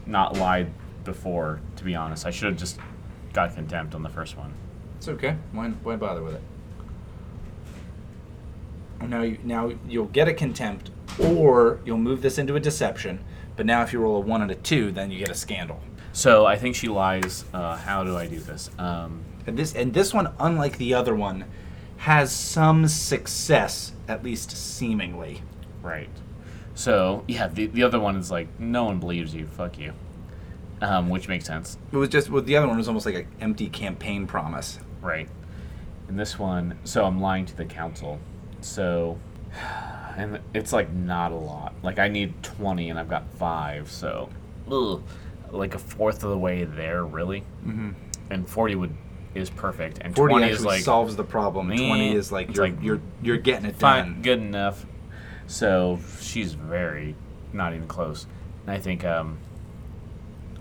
not 0.06 0.36
lied 0.36 0.68
before. 1.04 1.60
To 1.76 1.84
be 1.84 1.94
honest, 1.94 2.26
I 2.26 2.30
should 2.30 2.48
have 2.48 2.56
just 2.58 2.78
got 3.32 3.54
contempt 3.54 3.94
on 3.94 4.02
the 4.02 4.08
first 4.08 4.36
one. 4.36 4.52
It's 4.98 5.08
okay. 5.08 5.36
Why, 5.52 5.68
why 5.68 5.96
bother 5.96 6.22
with 6.22 6.34
it? 6.34 6.42
Now, 9.08 9.22
you, 9.22 9.38
now 9.42 9.72
you'll 9.88 10.06
get 10.06 10.28
a 10.28 10.34
contempt, 10.34 10.90
or 11.18 11.80
you'll 11.84 11.98
move 11.98 12.22
this 12.22 12.38
into 12.38 12.54
a 12.54 12.60
deception. 12.60 13.24
But 13.56 13.66
now, 13.66 13.82
if 13.82 13.92
you 13.92 13.98
roll 14.00 14.16
a 14.16 14.20
one 14.20 14.42
and 14.42 14.50
a 14.50 14.54
two, 14.54 14.92
then 14.92 15.10
you 15.10 15.18
get 15.18 15.28
a 15.28 15.34
scandal. 15.34 15.80
So 16.12 16.46
I 16.46 16.56
think 16.56 16.76
she 16.76 16.88
lies. 16.88 17.44
Uh, 17.52 17.76
how 17.76 18.04
do 18.04 18.16
I 18.16 18.26
do 18.26 18.38
this? 18.38 18.70
Um, 18.78 19.24
And 19.46 19.58
this 19.58 19.74
and 19.74 19.92
this 19.92 20.14
one, 20.14 20.32
unlike 20.38 20.78
the 20.78 20.94
other 20.94 21.14
one, 21.14 21.46
has 21.96 22.32
some 22.32 22.86
success, 22.86 23.92
at 24.06 24.22
least 24.22 24.52
seemingly. 24.52 25.42
Right. 25.82 26.10
So 26.74 27.24
yeah, 27.26 27.48
the 27.48 27.66
the 27.66 27.82
other 27.82 27.98
one 27.98 28.16
is 28.16 28.30
like 28.30 28.48
no 28.60 28.84
one 28.84 29.00
believes 29.00 29.34
you. 29.34 29.46
Fuck 29.46 29.78
you. 29.78 29.94
Um, 30.82 31.08
which 31.08 31.28
makes 31.28 31.44
sense. 31.46 31.78
It 31.92 31.96
was 31.96 32.08
just 32.08 32.28
well, 32.28 32.42
the 32.42 32.56
other 32.56 32.66
one 32.66 32.76
was 32.76 32.88
almost 32.88 33.06
like 33.06 33.14
an 33.14 33.26
empty 33.40 33.68
campaign 33.68 34.26
promise. 34.26 34.80
Right. 35.00 35.28
And 36.08 36.18
this 36.18 36.38
one, 36.38 36.76
so 36.84 37.04
I'm 37.04 37.20
lying 37.20 37.46
to 37.46 37.56
the 37.56 37.64
council. 37.64 38.18
So, 38.60 39.18
and 40.16 40.40
it's 40.54 40.72
like 40.72 40.92
not 40.92 41.30
a 41.32 41.36
lot. 41.36 41.72
Like 41.82 41.98
I 41.98 42.08
need 42.08 42.42
20 42.42 42.90
and 42.90 42.98
I've 42.98 43.08
got 43.08 43.32
five. 43.34 43.90
So, 43.90 44.28
ugh, 44.70 45.02
like 45.52 45.74
a 45.74 45.78
fourth 45.78 46.24
of 46.24 46.30
the 46.30 46.38
way 46.38 46.64
there, 46.64 47.04
really. 47.04 47.44
Mm-hmm. 47.64 47.90
And 48.30 48.48
40 48.48 48.74
would 48.74 48.94
is 49.34 49.50
perfect. 49.50 49.98
And 50.02 50.14
Forty 50.14 50.32
20 50.32 50.44
actually 50.44 50.56
is 50.56 50.64
like 50.64 50.80
solves 50.82 51.16
the 51.16 51.24
problem. 51.24 51.68
meh, 51.68 51.76
Twenty 51.76 52.14
is 52.14 52.30
like 52.32 52.54
you're 52.54 52.66
like 52.68 52.82
you're 52.82 53.00
you're 53.22 53.38
getting 53.38 53.66
it 53.66 53.76
fine, 53.76 54.04
done. 54.04 54.22
good 54.22 54.38
enough. 54.38 54.84
So 55.46 55.98
she's 56.20 56.54
very 56.54 57.14
not 57.52 57.74
even 57.74 57.86
close. 57.88 58.26
And 58.66 58.74
I 58.76 58.78
think 58.78 59.04
um, 59.04 59.38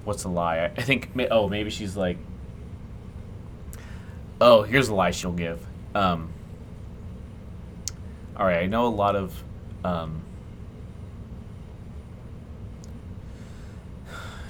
what's 0.04 0.24
the 0.24 0.30
lie? 0.30 0.66
I, 0.66 0.82
think 0.82 1.12
oh 1.30 1.48
maybe 1.48 1.70
she's 1.70 1.96
like 1.96 2.18
oh 4.40 4.64
here's 4.64 4.90
a 4.90 4.96
lie 4.96 5.12
she'll 5.12 5.32
give. 5.32 5.66
Um, 5.94 6.34
all 8.36 8.46
right, 8.46 8.64
I 8.64 8.66
know 8.66 8.88
a 8.88 8.90
lot 8.90 9.16
of 9.16 9.44
um, 9.84 10.24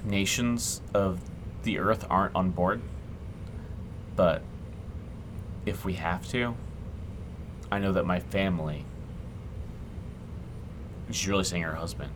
nations 0.03 0.81
of 0.93 1.19
the 1.63 1.79
Earth 1.79 2.05
aren't 2.09 2.35
on 2.35 2.51
board, 2.51 2.81
but 4.15 4.43
if 5.65 5.83
we 5.83 5.93
have 5.93 6.27
to, 6.29 6.55
I 7.71 7.79
know 7.79 7.91
that 7.93 8.05
my 8.05 8.19
family. 8.19 8.85
She's 11.09 11.27
really 11.27 11.43
saying 11.43 11.63
her 11.63 11.75
husband, 11.75 12.11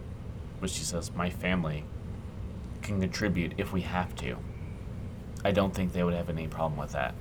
but 0.62 0.70
she 0.70 0.84
says 0.84 1.12
my 1.14 1.30
family 1.30 1.84
can 2.86 3.02
contribute 3.02 3.54
if 3.58 3.74
we 3.74 3.82
have 3.82 4.16
to. 4.18 4.38
I 5.44 5.52
don't 5.52 5.74
think 5.74 5.94
they 5.94 6.04
would 6.04 6.14
have 6.14 6.30
any 6.30 6.48
problem 6.48 6.80
with 6.80 6.94
that, 6.94 7.14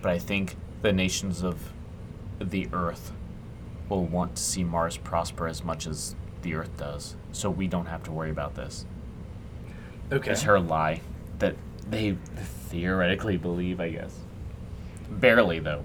but 0.00 0.10
I 0.10 0.18
think 0.18 0.56
the 0.80 0.92
nations 0.92 1.42
of 1.42 1.72
the 2.40 2.68
Earth 2.72 3.12
will 3.88 4.04
want 4.04 4.36
to 4.36 4.42
see 4.42 4.64
Mars 4.64 4.96
prosper 4.96 5.46
as 5.46 5.62
much 5.62 5.86
as 5.86 6.16
the 6.42 6.54
Earth 6.54 6.76
does, 6.76 7.16
so 7.32 7.50
we 7.50 7.68
don't 7.68 7.86
have 7.86 8.02
to 8.04 8.12
worry 8.12 8.30
about 8.30 8.54
this. 8.54 8.86
Okay. 10.10 10.32
It's 10.32 10.42
her 10.42 10.58
lie 10.58 11.00
that 11.38 11.56
they 11.88 12.16
theoretically 12.68 13.36
believe, 13.36 13.80
I 13.80 13.90
guess. 13.90 14.18
Barely, 15.10 15.58
though. 15.58 15.84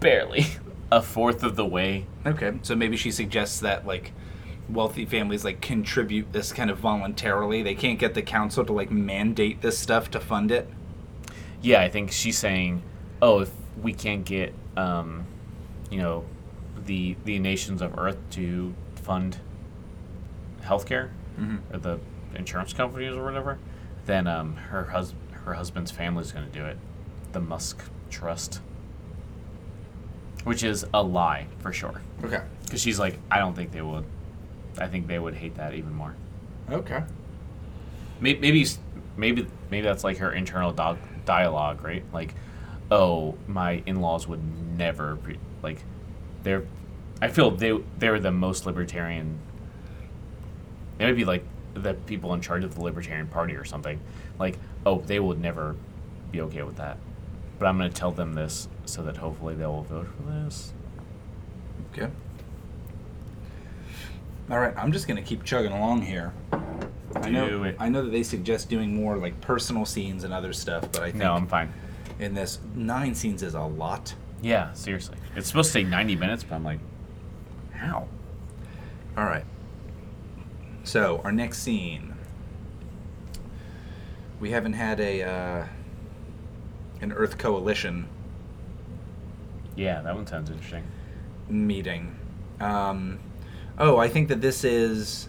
Barely. 0.00 0.46
A 0.90 1.02
fourth 1.02 1.42
of 1.42 1.56
the 1.56 1.66
way. 1.66 2.06
Okay, 2.24 2.52
so 2.62 2.74
maybe 2.74 2.96
she 2.96 3.10
suggests 3.10 3.60
that 3.60 3.86
like 3.86 4.12
wealthy 4.68 5.04
families 5.06 5.44
like 5.44 5.60
contribute 5.60 6.32
this 6.32 6.52
kind 6.52 6.70
of 6.70 6.78
voluntarily. 6.78 7.62
They 7.62 7.74
can't 7.74 7.98
get 7.98 8.14
the 8.14 8.22
council 8.22 8.64
to 8.64 8.72
like 8.72 8.90
mandate 8.90 9.60
this 9.62 9.78
stuff 9.78 10.10
to 10.12 10.20
fund 10.20 10.50
it. 10.50 10.68
Yeah, 11.62 11.80
I 11.80 11.88
think 11.88 12.12
she's 12.12 12.38
saying, 12.38 12.82
oh, 13.22 13.40
if 13.40 13.50
we 13.82 13.92
can't 13.92 14.24
get, 14.24 14.52
um, 14.76 15.26
you 15.90 15.98
know, 15.98 16.24
the 16.86 17.16
the 17.24 17.38
nations 17.38 17.82
of 17.82 17.98
Earth 17.98 18.18
to 18.30 18.74
fund 18.96 19.38
healthcare 20.62 21.10
Mm-hmm. 21.38 21.72
or 21.72 21.78
the 21.78 22.00
insurance 22.34 22.72
companies 22.72 23.14
or 23.14 23.22
whatever, 23.24 23.58
then 24.06 24.26
um, 24.26 24.56
her 24.56 24.84
hus- 24.86 25.14
her 25.44 25.54
husband's 25.54 25.92
family's 25.92 26.32
going 26.32 26.44
to 26.44 26.50
do 26.52 26.64
it. 26.64 26.76
The 27.30 27.38
Musk 27.40 27.80
Trust, 28.10 28.60
which 30.44 30.64
is 30.64 30.84
a 30.92 31.00
lie 31.02 31.46
for 31.60 31.72
sure. 31.72 32.02
Okay. 32.24 32.40
Because 32.64 32.82
she's 32.82 32.98
like, 32.98 33.18
I 33.30 33.38
don't 33.38 33.54
think 33.54 33.70
they 33.70 33.82
would. 33.82 34.04
I 34.82 34.88
think 34.88 35.06
they 35.06 35.18
would 35.18 35.34
hate 35.34 35.56
that 35.56 35.74
even 35.74 35.92
more. 35.92 36.14
Okay. 36.70 37.02
Maybe, 38.20 38.40
maybe, 38.40 38.66
maybe, 39.16 39.46
maybe 39.70 39.86
that's 39.86 40.04
like 40.04 40.18
her 40.18 40.32
internal 40.32 40.72
dog 40.72 40.98
dialogue, 41.24 41.82
right? 41.82 42.04
Like, 42.12 42.34
oh, 42.90 43.36
my 43.46 43.82
in-laws 43.86 44.26
would 44.26 44.42
never 44.76 45.16
be, 45.16 45.38
like, 45.62 45.82
they're. 46.42 46.64
I 47.20 47.28
feel 47.28 47.50
they 47.50 47.76
they're 47.98 48.20
the 48.20 48.30
most 48.30 48.64
libertarian. 48.64 49.38
They 50.98 51.06
might 51.06 51.16
be 51.16 51.24
like 51.24 51.44
the 51.74 51.94
people 51.94 52.32
in 52.34 52.40
charge 52.40 52.64
of 52.64 52.74
the 52.74 52.82
Libertarian 52.82 53.26
Party 53.26 53.54
or 53.54 53.64
something. 53.64 54.00
Like, 54.38 54.58
oh, 54.86 55.00
they 55.00 55.20
would 55.20 55.40
never 55.40 55.76
be 56.30 56.40
okay 56.42 56.62
with 56.62 56.76
that. 56.76 56.98
But 57.58 57.66
I'm 57.66 57.78
going 57.78 57.90
to 57.90 57.96
tell 57.96 58.12
them 58.12 58.34
this 58.34 58.68
so 58.84 59.02
that 59.02 59.16
hopefully 59.16 59.54
they 59.54 59.66
will 59.66 59.82
vote 59.82 60.08
for 60.16 60.22
this. 60.22 60.72
Okay. 61.92 62.08
All 64.50 64.58
right, 64.58 64.74
I'm 64.76 64.92
just 64.92 65.06
gonna 65.06 65.22
keep 65.22 65.44
chugging 65.44 65.72
along 65.72 66.02
here. 66.02 66.32
I 67.14 67.30
know. 67.30 67.48
Do 67.48 67.64
it. 67.64 67.76
I 67.78 67.88
know 67.88 68.02
that 68.02 68.10
they 68.10 68.22
suggest 68.22 68.68
doing 68.70 68.94
more 68.94 69.16
like 69.16 69.40
personal 69.40 69.84
scenes 69.84 70.24
and 70.24 70.32
other 70.32 70.52
stuff, 70.52 70.90
but 70.92 71.02
I 71.02 71.06
think 71.10 71.16
No, 71.16 71.32
I'm 71.34 71.46
fine. 71.46 71.72
in 72.18 72.34
this 72.34 72.58
nine 72.74 73.14
scenes 73.14 73.42
is 73.42 73.54
a 73.54 73.62
lot. 73.62 74.14
Yeah, 74.40 74.72
seriously. 74.72 75.16
It's 75.36 75.48
supposed 75.48 75.72
to 75.72 75.80
take 75.80 75.88
90 75.88 76.16
minutes, 76.16 76.44
but 76.44 76.54
I'm 76.54 76.64
like, 76.64 76.80
How? 77.72 78.06
All 79.16 79.24
right. 79.24 79.44
So 80.84 81.20
our 81.24 81.32
next 81.32 81.58
scene. 81.58 82.14
We 84.40 84.50
haven't 84.52 84.74
had 84.74 85.00
a 85.00 85.22
uh, 85.22 85.66
an 87.00 87.12
Earth 87.12 87.38
Coalition 87.38 88.08
yeah, 89.76 90.00
that 90.02 90.14
one 90.14 90.26
sounds 90.26 90.50
interesting. 90.50 90.82
meeting. 91.48 92.16
Um, 92.60 93.20
oh, 93.78 93.96
I 93.96 94.08
think 94.08 94.28
that 94.28 94.40
this 94.40 94.64
is. 94.64 95.28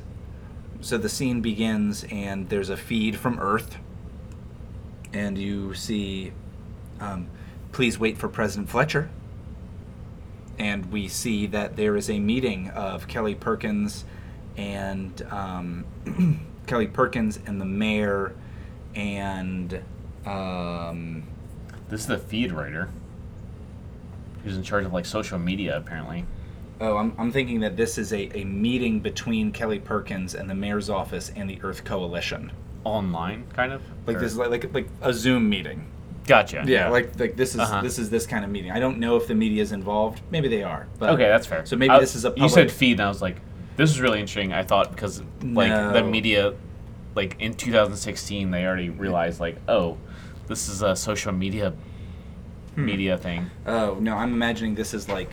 So 0.81 0.97
the 0.97 1.09
scene 1.09 1.41
begins, 1.41 2.05
and 2.09 2.47
there's 2.49 2.69
a 2.69 2.77
feed 2.77 3.17
from 3.17 3.37
Earth, 3.39 3.77
and 5.11 5.37
you 5.37 5.73
see, 5.73 6.31
um, 7.01 7.27
please 7.71 7.99
wait 7.99 8.17
for 8.17 8.29
President 8.29 8.69
Fletcher. 8.69 9.09
And 10.57 10.91
we 10.91 11.07
see 11.07 11.47
that 11.47 11.77
there 11.77 11.95
is 11.95 12.09
a 12.09 12.19
meeting 12.19 12.69
of 12.69 13.07
Kelly 13.07 13.33
Perkins 13.33 14.03
and 14.57 15.21
um, 15.31 15.85
Kelly 16.67 16.87
Perkins 16.87 17.39
and 17.45 17.61
the 17.61 17.65
mayor 17.65 18.35
and 18.93 19.81
um, 20.25 21.23
This 21.87 22.01
is 22.01 22.07
the 22.07 22.17
feed 22.17 22.51
writer. 22.51 22.89
Who's 24.43 24.57
in 24.57 24.63
charge 24.63 24.85
of 24.85 24.93
like 24.93 25.05
social 25.05 25.39
media 25.39 25.77
apparently. 25.77 26.25
Oh, 26.81 26.95
I'm, 26.97 27.13
I'm 27.17 27.31
thinking 27.31 27.59
that 27.59 27.75
this 27.75 27.97
is 27.97 28.13
a, 28.13 28.29
a 28.37 28.45
meeting 28.45 28.99
between 29.01 29.51
Kelly 29.51 29.79
Perkins 29.79 30.33
and 30.35 30.49
the 30.49 30.55
mayor's 30.55 30.89
office 30.89 31.31
and 31.35 31.49
the 31.49 31.59
Earth 31.61 31.83
Coalition. 31.83 32.51
Online, 32.85 33.43
kind 33.53 33.73
of? 33.73 33.81
Like 34.07 34.17
Or- 34.17 34.19
this, 34.21 34.31
is 34.31 34.37
like, 34.37 34.49
like 34.51 34.73
like 34.73 34.87
a 35.01 35.13
Zoom 35.13 35.49
meeting. 35.49 35.85
Gotcha. 36.25 36.63
Yeah, 36.65 36.89
like 36.89 37.19
like 37.19 37.35
this 37.35 37.55
is 37.55 37.59
Uh-huh. 37.61 37.81
this 37.81 37.97
is 37.99 38.09
this 38.09 38.25
kind 38.27 38.45
of 38.45 38.51
meeting. 38.51 38.71
I 38.71 38.79
don't 38.79 38.99
know 38.99 39.17
if 39.17 39.27
the 39.27 39.33
media 39.35 39.61
is 39.63 39.71
involved. 39.71 40.21
Maybe 40.31 40.47
they 40.47 40.63
are. 40.63 40.87
But 40.99 41.09
Okay, 41.11 41.27
that's 41.27 41.47
fair. 41.47 41.65
So 41.65 41.75
maybe 41.75 41.97
this 41.99 42.15
is 42.15 42.23
a 42.23 42.33
You 42.37 42.47
said 42.47 42.67
public- 42.67 42.71
feed 42.71 42.91
and 42.93 43.01
I 43.01 43.07
was 43.09 43.21
like, 43.21 43.37
this 43.77 43.89
is 43.89 43.99
really 43.99 44.19
interesting. 44.19 44.53
I 44.53 44.63
thought 44.63 44.91
because 44.91 45.21
like 45.41 45.71
the 45.93 46.03
media 46.03 46.53
like 47.15 47.35
in 47.39 47.55
2016 47.55 48.51
they 48.51 48.63
already 48.65 48.89
realized 48.89 49.39
like, 49.39 49.57
oh, 49.67 49.97
this 50.47 50.69
is 50.69 50.81
a 50.83 50.95
social 50.95 51.31
media 51.33 51.73
Hmm. 52.75 52.85
media 52.85 53.17
thing. 53.17 53.49
Oh 53.65 53.97
no, 53.99 54.15
I'm 54.15 54.31
imagining 54.31 54.75
this 54.75 54.93
is 54.93 55.09
like 55.09 55.31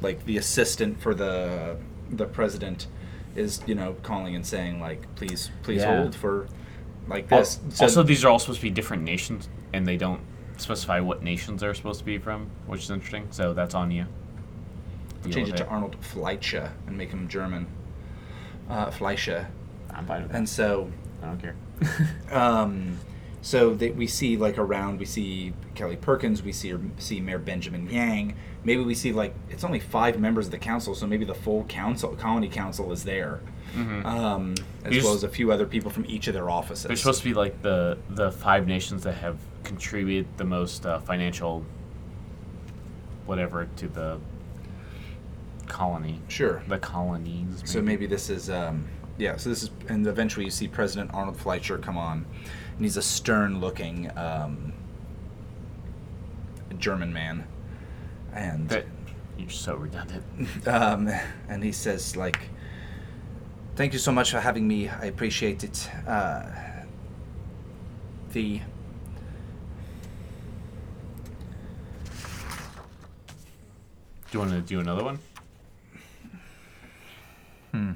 like 0.00 0.24
the 0.24 0.36
assistant 0.36 1.00
for 1.00 1.14
the 1.14 1.76
the 2.10 2.26
president 2.26 2.86
is 3.36 3.60
you 3.66 3.74
know 3.74 3.94
calling 4.02 4.34
and 4.34 4.44
saying 4.44 4.80
like 4.80 5.12
please 5.14 5.50
please 5.62 5.82
Yeah. 5.82 6.00
hold 6.02 6.14
for 6.14 6.46
like 7.08 7.30
Al- 7.32 7.40
this. 7.40 7.60
So- 7.70 7.84
also, 7.84 8.02
these 8.02 8.24
are 8.24 8.28
all 8.28 8.38
supposed 8.38 8.60
to 8.60 8.66
be 8.66 8.70
different 8.70 9.02
nations, 9.02 9.48
and 9.72 9.86
they 9.86 9.96
don't 9.96 10.20
specify 10.58 11.00
what 11.00 11.22
nations 11.22 11.60
they're 11.62 11.74
supposed 11.74 11.98
to 12.00 12.04
be 12.04 12.18
from, 12.18 12.50
which 12.66 12.82
is 12.84 12.90
interesting. 12.90 13.26
So 13.30 13.52
that's 13.54 13.74
on 13.74 13.90
you. 13.90 14.06
Deal 15.22 15.32
change 15.32 15.48
it 15.50 15.56
to 15.58 15.66
Arnold 15.66 15.96
Fleischer 16.00 16.72
and 16.86 16.96
make 16.96 17.10
him 17.10 17.28
German. 17.28 17.66
Uh, 18.68 18.90
Fleischer, 18.90 19.48
I'm 19.92 20.06
fine 20.06 20.22
with 20.22 20.30
that. 20.32 20.38
and 20.38 20.48
so 20.48 20.90
I 21.22 21.26
don't 21.26 21.40
care. 21.40 21.56
Um, 22.30 22.98
so 23.42 23.74
that 23.74 23.96
we 23.96 24.06
see 24.06 24.36
like 24.36 24.58
around, 24.58 24.98
we 24.98 25.04
see 25.06 25.52
Kelly 25.74 25.96
Perkins, 25.96 26.42
we 26.42 26.52
see 26.52 26.74
see 26.98 27.20
Mayor 27.20 27.38
Benjamin 27.38 27.88
Yang. 27.90 28.34
Maybe 28.62 28.82
we 28.82 28.94
see 28.94 29.12
like 29.12 29.34
it's 29.48 29.64
only 29.64 29.80
five 29.80 30.18
members 30.20 30.46
of 30.46 30.52
the 30.52 30.58
council, 30.58 30.94
so 30.94 31.06
maybe 31.06 31.24
the 31.24 31.34
full 31.34 31.64
council, 31.64 32.14
colony 32.16 32.48
council, 32.48 32.92
is 32.92 33.04
there, 33.04 33.40
um, 34.04 34.54
as 34.84 35.02
well 35.02 35.14
as 35.14 35.24
a 35.24 35.28
few 35.28 35.50
other 35.50 35.66
people 35.66 35.90
from 35.90 36.04
each 36.06 36.28
of 36.28 36.34
their 36.34 36.50
offices. 36.50 36.84
They're 36.84 36.96
supposed 36.96 37.22
to 37.22 37.28
be 37.28 37.34
like 37.34 37.62
the 37.62 37.96
the 38.10 38.30
five 38.30 38.66
nations 38.66 39.02
that 39.04 39.14
have 39.14 39.38
contributed 39.64 40.26
the 40.36 40.44
most 40.44 40.84
uh, 40.84 40.98
financial, 41.00 41.64
whatever, 43.24 43.66
to 43.76 43.88
the 43.88 44.20
colony, 45.66 46.20
sure. 46.28 46.62
the 46.68 46.78
colonies. 46.78 47.62
So 47.64 47.80
maybe 47.80 48.06
this 48.06 48.28
is 48.28 48.50
um, 48.50 48.86
yeah. 49.16 49.36
So 49.36 49.48
this 49.48 49.62
is 49.62 49.70
and 49.88 50.06
eventually 50.06 50.44
you 50.44 50.50
see 50.50 50.68
President 50.68 51.12
Arnold 51.14 51.38
Fleischer 51.38 51.78
come 51.78 51.96
on, 51.96 52.26
and 52.76 52.84
he's 52.84 52.98
a 52.98 53.02
stern-looking 53.02 54.10
um, 54.18 54.74
German 56.78 57.12
man, 57.12 57.46
and 58.34 58.68
that 58.68 58.86
you're 59.38 59.50
so 59.50 59.74
redundant. 59.74 60.24
um, 60.66 61.08
and 61.48 61.62
he 61.62 61.72
says 61.72 62.16
like 62.16 62.48
thank 63.76 63.92
you 63.92 63.98
so 63.98 64.12
much 64.12 64.30
for 64.30 64.40
having 64.40 64.66
me 64.66 64.88
i 64.88 65.06
appreciate 65.06 65.64
it 65.64 65.90
uh, 66.06 66.44
the 68.32 68.60
Do 74.30 74.38
you 74.38 74.44
want 74.44 74.52
to 74.52 74.60
do 74.60 74.78
another 74.78 75.02
one? 75.02 75.18
Hmm. 77.72 77.92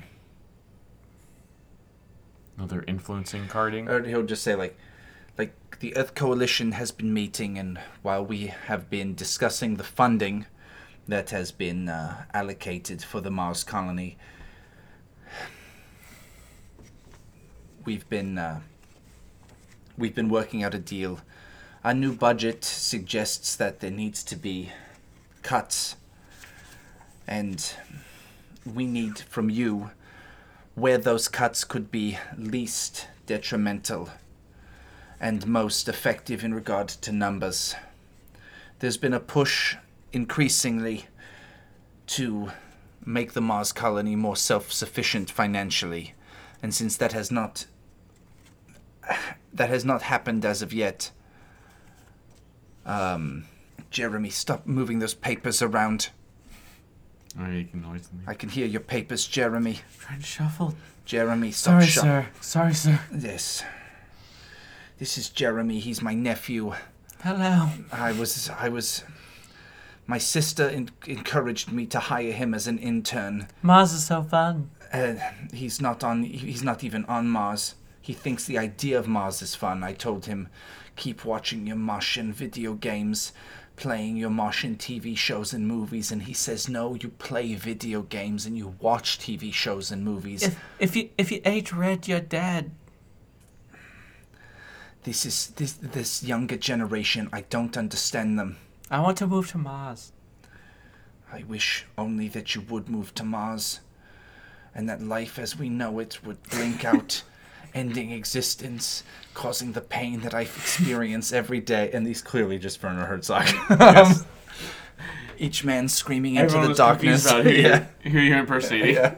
Another 2.56 2.84
influencing 2.88 3.46
carding. 3.46 3.88
or 3.88 4.02
he'll 4.02 4.24
just 4.24 4.42
say 4.42 4.56
like 4.56 4.72
like 4.72 4.76
the 5.80 5.96
earth 5.96 6.14
coalition 6.14 6.72
has 6.72 6.90
been 6.90 7.12
meeting 7.12 7.58
and 7.58 7.78
while 8.02 8.24
we 8.24 8.46
have 8.66 8.88
been 8.88 9.14
discussing 9.14 9.76
the 9.76 9.84
funding 9.84 10.46
that 11.06 11.30
has 11.30 11.52
been 11.52 11.88
uh, 11.88 12.24
allocated 12.32 13.02
for 13.02 13.20
the 13.20 13.30
mars 13.30 13.64
colony 13.64 14.16
we've 17.84 18.08
been 18.08 18.38
uh, 18.38 18.60
we've 19.96 20.14
been 20.14 20.28
working 20.28 20.62
out 20.62 20.74
a 20.74 20.78
deal. 20.78 21.20
Our 21.84 21.94
new 21.94 22.14
budget 22.14 22.64
suggests 22.64 23.54
that 23.56 23.80
there 23.80 23.90
needs 23.90 24.22
to 24.24 24.36
be 24.36 24.72
cuts 25.42 25.96
and 27.26 27.74
we 28.64 28.86
need 28.86 29.18
from 29.18 29.50
you 29.50 29.90
where 30.74 30.98
those 30.98 31.28
cuts 31.28 31.62
could 31.64 31.90
be 31.90 32.18
least 32.38 33.06
detrimental 33.26 34.08
and 35.20 35.46
most 35.46 35.88
effective 35.88 36.44
in 36.44 36.54
regard 36.54 36.88
to 36.88 37.12
numbers. 37.12 37.74
There's 38.80 38.96
been 38.96 39.14
a 39.14 39.20
push 39.20 39.76
increasingly 40.12 41.06
to 42.06 42.50
make 43.04 43.32
the 43.32 43.40
Mars 43.40 43.72
colony 43.72 44.16
more 44.16 44.36
self 44.36 44.72
sufficient 44.72 45.30
financially, 45.30 46.14
and 46.62 46.74
since 46.74 46.96
that 46.96 47.12
has 47.12 47.30
not 47.30 47.66
that 49.52 49.68
has 49.68 49.84
not 49.84 50.02
happened 50.02 50.44
as 50.44 50.62
of 50.62 50.72
yet, 50.72 51.10
um, 52.84 53.44
Jeremy, 53.90 54.30
stop 54.30 54.66
moving 54.66 54.98
those 54.98 55.14
papers 55.14 55.62
around. 55.62 56.10
Oh, 57.38 57.48
you 57.48 57.64
can 57.64 57.82
noise 57.82 58.08
me. 58.12 58.20
I 58.26 58.34
can 58.34 58.48
hear 58.48 58.66
your 58.66 58.80
papers, 58.80 59.26
Jeremy. 59.26 59.80
trying 59.98 60.20
to 60.20 60.26
shuffle. 60.26 60.74
Jeremy, 61.04 61.50
stop 61.50 61.82
Sorry, 61.82 61.86
shu- 61.86 62.00
sir. 62.00 62.26
Sorry, 62.40 62.74
sir. 62.74 63.00
This. 63.10 63.62
This 64.98 65.18
is 65.18 65.28
Jeremy. 65.28 65.80
He's 65.80 66.00
my 66.02 66.14
nephew. 66.14 66.72
Hello. 67.22 67.68
I 67.90 68.12
was. 68.12 68.48
I 68.50 68.68
was. 68.68 69.02
My 70.06 70.18
sister 70.18 70.68
en- 70.68 70.90
encouraged 71.06 71.72
me 71.72 71.86
to 71.86 71.98
hire 71.98 72.32
him 72.32 72.54
as 72.54 72.66
an 72.66 72.78
intern. 72.78 73.48
Mars 73.62 73.92
is 73.92 74.04
so 74.04 74.22
fun. 74.22 74.70
Uh, 74.92 75.14
he's 75.52 75.80
not 75.80 76.04
on. 76.04 76.22
He's 76.22 76.62
not 76.62 76.84
even 76.84 77.04
on 77.06 77.28
Mars. 77.28 77.74
He 78.00 78.12
thinks 78.12 78.44
the 78.44 78.58
idea 78.58 78.98
of 78.98 79.08
Mars 79.08 79.42
is 79.42 79.54
fun. 79.54 79.82
I 79.82 79.94
told 79.94 80.26
him, 80.26 80.48
keep 80.94 81.24
watching 81.24 81.66
your 81.66 81.76
Martian 81.76 82.32
video 82.32 82.74
games, 82.74 83.32
playing 83.76 84.18
your 84.18 84.28
Martian 84.30 84.76
TV 84.76 85.16
shows 85.16 85.54
and 85.54 85.66
movies, 85.66 86.12
and 86.12 86.22
he 86.24 86.34
says, 86.34 86.68
no, 86.68 86.94
you 86.94 87.08
play 87.08 87.54
video 87.54 88.02
games 88.02 88.44
and 88.44 88.58
you 88.58 88.74
watch 88.78 89.18
TV 89.18 89.52
shows 89.52 89.90
and 89.90 90.04
movies. 90.04 90.42
If 90.42 90.58
if 90.78 90.96
you 90.96 91.10
if 91.18 91.32
you 91.32 91.40
ate 91.44 91.72
red, 91.72 92.06
you're 92.06 92.20
dead. 92.20 92.70
This 95.04 95.26
is 95.26 95.48
this 95.56 95.72
this 95.74 96.22
younger 96.22 96.56
generation. 96.56 97.28
I 97.32 97.42
don't 97.42 97.76
understand 97.76 98.38
them. 98.38 98.56
I 98.90 99.00
want 99.00 99.18
to 99.18 99.26
move 99.26 99.48
to 99.48 99.58
Mars. 99.58 100.12
I 101.30 101.42
wish 101.42 101.84
only 101.98 102.28
that 102.28 102.54
you 102.54 102.62
would 102.62 102.88
move 102.88 103.14
to 103.16 103.24
Mars, 103.24 103.80
and 104.74 104.88
that 104.88 105.02
life 105.02 105.38
as 105.38 105.58
we 105.58 105.68
know 105.68 105.98
it 105.98 106.24
would 106.24 106.42
blink 106.44 106.84
out, 106.92 107.22
ending 107.74 108.12
existence, 108.12 109.02
causing 109.34 109.72
the 109.72 109.80
pain 109.82 110.20
that 110.20 110.32
I 110.32 110.42
experience 110.42 111.32
every 111.32 111.60
day. 111.60 111.90
And 111.92 112.06
these 112.06 112.22
clearly 112.22 112.58
just 112.58 112.82
Werner 112.82 113.04
Herzog. 113.04 113.48
Um, 113.78 114.24
Each 115.38 115.64
man 115.64 115.88
screaming 115.88 116.36
into 116.36 116.60
the 116.66 116.72
darkness. 116.72 117.24
yeah. 117.44 117.86
who 118.04 118.20
you're 118.20 118.38
impersonating. 118.38 118.94
yeah. 118.94 119.16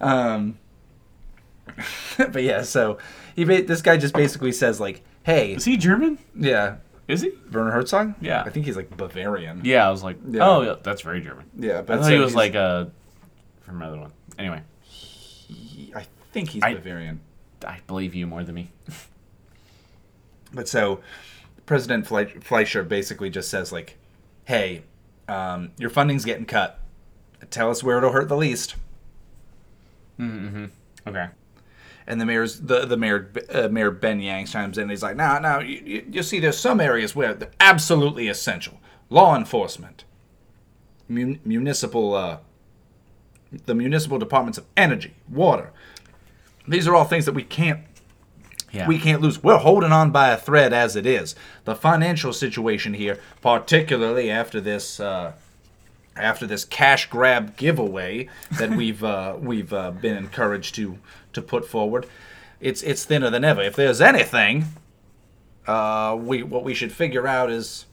Um, 0.00 0.58
but 2.16 2.42
yeah, 2.42 2.62
so 2.62 2.98
he 3.36 3.44
ba- 3.44 3.62
this 3.62 3.82
guy 3.82 3.96
just 3.98 4.14
basically 4.14 4.52
says 4.52 4.80
like, 4.80 5.02
"Hey, 5.24 5.52
Is 5.54 5.64
he 5.64 5.76
German? 5.76 6.18
yeah, 6.34 6.76
Is 7.08 7.20
he? 7.22 7.32
Werner 7.52 7.70
Herzog. 7.72 8.14
Yeah. 8.20 8.42
I 8.44 8.50
think 8.50 8.66
he's 8.66 8.76
like 8.76 8.96
Bavarian. 8.96 9.62
Yeah, 9.64 9.86
I 9.86 9.90
was 9.90 10.02
like, 10.02 10.16
Yeah. 10.28 10.46
oh, 10.48 10.62
yeah, 10.62 10.74
that's 10.82 11.02
very 11.02 11.20
German. 11.20 11.46
Yeah, 11.56 11.80
I 11.80 11.82
thought 11.82 12.04
so 12.04 12.10
he 12.10 12.18
was 12.18 12.30
he's- 12.30 12.36
like 12.36 12.54
uh, 12.54 12.86
from 13.62 13.82
another 13.82 13.98
one. 13.98 14.12
Anyway, 14.38 14.62
he- 14.84 15.92
I 15.94 16.06
think 16.32 16.50
he's 16.50 16.62
I- 16.62 16.74
Bavarian. 16.74 17.20
I 17.66 17.80
believe 17.86 18.14
you 18.14 18.26
more 18.26 18.42
than 18.44 18.54
me. 18.54 18.70
But 20.52 20.66
so, 20.68 21.00
President 21.66 22.06
Fle- 22.08 22.40
Fleischer 22.40 22.82
basically 22.82 23.30
just 23.30 23.48
says 23.50 23.70
like, 23.70 23.96
"Hey, 24.46 24.82
um, 25.28 25.70
your 25.78 25.90
funding's 25.90 26.24
getting 26.24 26.44
cut. 26.44 26.80
Tell 27.50 27.70
us 27.70 27.84
where 27.84 27.98
it'll 27.98 28.10
hurt 28.10 28.28
the 28.28 28.36
least." 28.36 28.74
Mm-hmm. 30.18 30.64
Okay. 31.06 31.28
And 32.10 32.20
the 32.20 32.26
mayor's 32.26 32.60
the 32.60 32.84
the 32.86 32.96
mayor 32.96 33.30
uh, 33.54 33.68
Mayor 33.68 33.92
Ben 33.92 34.18
Yang 34.20 34.46
chimes 34.46 34.76
in. 34.78 34.82
And 34.82 34.90
he's 34.90 35.02
like, 35.02 35.14
"Now, 35.14 35.38
now, 35.38 35.60
you, 35.60 35.80
you, 35.84 36.06
you 36.10 36.22
see, 36.24 36.40
there's 36.40 36.58
some 36.58 36.80
areas 36.80 37.14
where 37.14 37.34
they're 37.34 37.52
absolutely 37.60 38.26
essential: 38.26 38.80
law 39.10 39.36
enforcement, 39.36 40.04
mun- 41.08 41.38
municipal, 41.44 42.14
uh, 42.14 42.38
the 43.66 43.74
municipal 43.76 44.18
departments 44.18 44.58
of 44.58 44.64
energy, 44.76 45.14
water. 45.30 45.72
These 46.66 46.88
are 46.88 46.96
all 46.96 47.04
things 47.04 47.26
that 47.26 47.34
we 47.34 47.44
can't 47.44 47.80
Yeah. 48.72 48.88
we 48.88 48.98
can't 48.98 49.20
lose. 49.22 49.40
We're 49.42 49.58
holding 49.58 49.92
on 49.92 50.10
by 50.10 50.30
a 50.30 50.36
thread 50.36 50.72
as 50.72 50.96
it 50.96 51.06
is. 51.06 51.36
The 51.64 51.76
financial 51.76 52.32
situation 52.32 52.94
here, 52.94 53.18
particularly 53.40 54.30
after 54.30 54.60
this 54.60 54.98
uh, 54.98 55.32
after 56.16 56.44
this 56.46 56.64
cash 56.64 57.08
grab 57.08 57.56
giveaway 57.56 58.28
that 58.58 58.70
we've 58.80 59.04
uh, 59.04 59.36
we've 59.40 59.72
uh, 59.72 59.92
been 59.92 60.16
encouraged 60.16 60.74
to 60.74 60.98
to 61.32 61.42
put 61.42 61.64
forward, 61.64 62.06
it's 62.60 62.82
it's 62.82 63.04
thinner 63.04 63.30
than 63.30 63.44
ever. 63.44 63.62
If 63.62 63.76
there's 63.76 64.00
anything, 64.00 64.66
uh, 65.66 66.16
we 66.18 66.42
what 66.42 66.64
we 66.64 66.74
should 66.74 66.92
figure 66.92 67.26
out 67.26 67.50
is. 67.50 67.86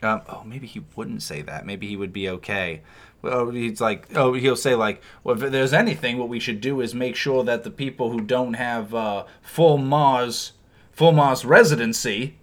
Um, 0.00 0.22
oh, 0.28 0.44
maybe 0.44 0.68
he 0.68 0.84
wouldn't 0.94 1.24
say 1.24 1.42
that. 1.42 1.66
Maybe 1.66 1.88
he 1.88 1.96
would 1.96 2.12
be 2.12 2.28
okay. 2.28 2.82
Well, 3.20 3.50
he's 3.50 3.80
like, 3.80 4.06
oh, 4.14 4.32
he'll 4.34 4.54
say 4.54 4.76
like, 4.76 5.02
well, 5.24 5.42
if 5.42 5.50
there's 5.50 5.72
anything, 5.72 6.18
what 6.18 6.28
we 6.28 6.38
should 6.38 6.60
do 6.60 6.80
is 6.80 6.94
make 6.94 7.16
sure 7.16 7.42
that 7.42 7.64
the 7.64 7.70
people 7.70 8.12
who 8.12 8.20
don't 8.20 8.54
have 8.54 8.94
uh, 8.94 9.24
full 9.42 9.76
Mars, 9.76 10.52
full 10.92 11.10
Mars 11.10 11.44
residency, 11.44 12.38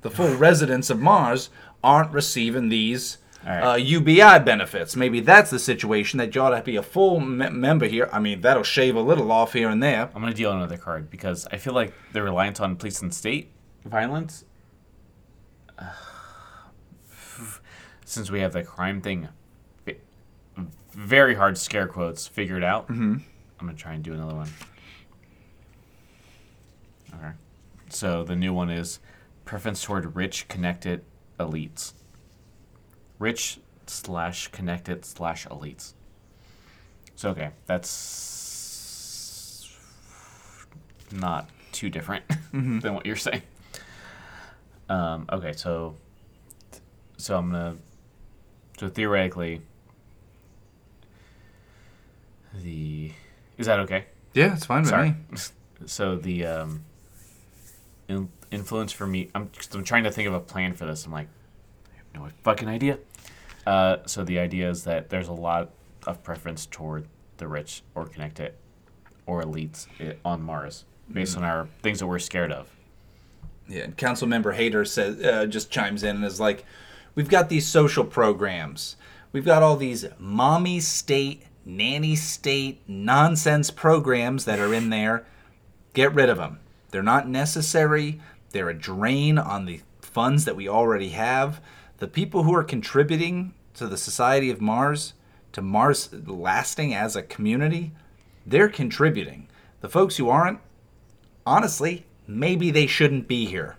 the 0.00 0.10
full 0.10 0.34
residents 0.36 0.90
of 0.90 0.98
Mars, 0.98 1.50
aren't 1.84 2.12
receiving 2.12 2.68
these 2.68 3.18
right. 3.54 3.72
uh, 3.72 3.76
UBI 3.76 4.38
benefits. 4.44 4.96
Maybe 4.96 5.20
that's 5.20 5.50
the 5.50 5.58
situation 5.58 6.18
that 6.18 6.34
you 6.34 6.40
ought 6.40 6.50
to 6.50 6.62
be 6.62 6.76
a 6.76 6.82
full 6.82 7.20
me- 7.20 7.50
member 7.50 7.86
here. 7.86 8.08
I 8.12 8.18
mean, 8.20 8.40
that'll 8.40 8.62
shave 8.62 8.96
a 8.96 9.00
little 9.00 9.30
off 9.32 9.52
here 9.52 9.68
and 9.68 9.82
there. 9.82 10.10
I'm 10.14 10.20
gonna 10.20 10.34
deal 10.34 10.52
another 10.52 10.76
card 10.76 11.10
because 11.10 11.46
I 11.52 11.56
feel 11.56 11.72
like 11.72 11.92
the 12.12 12.22
reliance 12.22 12.60
on 12.60 12.76
police 12.76 13.00
and 13.02 13.14
state 13.14 13.52
violence. 13.84 14.44
uh, 15.78 15.84
since 18.04 18.30
we 18.30 18.40
have 18.40 18.52
the 18.52 18.62
crime 18.64 19.00
thing 19.00 19.28
very 20.98 21.36
hard 21.36 21.56
scare 21.56 21.86
quotes 21.86 22.26
figured 22.26 22.64
out. 22.64 22.88
Mm-hmm. 22.88 23.18
I'm 23.60 23.66
gonna 23.66 23.78
try 23.78 23.94
and 23.94 24.02
do 24.02 24.12
another 24.12 24.34
one. 24.34 24.50
Okay. 27.14 27.32
So 27.88 28.24
the 28.24 28.34
new 28.34 28.52
one 28.52 28.68
is 28.68 28.98
preference 29.44 29.82
toward 29.82 30.16
rich, 30.16 30.48
connected 30.48 31.04
elites. 31.38 31.92
Rich 33.18 33.58
slash 33.86 34.48
connected 34.48 35.04
slash 35.04 35.46
elites. 35.46 35.94
So 37.16 37.30
okay, 37.30 37.50
that's 37.66 39.68
not 41.10 41.48
too 41.72 41.90
different 41.90 42.24
than 42.52 42.94
what 42.94 43.06
you're 43.06 43.16
saying. 43.16 43.42
Um, 44.88 45.26
okay, 45.30 45.52
so 45.52 45.96
so 47.16 47.36
I'm 47.36 47.50
gonna 47.50 47.76
so 48.78 48.88
theoretically 48.88 49.62
the 52.62 53.12
is 53.56 53.66
that 53.66 53.80
okay? 53.80 54.06
Yeah, 54.34 54.54
it's 54.54 54.66
fine 54.66 54.82
with 54.82 54.90
Sorry. 54.90 55.10
me. 55.10 55.16
So 55.86 56.16
the 56.16 56.44
um, 56.44 56.84
in, 58.08 58.28
influence 58.50 58.90
for 58.90 59.06
me, 59.06 59.30
I'm 59.32 59.48
I'm 59.72 59.84
trying 59.84 60.02
to 60.02 60.10
think 60.10 60.26
of 60.26 60.34
a 60.34 60.40
plan 60.40 60.74
for 60.74 60.86
this. 60.86 61.06
I'm 61.06 61.12
like, 61.12 61.28
I 61.86 61.96
have 61.96 62.24
no 62.24 62.28
fucking 62.42 62.66
idea. 62.66 62.98
Uh, 63.68 63.98
so 64.06 64.24
the 64.24 64.38
idea 64.38 64.70
is 64.70 64.84
that 64.84 65.10
there's 65.10 65.28
a 65.28 65.32
lot 65.32 65.68
of 66.06 66.22
preference 66.22 66.64
toward 66.64 67.06
the 67.36 67.46
rich 67.46 67.82
or 67.94 68.06
connected 68.06 68.54
or 69.26 69.42
elites 69.42 69.86
on 70.24 70.40
Mars 70.40 70.86
based 71.12 71.36
on 71.36 71.44
our 71.44 71.68
things 71.82 71.98
that 71.98 72.06
we're 72.06 72.18
scared 72.18 72.50
of. 72.50 72.74
Yeah, 73.68 73.82
and 73.82 73.94
Councilmember 73.94 74.56
Hader 74.56 74.88
says 74.88 75.22
uh, 75.22 75.44
just 75.44 75.70
chimes 75.70 76.02
in 76.02 76.16
and 76.16 76.24
is 76.24 76.40
like, 76.40 76.64
"We've 77.14 77.28
got 77.28 77.50
these 77.50 77.66
social 77.66 78.04
programs. 78.04 78.96
We've 79.32 79.44
got 79.44 79.62
all 79.62 79.76
these 79.76 80.06
mommy 80.18 80.80
state, 80.80 81.42
nanny 81.66 82.16
state 82.16 82.80
nonsense 82.88 83.70
programs 83.70 84.46
that 84.46 84.58
are 84.58 84.72
in 84.72 84.88
there. 84.88 85.26
Get 85.92 86.14
rid 86.14 86.30
of 86.30 86.38
them. 86.38 86.60
They're 86.90 87.02
not 87.02 87.28
necessary. 87.28 88.18
They're 88.52 88.70
a 88.70 88.74
drain 88.74 89.36
on 89.36 89.66
the 89.66 89.82
funds 90.00 90.46
that 90.46 90.56
we 90.56 90.70
already 90.70 91.10
have. 91.10 91.60
The 91.98 92.08
people 92.08 92.44
who 92.44 92.54
are 92.54 92.64
contributing 92.64 93.52
to 93.78 93.86
the 93.86 93.96
Society 93.96 94.50
of 94.50 94.60
Mars, 94.60 95.14
to 95.52 95.62
Mars 95.62 96.10
lasting 96.26 96.94
as 96.94 97.16
a 97.16 97.22
community, 97.22 97.92
they're 98.46 98.68
contributing. 98.68 99.48
The 99.80 99.88
folks 99.88 100.16
who 100.16 100.28
aren't, 100.28 100.60
honestly, 101.46 102.06
maybe 102.26 102.70
they 102.70 102.86
shouldn't 102.86 103.28
be 103.28 103.46
here." 103.46 103.76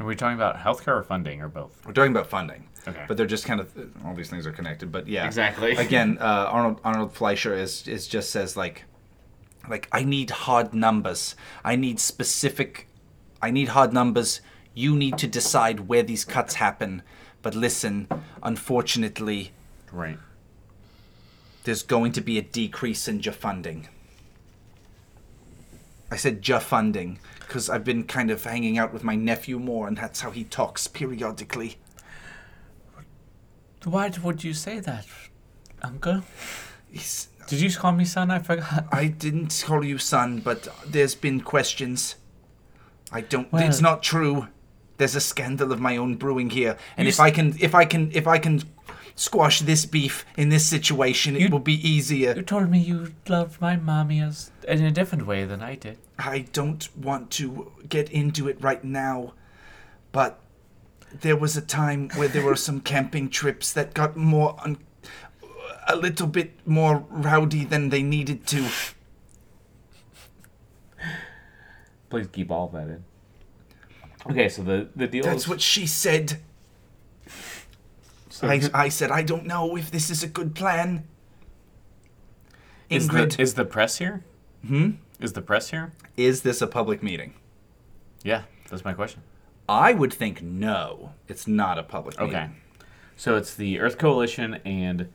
Are 0.00 0.06
we 0.06 0.16
talking 0.16 0.34
about 0.34 0.56
healthcare 0.56 0.96
or 0.96 1.02
funding 1.02 1.42
or 1.42 1.48
both? 1.48 1.84
We're 1.84 1.92
talking 1.92 2.12
about 2.12 2.26
funding. 2.26 2.66
Okay. 2.88 3.04
But 3.06 3.18
they're 3.18 3.26
just 3.26 3.44
kind 3.44 3.60
of 3.60 3.70
all 4.04 4.14
these 4.14 4.30
things 4.30 4.46
are 4.46 4.52
connected. 4.52 4.90
But 4.90 5.06
yeah. 5.06 5.26
Exactly. 5.26 5.72
Again, 5.76 6.16
uh, 6.18 6.48
Arnold 6.50 6.80
Arnold 6.84 7.12
Fleischer 7.12 7.54
is 7.54 7.86
is 7.86 8.08
just 8.08 8.30
says 8.30 8.56
like, 8.56 8.84
like 9.68 9.88
I 9.92 10.04
need 10.04 10.30
hard 10.30 10.72
numbers. 10.72 11.36
I 11.64 11.76
need 11.76 12.00
specific. 12.00 12.88
I 13.42 13.50
need 13.50 13.68
hard 13.68 13.92
numbers. 13.92 14.40
You 14.72 14.96
need 14.96 15.18
to 15.18 15.26
decide 15.26 15.88
where 15.88 16.02
these 16.02 16.24
cuts 16.24 16.54
happen. 16.54 17.02
But 17.42 17.54
listen, 17.54 18.06
unfortunately, 18.42 19.52
Right. 19.92 20.18
there's 21.64 21.82
going 21.82 22.12
to 22.12 22.20
be 22.20 22.38
a 22.38 22.42
decrease 22.42 23.08
in 23.08 23.20
JA 23.20 23.32
funding. 23.32 23.88
I 26.10 26.16
said 26.16 26.42
JA 26.42 26.58
funding 26.58 27.18
because 27.40 27.70
I've 27.70 27.84
been 27.84 28.04
kind 28.04 28.30
of 28.30 28.44
hanging 28.44 28.78
out 28.78 28.92
with 28.92 29.04
my 29.04 29.14
nephew 29.16 29.58
more, 29.58 29.88
and 29.88 29.96
that's 29.96 30.20
how 30.20 30.30
he 30.30 30.44
talks 30.44 30.86
periodically. 30.86 31.78
Why 33.84 34.10
would 34.22 34.44
you 34.44 34.52
say 34.54 34.80
that, 34.80 35.06
Uncle? 35.82 36.22
He's, 36.90 37.28
Did 37.46 37.60
you 37.60 37.70
call 37.74 37.92
me 37.92 38.04
son? 38.04 38.30
I 38.30 38.40
forgot. 38.40 38.86
I 38.92 39.06
didn't 39.06 39.62
call 39.66 39.84
you 39.84 39.96
son, 39.98 40.40
but 40.40 40.68
there's 40.86 41.14
been 41.14 41.40
questions. 41.40 42.16
I 43.10 43.22
don't. 43.22 43.50
Well- 43.52 43.66
it's 43.66 43.80
not 43.80 44.02
true. 44.02 44.48
There's 45.00 45.16
a 45.16 45.20
scandal 45.20 45.72
of 45.72 45.80
my 45.80 45.96
own 45.96 46.16
brewing 46.16 46.50
here, 46.50 46.76
and 46.98 47.06
You 47.06 47.08
if 47.08 47.14
s- 47.14 47.20
I 47.20 47.30
can, 47.30 47.56
if 47.58 47.74
I 47.74 47.86
can, 47.86 48.10
if 48.12 48.26
I 48.26 48.36
can 48.38 48.62
squash 49.14 49.60
this 49.60 49.86
beef 49.86 50.26
in 50.36 50.50
this 50.50 50.66
situation, 50.66 51.36
it 51.36 51.40
You- 51.42 51.48
will 51.48 51.58
be 51.58 51.78
easier. 51.88 52.34
You 52.36 52.42
told 52.42 52.68
me 52.70 52.78
you 52.80 53.14
loved 53.26 53.62
my 53.62 53.76
mommy 53.76 54.20
as 54.20 54.50
in 54.68 54.84
a 54.84 54.90
different 54.90 55.26
way 55.26 55.46
than 55.46 55.62
I 55.62 55.74
did. 55.76 55.96
I 56.18 56.40
don't 56.52 56.86
want 56.94 57.30
to 57.38 57.72
get 57.88 58.10
into 58.10 58.46
it 58.46 58.58
right 58.60 58.84
now, 58.84 59.32
but 60.12 60.38
there 61.18 61.36
was 61.36 61.56
a 61.56 61.62
time 61.62 62.10
where 62.16 62.28
there 62.28 62.42
were 62.44 62.56
some 62.68 62.82
camping 62.82 63.30
trips 63.30 63.72
that 63.72 63.94
got 63.94 64.18
more 64.18 64.54
un- 64.62 64.76
a 65.88 65.96
little 65.96 66.26
bit 66.26 66.50
more 66.66 67.06
rowdy 67.08 67.64
than 67.64 67.88
they 67.88 68.02
needed 68.02 68.46
to. 68.48 68.68
Please 72.10 72.26
keep 72.30 72.50
all 72.50 72.68
that 72.68 72.88
in. 72.88 73.04
Okay, 74.28 74.48
so 74.48 74.62
the 74.62 74.88
the 74.94 75.06
deal 75.06 75.24
That's 75.24 75.48
what 75.48 75.60
she 75.60 75.86
said. 75.86 76.38
so 78.28 78.48
I, 78.48 78.60
I 78.74 78.88
said, 78.88 79.10
I 79.10 79.22
don't 79.22 79.46
know 79.46 79.76
if 79.76 79.90
this 79.90 80.10
is 80.10 80.22
a 80.22 80.28
good 80.28 80.54
plan. 80.54 81.04
is 82.88 83.08
Ingrid, 83.08 83.36
the 83.36 83.42
is 83.42 83.54
the 83.54 83.64
press 83.64 83.98
here? 83.98 84.24
Hmm? 84.66 84.90
Is 85.20 85.32
the 85.32 85.42
press 85.42 85.70
here? 85.70 85.92
is 86.16 86.42
this 86.42 86.60
a 86.60 86.66
public 86.66 87.02
meeting? 87.02 87.34
Yeah, 88.22 88.42
that's 88.68 88.84
my 88.84 88.92
question. 88.92 89.22
I 89.68 89.92
would 89.92 90.12
think 90.12 90.42
no, 90.42 91.12
it's 91.28 91.46
not 91.46 91.78
a 91.78 91.82
public 91.82 92.18
meeting. 92.18 92.34
Okay, 92.36 92.48
so 93.16 93.36
it's 93.36 93.54
the 93.54 93.80
Earth 93.80 93.96
Coalition 93.98 94.54
and 94.64 95.08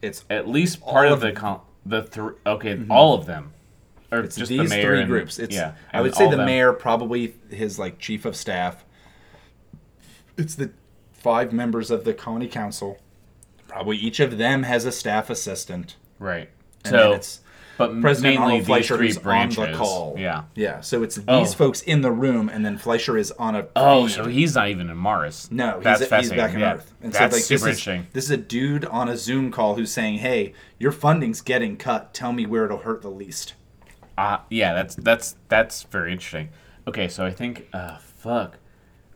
It's 0.00 0.24
at 0.30 0.46
least 0.48 0.80
part 0.80 1.06
of, 1.06 1.14
of 1.14 1.20
the 1.20 1.26
them. 1.28 1.36
con- 1.36 1.60
the 1.84 2.02
thr 2.02 2.28
all 2.90 3.14
of 3.14 3.26
them, 3.26 3.52
or 4.12 4.20
it's 4.20 4.36
just 4.36 4.48
these 4.50 4.58
the 4.58 4.76
mayor 4.76 4.82
three 4.90 5.00
and- 5.00 5.08
groups. 5.08 5.38
It's 5.38 5.54
yeah, 5.54 5.72
I 5.92 6.00
would 6.00 6.14
say 6.14 6.28
the 6.30 6.36
them. 6.36 6.46
mayor, 6.46 6.72
probably 6.72 7.34
his 7.50 7.78
like 7.78 7.98
chief 7.98 8.24
of 8.24 8.36
staff. 8.36 8.84
It's 10.36 10.54
the 10.54 10.70
five 11.12 11.52
members 11.52 11.90
of 11.90 12.04
the 12.04 12.14
county 12.14 12.48
council. 12.48 12.98
Probably 13.68 13.96
each 13.96 14.20
of 14.20 14.38
them 14.38 14.64
has 14.64 14.84
a 14.84 14.92
staff 14.92 15.30
assistant. 15.30 15.96
right? 16.18 16.48
And 16.84 16.90
So, 16.92 17.12
it's 17.12 17.40
but 17.78 18.00
President 18.02 18.34
mainly 18.34 18.42
Arnold 18.44 18.60
these 18.60 18.66
Fleischer 18.66 18.96
three 18.96 19.12
branches. 19.14 19.58
on 19.58 19.70
the 19.72 19.76
call. 19.78 20.14
Yeah. 20.18 20.42
Yeah. 20.54 20.80
So 20.82 21.02
it's 21.02 21.18
oh. 21.26 21.38
these 21.38 21.54
Oh. 21.54 21.56
folks 21.56 21.80
in 21.80 22.02
the 22.02 22.10
room, 22.10 22.48
and 22.50 22.66
then 22.66 22.76
Fleischer 22.76 23.16
is 23.16 23.30
on 23.32 23.54
a. 23.56 23.66
Oh, 23.74 24.08
so 24.08 24.26
he's 24.26 24.54
not 24.54 24.68
even 24.68 24.90
in 24.90 24.96
Mars. 24.96 25.48
No, 25.50 25.80
that's 25.80 26.00
he's, 26.00 26.04
he's 26.04 26.08
fascinating. 26.08 26.44
back 26.44 26.54
on 26.54 26.60
yeah. 26.60 26.74
Earth. 26.74 26.94
And 27.02 27.12
that's 27.12 27.32
so, 27.32 27.36
like, 27.38 27.44
super 27.44 27.70
this 27.70 27.78
is, 27.78 27.86
interesting. 27.86 28.06
This 28.12 28.24
is 28.24 28.30
a 28.30 28.36
dude 28.36 28.84
on 28.84 29.08
a 29.08 29.16
Zoom 29.16 29.50
call 29.50 29.76
who's 29.76 29.90
saying, 29.90 30.18
"Hey, 30.18 30.52
your 30.78 30.92
funding's 30.92 31.40
getting 31.40 31.76
cut. 31.78 32.12
Tell 32.12 32.32
me 32.32 32.44
where 32.46 32.66
it'll 32.66 32.78
hurt 32.78 33.00
the 33.02 33.10
least." 33.10 33.54
Uh, 34.18 34.38
yeah, 34.50 34.74
that's 34.74 34.94
that's 34.96 35.36
that's 35.48 35.82
very 35.84 36.12
interesting. 36.12 36.50
Okay, 36.86 37.08
so 37.08 37.24
I 37.24 37.30
think 37.30 37.68
uh 37.72 37.98
fuck. 37.98 38.58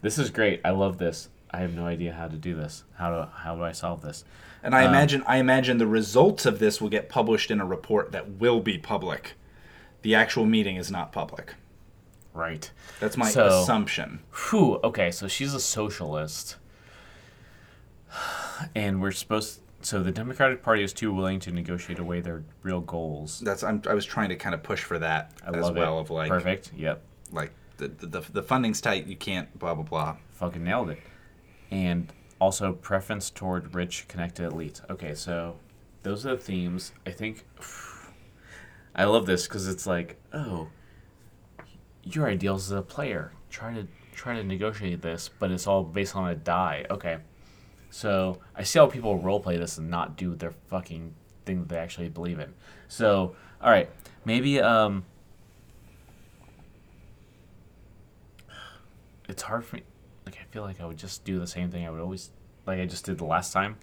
This 0.03 0.19
is 0.19 0.31
great. 0.31 0.61
I 0.65 0.71
love 0.71 0.99
this. 0.99 1.29
I 1.51 1.59
have 1.59 1.75
no 1.75 1.87
idea 1.87 2.13
how 2.13 2.29
to 2.29 2.37
do 2.37 2.55
this. 2.55 2.85
How 2.95 3.11
do 3.25 3.31
how 3.35 3.55
do 3.57 3.63
I 3.63 3.73
solve 3.73 4.03
this? 4.03 4.25
And 4.63 4.75
I 4.75 4.83
imagine, 4.85 5.23
I 5.29 5.37
imagine 5.37 5.79
the 5.79 5.87
results 5.87 6.45
of 6.45 6.59
this 6.59 6.81
will 6.81 6.89
get 6.89 7.09
published 7.09 7.53
in 7.53 7.61
a 7.61 7.65
report 7.65 8.11
that 8.11 8.29
will 8.41 8.59
be 8.59 8.79
public. 8.79 9.35
The 10.03 10.15
actual 10.17 10.45
meeting 10.45 10.75
is 10.75 10.91
not 10.91 11.13
public. 11.13 11.55
Right. 12.35 12.69
That's 12.99 13.17
my 13.17 13.31
So- 13.31 13.47
assumption. 13.63 14.21
Whew. 14.51 14.81
Okay, 14.83 15.13
so 15.13 15.29
she's 15.29 15.55
a 15.55 15.61
socialist. 15.61 16.57
And 18.75 19.01
we're 19.01 19.13
supposed 19.13 19.61
so 19.87 20.03
the 20.03 20.11
Democratic 20.11 20.65
Party 20.65 20.83
is 20.83 20.93
too 20.93 21.13
willing 21.13 21.39
to 21.39 21.53
negotiate 21.53 22.01
away 22.01 22.21
their 22.21 22.43
real 22.65 22.81
goals. 22.81 23.39
That's 23.39 23.63
I'm, 23.63 23.81
I 23.89 23.95
was 23.95 24.05
trying 24.05 24.31
to 24.31 24.37
kind 24.37 24.53
of 24.53 24.65
push 24.65 24.83
for 24.83 24.99
that 24.99 25.31
I 25.47 25.57
as 25.57 25.71
well. 25.71 25.99
it. 25.99 26.01
Of 26.01 26.11
like, 26.11 26.29
Perfect. 26.29 26.73
Yep. 26.77 27.03
like 27.31 27.53
the, 27.77 27.87
the 27.87 28.07
the 28.07 28.21
the 28.33 28.43
funding's 28.43 28.81
tight. 28.81 29.07
You 29.07 29.15
can't 29.15 29.57
blah 29.57 29.75
blah 29.75 29.85
blah. 29.85 30.17
Fucking 30.33 30.65
nailed 30.65 30.91
it. 30.91 30.99
And 31.71 32.13
also 32.41 32.73
preference 32.73 33.31
toward 33.31 33.77
rich 33.77 34.09
connected 34.09 34.51
elites. 34.51 34.81
Okay, 34.91 35.15
so 35.15 35.57
those 36.03 36.27
are 36.27 36.35
the 36.35 36.43
themes. 36.43 36.93
I 37.07 37.13
think 37.13 37.47
I 38.97 39.05
love 39.05 39.27
this 39.27 39.47
because 39.47 39.69
it's 39.69 39.87
like, 39.87 40.21
oh, 40.33 40.67
your 42.03 42.27
ideals 42.29 42.73
as 42.73 42.77
a 42.77 42.83
player. 42.83 43.31
trying 43.51 43.77
to 43.77 43.87
try 44.17 44.35
to 44.35 44.43
negotiate 44.43 45.01
this, 45.01 45.31
but 45.39 45.53
it's 45.53 45.69
all 45.69 45.85
based 45.85 46.17
on 46.17 46.29
a 46.29 46.35
die. 46.35 46.87
Okay, 46.91 47.19
so 47.97 48.41
I 48.55 48.63
see 48.63 48.79
how 48.79 48.89
people 48.89 49.19
roleplay 49.19 49.57
this 49.57 49.79
and 49.79 49.89
not 49.89 50.19
do 50.19 50.35
their 50.35 50.51
fucking 50.51 51.15
thing 51.47 51.61
that 51.61 51.71
they 51.71 51.79
actually 51.79 52.11
believe 52.11 52.39
in. 52.39 52.53
So, 52.89 53.35
all 53.59 53.71
right, 53.71 53.89
maybe 54.27 54.61
um, 54.61 55.07
it's 59.31 59.41
hard 59.41 59.65
for 59.65 59.77
me. 59.77 59.83
Like 60.27 60.37
I 60.39 60.45
feel 60.53 60.63
like 60.63 60.79
I 60.79 60.85
would 60.85 60.99
just 60.99 61.25
do 61.25 61.39
the 61.39 61.47
same 61.47 61.71
thing 61.71 61.87
I 61.87 61.91
would 61.91 62.01
always 62.01 62.33
like 62.67 62.79
I 62.81 62.85
just 62.85 63.07
did 63.07 63.17
the 63.17 63.25
last 63.25 63.55
time. 63.55 63.79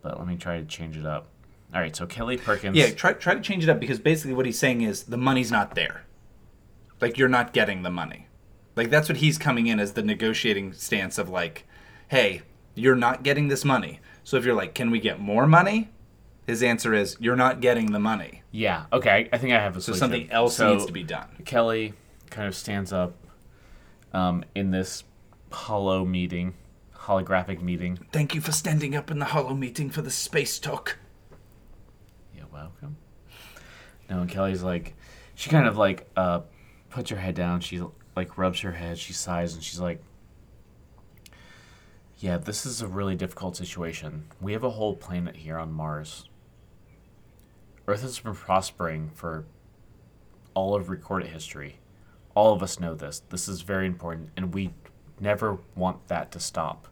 But 0.00 0.18
let 0.18 0.26
me 0.26 0.38
try 0.38 0.58
to 0.58 0.64
change 0.64 0.96
it 0.96 1.04
up. 1.04 1.26
All 1.74 1.82
right, 1.82 1.94
so 1.94 2.06
Kelly 2.06 2.38
Perkins. 2.38 2.78
Yeah, 2.78 2.92
try 2.92 3.12
try 3.12 3.34
to 3.34 3.42
change 3.42 3.62
it 3.62 3.68
up 3.68 3.78
because 3.78 3.98
basically 3.98 4.32
what 4.32 4.46
he's 4.46 4.58
saying 4.58 4.80
is 4.80 5.02
the 5.02 5.18
money's 5.18 5.52
not 5.52 5.74
there. 5.74 6.06
Like 6.98 7.18
you're 7.18 7.28
not 7.28 7.52
getting 7.52 7.82
the 7.82 7.90
money. 7.90 8.28
Like 8.74 8.88
that's 8.88 9.10
what 9.10 9.18
he's 9.18 9.36
coming 9.36 9.66
in 9.66 9.78
as 9.78 9.92
the 9.92 10.02
negotiating 10.02 10.72
stance 10.72 11.18
of 11.18 11.28
like, 11.28 11.66
hey, 12.08 12.40
you're 12.74 12.96
not 12.96 13.22
getting 13.22 13.48
this 13.48 13.64
money. 13.64 14.00
So 14.24 14.36
if 14.36 14.44
you're 14.44 14.54
like, 14.54 14.74
can 14.74 14.90
we 14.90 15.00
get 15.00 15.20
more 15.20 15.46
money? 15.46 15.88
His 16.46 16.62
answer 16.62 16.92
is, 16.94 17.16
you're 17.20 17.36
not 17.36 17.60
getting 17.60 17.92
the 17.92 17.98
money. 18.00 18.42
Yeah. 18.50 18.86
Okay. 18.92 19.28
I 19.32 19.38
think 19.38 19.52
I 19.52 19.60
have 19.60 19.76
a 19.76 19.80
So 19.80 19.92
solution. 19.92 19.98
something 20.00 20.30
else 20.30 20.56
So, 20.56 20.72
needs 20.72 20.86
to 20.86 20.92
be 20.92 21.02
done. 21.04 21.28
Kelly 21.44 21.94
kind 22.30 22.48
of 22.48 22.54
stands 22.54 22.92
up 22.92 23.14
um, 24.12 24.44
in 24.54 24.70
this 24.70 25.04
hollow 25.52 26.04
meeting, 26.04 26.54
holographic 26.96 27.60
meeting. 27.62 27.98
Thank 28.12 28.34
you 28.34 28.40
for 28.40 28.52
standing 28.52 28.94
up 28.96 29.10
in 29.10 29.18
the 29.18 29.26
hollow 29.26 29.54
meeting 29.54 29.90
for 29.90 30.02
the 30.02 30.10
space 30.10 30.58
talk. 30.58 30.98
You're 32.36 32.46
welcome. 32.52 32.96
No, 34.10 34.20
and 34.20 34.30
Kelly's 34.30 34.62
like, 34.62 34.94
she 35.34 35.48
kind 35.48 35.66
of 35.66 35.76
like 35.76 36.08
uh, 36.16 36.40
puts 36.90 37.10
her 37.10 37.16
head 37.16 37.34
down. 37.34 37.60
She 37.60 37.80
like 38.16 38.36
rubs 38.36 38.60
her 38.60 38.72
head. 38.72 38.98
She 38.98 39.12
sighs 39.12 39.54
and 39.54 39.62
she's 39.62 39.80
like, 39.80 40.02
"Yeah, 42.22 42.38
this 42.38 42.64
is 42.64 42.80
a 42.80 42.86
really 42.86 43.16
difficult 43.16 43.56
situation. 43.56 44.26
We 44.40 44.52
have 44.52 44.62
a 44.62 44.70
whole 44.70 44.94
planet 44.94 45.34
here 45.34 45.58
on 45.58 45.72
Mars. 45.72 46.28
Earth 47.88 48.02
has 48.02 48.20
been 48.20 48.36
prospering 48.36 49.10
for 49.12 49.44
all 50.54 50.76
of 50.76 50.88
recorded 50.88 51.30
history. 51.30 51.80
All 52.36 52.52
of 52.52 52.62
us 52.62 52.78
know 52.78 52.94
this. 52.94 53.24
This 53.30 53.48
is 53.48 53.62
very 53.62 53.88
important, 53.88 54.30
and 54.36 54.54
we 54.54 54.72
never 55.18 55.58
want 55.74 56.06
that 56.06 56.30
to 56.30 56.38
stop. 56.38 56.86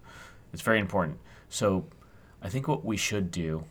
It's 0.52 0.62
very 0.62 0.80
important. 0.80 1.20
So, 1.48 1.84
I 2.42 2.48
think 2.48 2.66
what 2.66 2.84
we 2.84 2.96
should 2.96 3.30
do." 3.30 3.66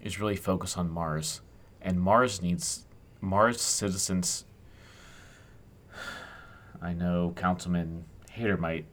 is 0.00 0.18
really 0.18 0.36
focus 0.36 0.76
on 0.76 0.90
Mars, 0.90 1.40
and 1.80 2.00
Mars 2.00 2.42
needs 2.42 2.84
Mars 3.20 3.60
citizens. 3.60 4.44
I 6.82 6.92
know 6.92 7.32
Councilman 7.36 8.06
Hater 8.28 8.56
might. 8.56 8.86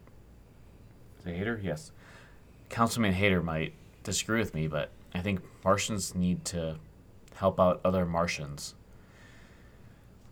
Is 1.22 1.28
it 1.28 1.36
Hater? 1.36 1.60
Yes. 1.64 1.92
Councilman 2.70 3.14
Hater 3.14 3.44
might 3.44 3.74
disagree 4.04 4.40
with 4.40 4.56
me, 4.56 4.68
but 4.68 4.90
I 5.14 5.20
think 5.22 5.42
Martians 5.64 6.16
need 6.16 6.44
to 6.46 6.78
help 7.36 7.60
out 7.60 7.80
other 7.86 8.06
Martians. 8.06 8.74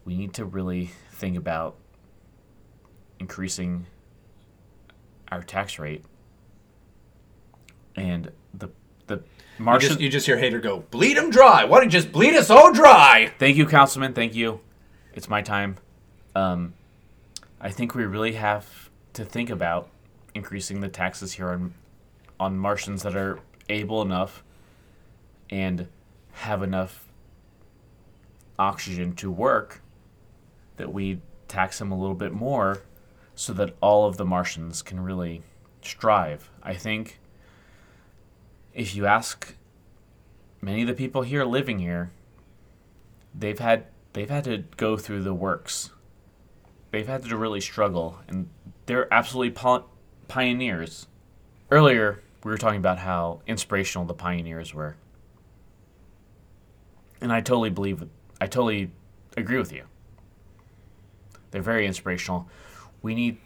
We 0.04 0.18
need 0.18 0.34
to 0.34 0.46
really 0.46 0.90
think 1.12 1.38
about 1.38 1.76
increasing 3.20 3.86
our 5.32 5.44
tax 5.44 5.78
rate 5.78 6.04
and 7.96 8.32
the 8.54 8.70
the 9.06 9.16
You 9.58 9.66
Martian 9.66 9.90
just, 9.90 10.00
you 10.00 10.10
just 10.10 10.26
hear 10.26 10.38
Hater 10.38 10.60
go, 10.60 10.80
bleed 10.92 11.18
him 11.18 11.30
dry. 11.30 11.66
Why 11.66 11.80
don't 11.80 11.86
you 11.88 11.92
just 11.92 12.12
bleed 12.12 12.36
us 12.36 12.50
all 12.50 12.72
dry? 12.72 13.32
Thank 13.38 13.58
you, 13.58 13.68
Councilman. 13.68 14.14
Thank 14.14 14.34
you. 14.34 14.62
It's 15.14 15.30
my 15.30 15.42
time. 15.42 15.78
Um, 16.36 16.74
I 17.60 17.70
think 17.70 17.94
we 17.94 18.06
really 18.06 18.34
have 18.34 18.90
to 19.14 19.26
think 19.26 19.50
about 19.50 19.90
increasing 20.34 20.82
the 20.82 20.90
taxes 20.90 21.34
here 21.34 21.50
on 21.50 21.74
on 22.40 22.58
Martians 22.58 23.04
that 23.04 23.16
are 23.16 23.40
able 23.68 24.02
enough 24.02 24.44
and 25.50 25.88
have 26.32 26.64
enough 26.64 27.10
oxygen 28.58 29.14
to 29.16 29.30
work 29.30 29.82
that 30.78 30.94
we 30.94 31.20
tax 31.48 31.80
them 31.80 31.92
a 31.92 32.00
little 32.00 32.16
bit 32.16 32.32
more 32.32 32.82
so 33.36 33.54
that 33.54 33.76
all 33.82 34.08
of 34.08 34.18
the 34.18 34.26
Martians 34.26 34.82
can 34.82 35.00
really 35.00 35.42
strive. 35.82 36.50
I 36.64 36.74
think 36.74 37.20
if 38.74 38.96
you 38.96 39.06
ask 39.06 39.56
many 40.62 40.82
of 40.82 40.88
the 40.88 40.94
people 40.94 41.22
here 41.24 41.44
living 41.44 41.80
here, 41.80 42.12
they've 43.34 43.60
had 43.60 43.86
they've 44.14 44.30
had 44.30 44.44
to 44.46 44.64
go 44.78 44.98
through 44.98 45.24
the 45.24 45.34
works. 45.34 45.90
They've 46.92 47.08
had 47.08 47.24
to 47.26 47.38
really 47.38 47.62
struggle, 47.62 48.20
and 48.28 48.50
they're 48.88 49.14
absolutely 49.14 49.52
pioneers. 50.30 51.08
Earlier, 51.70 52.22
we 52.44 52.52
were 52.52 52.58
talking 52.58 52.80
about 52.80 53.00
how 53.00 53.42
inspirational 53.46 54.06
the 54.06 54.14
pioneers 54.14 54.74
were, 54.74 54.96
and 57.20 57.34
I 57.34 57.42
totally 57.42 57.70
believe, 57.70 58.08
I 58.40 58.48
totally 58.48 58.92
agree 59.36 59.58
with 59.58 59.74
you. 59.74 59.84
They're 61.52 61.62
very 61.62 61.86
inspirational. 61.86 62.48
We 63.02 63.14
need, 63.14 63.38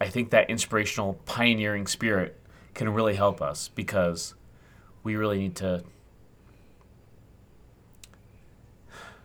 I 0.00 0.08
think, 0.08 0.30
that 0.30 0.48
inspirational 0.48 1.14
pioneering 1.26 1.86
spirit 1.86 2.40
can 2.74 2.88
really 2.88 3.16
help 3.16 3.42
us 3.42 3.68
because 3.68 4.34
we 5.02 5.16
really 5.16 5.38
need 5.38 5.56
to 5.56 5.84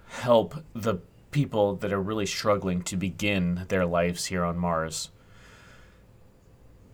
help 0.08 0.56
the 0.74 0.96
people 1.32 1.76
that 1.76 1.92
are 1.92 2.02
really 2.02 2.26
struggling 2.26 2.82
to 2.84 2.98
begin 2.98 3.66
their 3.70 3.86
lives 3.86 4.26
here 4.26 4.44
on 4.44 4.58
Mars. 4.58 5.10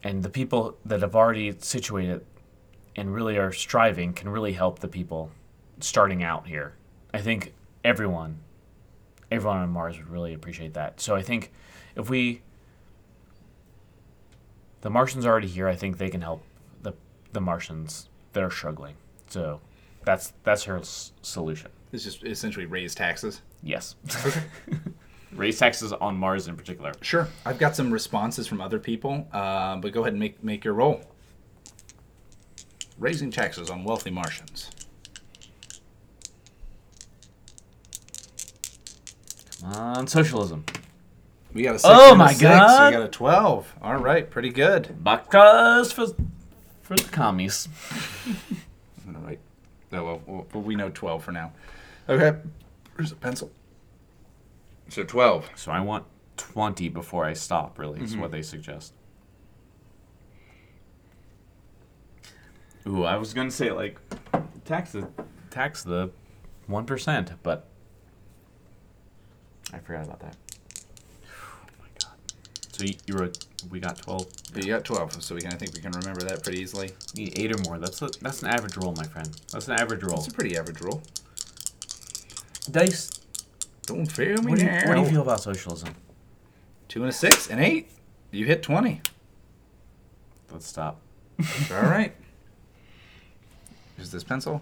And 0.03 0.23
the 0.23 0.29
people 0.29 0.77
that 0.85 1.01
have 1.01 1.15
already 1.15 1.53
situated 1.59 2.25
and 2.95 3.13
really 3.13 3.37
are 3.37 3.51
striving 3.51 4.13
can 4.13 4.29
really 4.29 4.53
help 4.53 4.79
the 4.79 4.87
people 4.87 5.31
starting 5.79 6.23
out 6.23 6.47
here. 6.47 6.73
I 7.13 7.19
think 7.21 7.53
everyone 7.83 8.39
everyone 9.31 9.57
on 9.59 9.69
Mars 9.69 9.97
would 9.97 10.09
really 10.09 10.33
appreciate 10.33 10.73
that. 10.73 10.99
So 10.99 11.15
I 11.15 11.21
think 11.21 11.51
if 11.95 12.09
we 12.09 12.41
the 14.81 14.89
Martians 14.89 15.25
are 15.25 15.29
already 15.29 15.47
here, 15.47 15.67
I 15.67 15.75
think 15.75 15.97
they 15.97 16.09
can 16.09 16.21
help 16.21 16.43
the 16.81 16.93
the 17.33 17.41
Martians 17.41 18.09
that 18.33 18.43
are 18.43 18.51
struggling. 18.51 18.95
So 19.27 19.59
that's 20.05 20.33
that's 20.43 20.63
her 20.63 20.77
s- 20.77 21.11
solution. 21.21 21.69
It's 21.91 22.03
just 22.03 22.23
essentially 22.23 22.65
raise 22.65 22.95
taxes. 22.95 23.41
Yes. 23.63 23.95
Raise 25.33 25.59
taxes 25.59 25.93
on 25.93 26.17
Mars 26.17 26.47
in 26.47 26.55
particular. 26.55 26.91
Sure. 27.01 27.27
I've 27.45 27.59
got 27.59 27.75
some 27.75 27.91
responses 27.91 28.47
from 28.47 28.61
other 28.61 28.79
people, 28.79 29.27
uh, 29.31 29.77
but 29.77 29.91
go 29.93 30.01
ahead 30.01 30.13
and 30.13 30.19
make, 30.19 30.43
make 30.43 30.63
your 30.63 30.73
roll. 30.73 31.01
Raising 32.97 33.31
taxes 33.31 33.69
on 33.69 33.83
wealthy 33.83 34.09
Martians. 34.09 34.71
On 39.63 40.07
socialism. 40.07 40.65
We 41.53 41.63
got 41.63 41.75
a 41.75 41.79
six 41.79 41.89
Oh 41.91 42.11
and 42.11 42.21
a 42.21 42.23
my 42.23 42.31
six. 42.31 42.41
God. 42.41 42.93
We 42.93 42.97
got 42.99 43.05
a 43.05 43.09
12. 43.09 43.75
All 43.81 43.97
right, 43.97 44.29
pretty 44.29 44.49
good. 44.49 45.03
Because 45.03 45.91
for, 45.91 46.07
for 46.81 46.95
the 46.95 47.03
commies. 47.11 47.67
All 49.07 49.21
right. 49.21 49.39
Oh, 49.91 50.03
well, 50.03 50.21
well, 50.25 50.47
well, 50.53 50.63
we 50.63 50.75
know 50.75 50.89
12 50.89 51.23
for 51.23 51.31
now. 51.31 51.51
Okay. 52.07 52.37
Here's 52.97 53.11
a 53.11 53.15
pencil. 53.15 53.51
So 54.89 55.03
12. 55.03 55.51
So 55.55 55.71
I 55.71 55.79
want 55.81 56.05
20 56.37 56.89
before 56.89 57.25
I 57.25 57.33
stop, 57.33 57.77
really, 57.77 58.01
is 58.01 58.11
mm-hmm. 58.11 58.21
what 58.21 58.31
they 58.31 58.41
suggest. 58.41 58.93
Ooh, 62.87 63.03
I 63.03 63.17
was 63.17 63.33
going 63.33 63.47
to 63.47 63.55
say, 63.55 63.71
like, 63.71 63.99
tax 64.65 64.93
the, 64.93 65.07
tax 65.51 65.83
the 65.83 66.09
1%, 66.69 67.31
but 67.43 67.67
I 69.71 69.77
forgot 69.77 70.05
about 70.05 70.19
that. 70.21 70.37
Oh 71.27 71.67
my 71.79 71.87
god. 72.01 72.13
So 72.71 72.85
you, 72.85 72.93
you 73.05 73.13
wrote, 73.15 73.45
we 73.69 73.79
got 73.79 73.97
12. 73.97 74.25
But 74.53 74.65
you 74.65 74.73
got 74.73 74.85
12, 74.85 75.21
so 75.21 75.35
we 75.35 75.41
can, 75.41 75.53
I 75.53 75.55
think 75.55 75.75
we 75.75 75.81
can 75.81 75.91
remember 75.91 76.21
that 76.21 76.41
pretty 76.41 76.61
easily. 76.61 76.91
Need 77.15 77.37
eight 77.37 77.53
or 77.53 77.61
more. 77.63 77.77
That's 77.77 78.01
a, 78.01 78.09
that's 78.21 78.41
an 78.41 78.49
average 78.49 78.77
roll, 78.77 78.93
my 78.97 79.03
friend. 79.03 79.29
That's 79.51 79.67
an 79.67 79.73
average 79.79 80.01
roll. 80.01 80.17
It's 80.17 80.29
a 80.29 80.31
pretty 80.31 80.57
average 80.57 80.81
roll. 80.81 81.03
Dice. 82.71 83.18
Don't 83.89 84.05
fail 84.05 84.37
me 84.43 84.51
What 84.51 84.59
do, 84.59 84.65
you, 84.65 84.71
now. 84.71 84.87
what 84.87 84.95
do 84.95 85.01
you 85.01 85.07
feel 85.07 85.21
about 85.23 85.41
socialism? 85.41 85.95
Two 86.87 87.01
and 87.01 87.09
a 87.09 87.11
six 87.11 87.49
and 87.49 87.59
eight. 87.59 87.89
You 88.29 88.45
hit 88.45 88.61
20. 88.61 89.01
Let's 90.51 90.67
stop. 90.67 91.01
All 91.71 91.81
right. 91.81 92.15
Here's 93.97 94.11
this 94.11 94.23
pencil. 94.23 94.61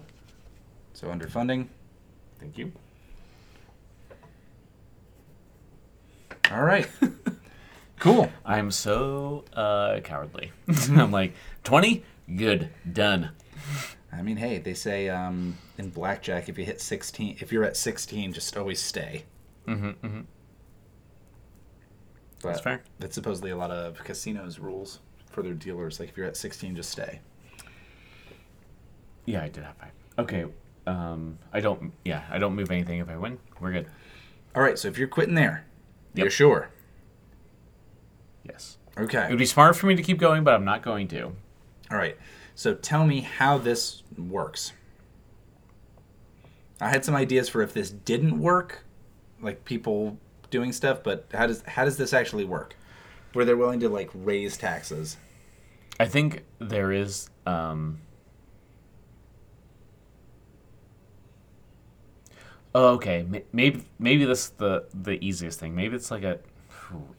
So 0.94 1.10
under 1.10 1.28
funding. 1.28 1.68
Thank 2.40 2.56
you. 2.56 2.72
All 6.50 6.62
right. 6.62 6.88
cool. 7.98 8.30
I'm 8.46 8.70
so 8.70 9.44
uh, 9.52 10.00
cowardly. 10.04 10.52
I'm 10.88 11.12
like, 11.12 11.34
20? 11.64 12.02
Good. 12.34 12.70
Done. 12.90 13.30
I 14.12 14.22
mean, 14.22 14.36
hey, 14.38 14.58
they 14.58 14.74
say 14.74 15.08
um, 15.08 15.56
in 15.76 15.90
blackjack, 15.90 16.48
if 16.48 16.58
you 16.58 16.64
hit 16.64 16.80
16, 16.80 17.36
if 17.40 17.52
you're 17.52 17.64
at 17.64 17.76
16, 17.76 18.32
just 18.32 18.56
always 18.56 18.80
stay. 18.80 19.24
Mm-hmm, 19.66 19.88
mm-hmm. 19.88 20.20
But 22.40 22.48
That's 22.48 22.60
fair. 22.60 22.82
That's 22.98 23.14
supposedly 23.14 23.50
a 23.50 23.56
lot 23.56 23.70
of 23.70 24.02
casinos 24.04 24.58
rules 24.58 25.00
for 25.30 25.42
their 25.42 25.54
dealers. 25.54 26.00
Like 26.00 26.08
if 26.08 26.16
you're 26.16 26.26
at 26.26 26.36
16, 26.36 26.76
just 26.76 26.90
stay. 26.90 27.20
Yeah, 29.26 29.42
I 29.42 29.48
did 29.48 29.64
have 29.64 29.76
five. 29.76 29.90
Okay. 30.18 30.46
Um, 30.86 31.38
I 31.52 31.60
don't. 31.60 31.92
Yeah, 32.04 32.22
I 32.30 32.38
don't 32.38 32.54
move 32.54 32.70
anything 32.70 33.00
if 33.00 33.10
I 33.10 33.16
win. 33.18 33.38
We're 33.60 33.72
good. 33.72 33.88
All 34.54 34.62
right. 34.62 34.78
So 34.78 34.88
if 34.88 34.96
you're 34.96 35.08
quitting 35.08 35.34
there, 35.34 35.66
Yep. 36.14 36.24
you're 36.24 36.30
sure. 36.30 36.70
Yes. 38.44 38.78
Okay. 38.96 39.24
It 39.26 39.30
would 39.30 39.38
be 39.38 39.44
smart 39.46 39.76
for 39.76 39.86
me 39.86 39.94
to 39.96 40.02
keep 40.02 40.18
going, 40.18 40.44
but 40.44 40.54
I'm 40.54 40.64
not 40.64 40.82
going 40.82 41.08
to. 41.08 41.24
All 41.90 41.98
right. 41.98 42.16
So 42.58 42.74
tell 42.74 43.06
me 43.06 43.20
how 43.20 43.56
this 43.56 44.02
works. 44.16 44.72
I 46.80 46.88
had 46.88 47.04
some 47.04 47.14
ideas 47.14 47.48
for 47.48 47.62
if 47.62 47.72
this 47.72 47.90
didn't 47.90 48.36
work, 48.40 48.84
like 49.40 49.64
people 49.64 50.18
doing 50.50 50.72
stuff, 50.72 51.04
but 51.04 51.26
how 51.32 51.46
does 51.46 51.62
how 51.68 51.84
does 51.84 51.96
this 51.98 52.12
actually 52.12 52.44
work? 52.44 52.74
Where 53.32 53.44
they're 53.44 53.56
willing 53.56 53.78
to 53.78 53.88
like 53.88 54.10
raise 54.12 54.56
taxes. 54.56 55.18
I 56.00 56.06
think 56.06 56.42
there 56.58 56.90
is. 56.90 57.30
Um, 57.46 58.00
oh, 62.74 62.94
okay. 62.94 63.24
Maybe 63.52 63.84
maybe 64.00 64.24
this 64.24 64.46
is 64.46 64.50
the 64.50 64.86
the 64.92 65.24
easiest 65.24 65.60
thing. 65.60 65.76
Maybe 65.76 65.94
it's 65.94 66.10
like 66.10 66.24
a. 66.24 66.40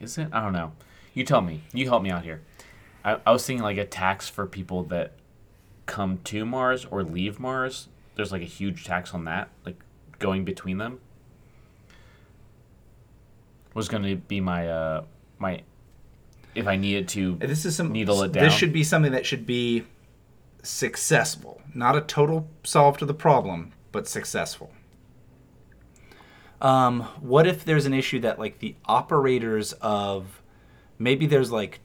Is 0.01 0.17
it? 0.17 0.27
I 0.33 0.41
don't 0.41 0.51
know. 0.51 0.73
You 1.13 1.23
tell 1.23 1.39
me. 1.39 1.61
You 1.71 1.87
help 1.87 2.03
me 2.03 2.09
out 2.11 2.25
here. 2.25 2.41
I, 3.05 3.19
I 3.25 3.31
was 3.31 3.45
thinking 3.45 3.63
like 3.63 3.77
a 3.77 3.85
tax 3.85 4.27
for 4.27 4.45
people 4.45 4.83
that 4.83 5.13
come 5.89 6.19
to 6.25 6.45
Mars 6.45 6.85
or 6.85 7.03
leave 7.03 7.39
Mars. 7.39 7.89
There's 8.15 8.31
like 8.31 8.41
a 8.41 8.45
huge 8.45 8.85
tax 8.85 9.13
on 9.13 9.25
that, 9.25 9.49
like 9.65 9.81
going 10.19 10.45
between 10.45 10.77
them. 10.77 10.99
Was 13.73 13.89
going 13.89 14.03
to 14.03 14.15
be 14.15 14.39
my 14.39 14.69
uh 14.69 15.03
my 15.37 15.63
if 16.55 16.67
I 16.67 16.75
needed 16.75 17.07
to 17.09 17.35
This 17.35 17.65
is 17.65 17.75
some. 17.75 17.91
Needle 17.91 18.23
it 18.23 18.31
down. 18.31 18.43
This 18.43 18.53
should 18.53 18.73
be 18.73 18.83
something 18.83 19.11
that 19.11 19.25
should 19.25 19.45
be 19.45 19.85
successful, 20.61 21.61
not 21.73 21.95
a 21.95 22.01
total 22.01 22.47
solve 22.63 22.97
to 22.97 23.05
the 23.05 23.13
problem, 23.13 23.71
but 23.91 24.07
successful. 24.07 24.71
Um, 26.61 27.03
what 27.21 27.47
if 27.47 27.63
there's 27.63 27.85
an 27.85 27.93
issue 27.93 28.19
that 28.19 28.37
like 28.37 28.59
the 28.59 28.75
operators 28.85 29.73
of 29.73 30.41
maybe 30.97 31.25
there's 31.25 31.51
like 31.51 31.79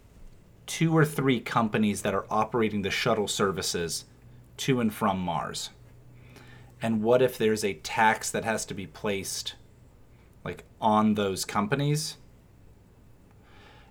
two 0.66 0.96
or 0.96 1.04
three 1.04 1.40
companies 1.40 2.02
that 2.02 2.14
are 2.14 2.26
operating 2.30 2.82
the 2.82 2.90
shuttle 2.90 3.28
services 3.28 4.04
to 4.56 4.80
and 4.80 4.92
from 4.92 5.18
Mars. 5.18 5.70
And 6.80 7.02
what 7.02 7.22
if 7.22 7.38
there's 7.38 7.64
a 7.64 7.74
tax 7.74 8.30
that 8.30 8.44
has 8.44 8.64
to 8.66 8.74
be 8.74 8.86
placed 8.86 9.54
like 10.44 10.64
on 10.80 11.14
those 11.14 11.44
companies? 11.44 12.16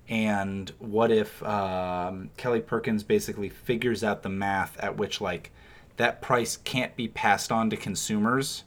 And 0.07 0.71
what 0.79 1.11
if 1.11 1.41
um, 1.43 2.29
Kelly 2.37 2.61
Perkins 2.61 3.03
basically 3.03 3.49
figures 3.49 4.03
out 4.03 4.21
the 4.21 4.29
math 4.29 4.77
at 4.79 4.97
which 4.97 5.21
like 5.21 5.51
that 5.97 6.21
price 6.21 6.57
can't 6.57 6.95
be 6.95 7.07
passed 7.07 7.51
on 7.51 7.69
to 7.69 7.77
consumers? 7.77 8.63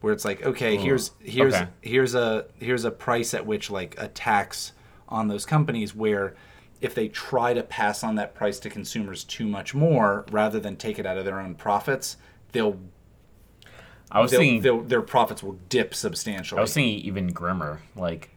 Where 0.00 0.14
it's 0.14 0.24
like, 0.24 0.42
okay, 0.42 0.76
here's 0.76 1.10
here's 1.20 1.54
okay. 1.54 1.68
here's 1.82 2.14
a 2.14 2.46
here's 2.58 2.84
a 2.84 2.90
price 2.90 3.34
at 3.34 3.44
which 3.44 3.70
like 3.70 3.94
a 3.98 4.08
tax 4.08 4.72
on 5.08 5.28
those 5.28 5.44
companies 5.44 5.94
where 5.94 6.34
if 6.80 6.94
they 6.94 7.08
try 7.08 7.52
to 7.52 7.62
pass 7.62 8.02
on 8.02 8.14
that 8.16 8.34
price 8.34 8.58
to 8.60 8.70
consumers 8.70 9.24
too 9.24 9.46
much 9.46 9.74
more 9.74 10.24
rather 10.30 10.58
than 10.58 10.76
take 10.76 10.98
it 10.98 11.06
out 11.06 11.18
of 11.18 11.24
their 11.24 11.38
own 11.40 11.54
profits, 11.54 12.16
they'll, 12.52 12.78
I 14.10 14.20
was 14.20 14.30
they'll, 14.30 14.40
thinking 14.40 14.62
they'll 14.62 14.82
their 14.82 15.02
profits 15.02 15.42
will 15.42 15.58
dip 15.68 15.94
substantially. 15.94 16.58
I 16.58 16.62
was 16.62 16.74
thinking 16.74 17.04
even 17.04 17.28
grimmer. 17.28 17.82
Like, 17.94 18.30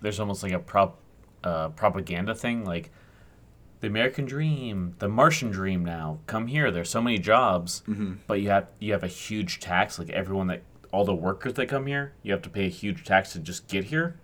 there's 0.00 0.20
almost 0.20 0.42
like 0.42 0.52
a 0.52 0.58
prop, 0.58 0.98
uh, 1.42 1.70
propaganda 1.70 2.34
thing. 2.34 2.64
Like, 2.64 2.90
the 3.80 3.86
American 3.88 4.24
dream, 4.24 4.94
the 4.98 5.08
Martian 5.08 5.50
dream. 5.50 5.84
Now 5.84 6.18
come 6.26 6.46
here. 6.46 6.70
There's 6.70 6.90
so 6.90 7.02
many 7.02 7.18
jobs, 7.18 7.82
Mm-hmm. 7.88 8.14
but 8.26 8.40
you 8.40 8.50
have 8.50 8.68
you 8.78 8.92
have 8.92 9.02
a 9.02 9.08
huge 9.08 9.58
tax. 9.60 9.98
Like 9.98 10.10
everyone 10.10 10.46
that 10.48 10.62
all 10.92 11.04
the 11.04 11.14
workers 11.14 11.54
that 11.54 11.66
come 11.68 11.86
here, 11.86 12.12
you 12.22 12.32
have 12.32 12.42
to 12.42 12.48
pay 12.50 12.66
a 12.66 12.70
huge 12.70 13.04
tax 13.04 13.32
to 13.32 13.38
just 13.38 13.68
get 13.68 13.84
here. 13.84 14.16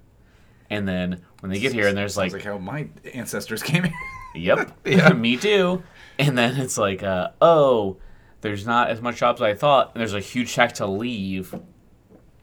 And 0.73 0.89
then 0.89 1.21
when 1.41 1.53
they 1.53 1.59
get 1.59 1.75
here, 1.75 1.87
and 1.87 1.97
there's 1.97 2.17
like, 2.17 2.33
like 2.33 2.45
how 2.45 2.57
my 2.57 2.89
ancestors 3.13 3.63
came 3.63 3.85
here. 3.85 3.93
yep, 4.35 4.73
Yeah. 4.87 5.09
me 5.13 5.37
too. 5.37 5.83
And 6.19 6.37
then 6.37 6.57
it's 6.57 6.79
like, 6.79 7.03
uh, 7.03 7.29
oh, 7.43 7.99
there's 8.41 8.67
not 8.67 8.89
as 8.89 9.03
much 9.03 9.17
jobs 9.17 9.43
as 9.43 9.45
I 9.45 9.55
thought. 9.55 9.93
And 9.93 10.01
there's 10.01 10.15
a 10.15 10.21
huge 10.21 10.55
tax 10.55 10.79
to 10.79 10.87
leave. 10.87 11.55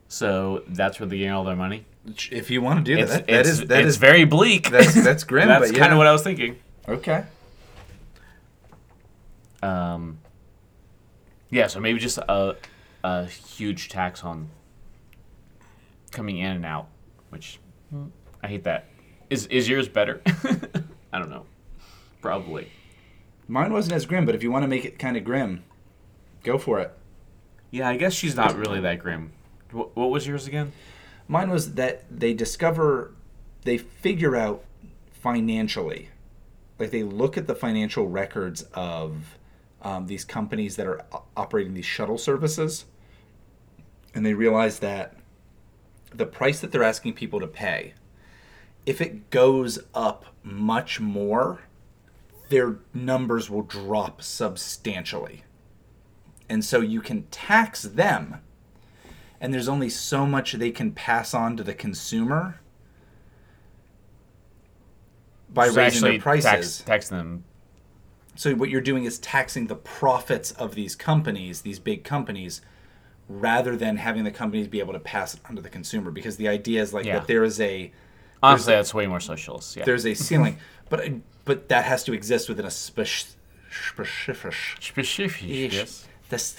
So 0.10 0.64
that's 0.68 1.00
where 1.00 1.10
they 1.10 1.18
gain 1.18 1.32
all 1.32 1.44
their 1.44 1.56
money. 1.56 1.88
if 2.32 2.52
you 2.52 2.62
want 2.62 2.86
to 2.86 2.96
do 2.96 3.02
It's, 3.02 3.12
that, 3.12 3.26
that 3.26 3.46
is 3.48 3.66
that 3.66 3.80
it's 3.80 3.90
is 3.90 3.98
very 3.98 4.26
bleak. 4.26 4.70
that's 4.70 4.94
that's 5.04 5.24
grim. 5.24 5.48
That's 5.48 5.72
yeah. 5.72 5.80
kind 5.80 5.92
of 5.92 5.98
what 5.98 6.06
I 6.06 6.12
was 6.12 6.22
thinking. 6.22 6.58
Okay. 6.88 7.24
Um, 9.64 10.20
yeah, 11.50 11.66
so 11.66 11.80
maybe 11.80 11.98
just 11.98 12.20
a, 12.20 12.56
a 13.04 13.26
huge 13.26 13.90
tax 13.90 14.24
on 14.24 14.50
coming 16.12 16.38
in 16.38 16.52
and 16.52 16.66
out, 16.66 16.88
which 17.30 17.60
I 18.44 18.48
hate 18.48 18.64
that. 18.64 18.86
Is 19.30 19.46
is 19.48 19.70
yours 19.70 19.88
better? 19.88 20.22
I 21.14 21.20
don't 21.20 21.30
know. 21.30 21.46
Probably. 22.22 22.72
Mine 23.48 23.74
wasn't 23.74 23.94
as 23.94 24.06
grim, 24.06 24.26
but 24.26 24.36
if 24.36 24.44
you 24.44 24.52
want 24.52 24.64
to 24.64 24.68
make 24.68 24.86
it 24.86 25.00
kind 25.00 25.18
of 25.18 25.24
grim, 25.24 25.64
go 26.44 26.58
for 26.58 26.80
it. 26.80 26.94
Yeah, 27.72 27.90
I 27.90 27.98
guess 27.98 28.14
she's 28.14 28.36
not 28.36 28.56
really 28.56 28.80
that 28.82 29.00
grim. 29.00 29.32
What, 29.72 29.96
what 29.96 30.10
was 30.10 30.28
yours 30.28 30.48
again? 30.48 30.72
Mine 31.28 31.50
was 31.50 31.76
that 31.76 32.06
they 32.10 32.34
discover, 32.34 33.14
they 33.64 33.78
figure 33.78 34.36
out 34.36 34.64
financially, 35.12 36.10
like 36.80 36.92
they 36.92 37.04
look 37.04 37.38
at 37.38 37.48
the 37.48 37.56
financial 37.56 38.08
records 38.08 38.64
of 38.74 39.38
um, 39.82 40.08
these 40.08 40.26
companies 40.26 40.76
that 40.76 40.88
are 40.88 41.06
operating 41.38 41.74
these 41.74 41.86
shuttle 41.86 42.18
services, 42.18 42.86
and 44.14 44.26
they 44.26 44.34
realize 44.34 44.80
that 44.80 45.16
the 46.14 46.26
price 46.26 46.60
that 46.62 46.72
they're 46.72 46.84
asking 46.84 47.14
people 47.14 47.40
to 47.40 47.48
pay, 47.48 47.94
if 48.86 49.02
it 49.02 49.30
goes 49.30 49.80
up 49.94 50.26
much 50.44 51.00
more, 51.00 51.62
their 52.50 52.80
numbers 52.94 53.50
will 53.50 53.62
drop 53.62 54.22
substantially. 54.22 55.44
And 56.50 56.66
so 56.66 56.82
you 56.82 57.02
can 57.02 57.24
tax 57.28 57.84
them 57.84 58.42
and 59.42 59.54
there's 59.54 59.70
only 59.70 59.90
so 59.90 60.26
much 60.26 60.54
they 60.54 60.72
can 60.72 60.92
pass 60.92 61.34
on 61.34 61.56
to 61.58 61.64
the 61.64 61.74
consumer 61.74 62.60
by 65.50 65.66
Just 65.68 65.78
raising 65.78 66.02
their 66.02 66.20
prices. 66.20 66.78
Tax, 66.80 66.84
tax 66.84 67.10
them. 67.10 67.46
So 68.36 68.54
what 68.56 68.70
you're 68.70 68.82
doing 68.82 69.06
is 69.06 69.18
taxing 69.20 69.68
the 69.68 69.76
profits 69.76 70.52
of 70.52 70.76
these 70.76 70.96
companies, 70.96 71.62
these 71.62 71.80
big 71.80 72.04
companies, 72.04 72.62
rather 73.28 73.76
than 73.76 73.98
having 73.98 74.24
the 74.24 74.32
companies 74.32 74.68
be 74.68 74.80
able 74.80 74.94
to 74.94 75.00
pass 75.00 75.34
it 75.34 75.42
on 75.48 75.56
to 75.56 75.62
the 75.62 75.70
consumer. 75.70 76.12
Because 76.12 76.38
the 76.38 76.48
idea 76.48 76.82
is 76.82 76.94
like 76.94 77.06
Yeah. 77.06 77.20
that 77.20 77.28
there 77.28 77.44
is 77.44 77.60
a 77.60 77.92
Honestly, 78.42 78.74
that's 78.74 78.94
way 78.94 79.08
more 79.08 79.20
socialist. 79.20 79.76
Yeah. 79.76 79.86
there's 79.86 80.06
a 80.06 80.14
ceiling, 80.14 80.58
but 80.90 81.02
but 81.46 81.70
that 81.70 81.86
has 81.86 82.04
to 82.06 82.14
exist 82.14 82.48
within 82.48 82.66
a 82.66 82.72
spec- 82.72 83.26
specific. 83.72 84.54
Specific. 84.80 85.42
Yes. 85.48 86.08
That's, 86.30 86.56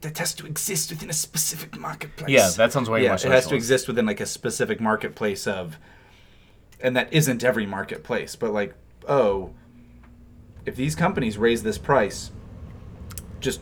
that 0.00 0.16
has 0.18 0.34
to 0.34 0.46
exist 0.46 0.90
within 0.90 1.10
a 1.10 1.12
specific 1.12 1.76
marketplace. 1.78 2.30
Yeah, 2.30 2.48
that 2.56 2.72
sounds 2.72 2.88
way 2.88 3.02
yeah, 3.02 3.08
more 3.08 3.16
it 3.16 3.24
has 3.24 3.46
to 3.48 3.54
exist 3.54 3.88
within 3.88 4.06
like 4.06 4.20
a 4.20 4.26
specific 4.26 4.80
marketplace 4.80 5.46
of, 5.46 5.76
and 6.80 6.96
that 6.96 7.12
isn't 7.12 7.42
every 7.42 7.66
marketplace, 7.66 8.36
but 8.36 8.52
like, 8.52 8.74
oh, 9.08 9.50
if 10.66 10.76
these 10.76 10.94
companies 10.94 11.36
raise 11.36 11.62
this 11.62 11.78
price, 11.78 12.30
just 13.40 13.60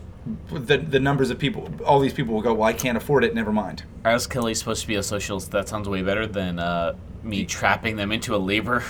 the 0.50 0.76
the 0.76 1.00
numbers 1.00 1.30
of 1.30 1.38
people, 1.38 1.70
all 1.86 2.00
these 2.00 2.12
people 2.12 2.34
will 2.34 2.42
go, 2.42 2.52
well, 2.52 2.68
I 2.68 2.74
can't 2.74 2.96
afford 2.96 3.24
it. 3.24 3.34
Never 3.34 3.52
mind. 3.52 3.84
As 4.04 4.26
Kelly's 4.26 4.58
supposed 4.58 4.82
to 4.82 4.88
be 4.88 4.96
a 4.96 5.02
socialist, 5.02 5.50
that 5.52 5.68
sounds 5.68 5.88
way 5.88 6.02
better 6.02 6.26
than 6.26 6.58
uh, 6.58 6.96
me 7.22 7.44
trapping 7.44 7.96
them 7.96 8.12
into 8.12 8.34
a 8.34 8.38
labor 8.38 8.82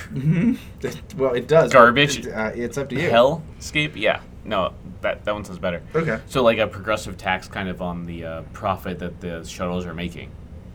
Well, 1.16 1.35
it 1.35 1.49
does. 1.49 1.72
Garbage. 1.72 2.26
it- 2.26 2.33
uh, 2.33 2.53
it's 2.55 2.78
up 2.78 2.89
to 2.91 2.95
you. 2.97 3.11
hellscape. 3.11 3.93
Yeah, 3.97 4.20
no, 4.45 4.72
that 5.01 5.24
that 5.24 5.35
one 5.35 5.45
sounds 5.45 5.59
better. 5.59 5.83
Okay. 5.95 6.20
So 6.26 6.43
like 6.43 6.59
a 6.59 6.66
progressive 6.66 7.16
tax, 7.18 7.49
kind 7.49 7.68
of 7.68 7.83
on 7.83 8.07
the 8.07 8.24
uh, 8.24 8.43
profit 8.53 8.99
that 9.01 9.20
the 9.20 9.45
shuttles 9.45 9.87
are 9.87 9.95
making. 9.95 10.31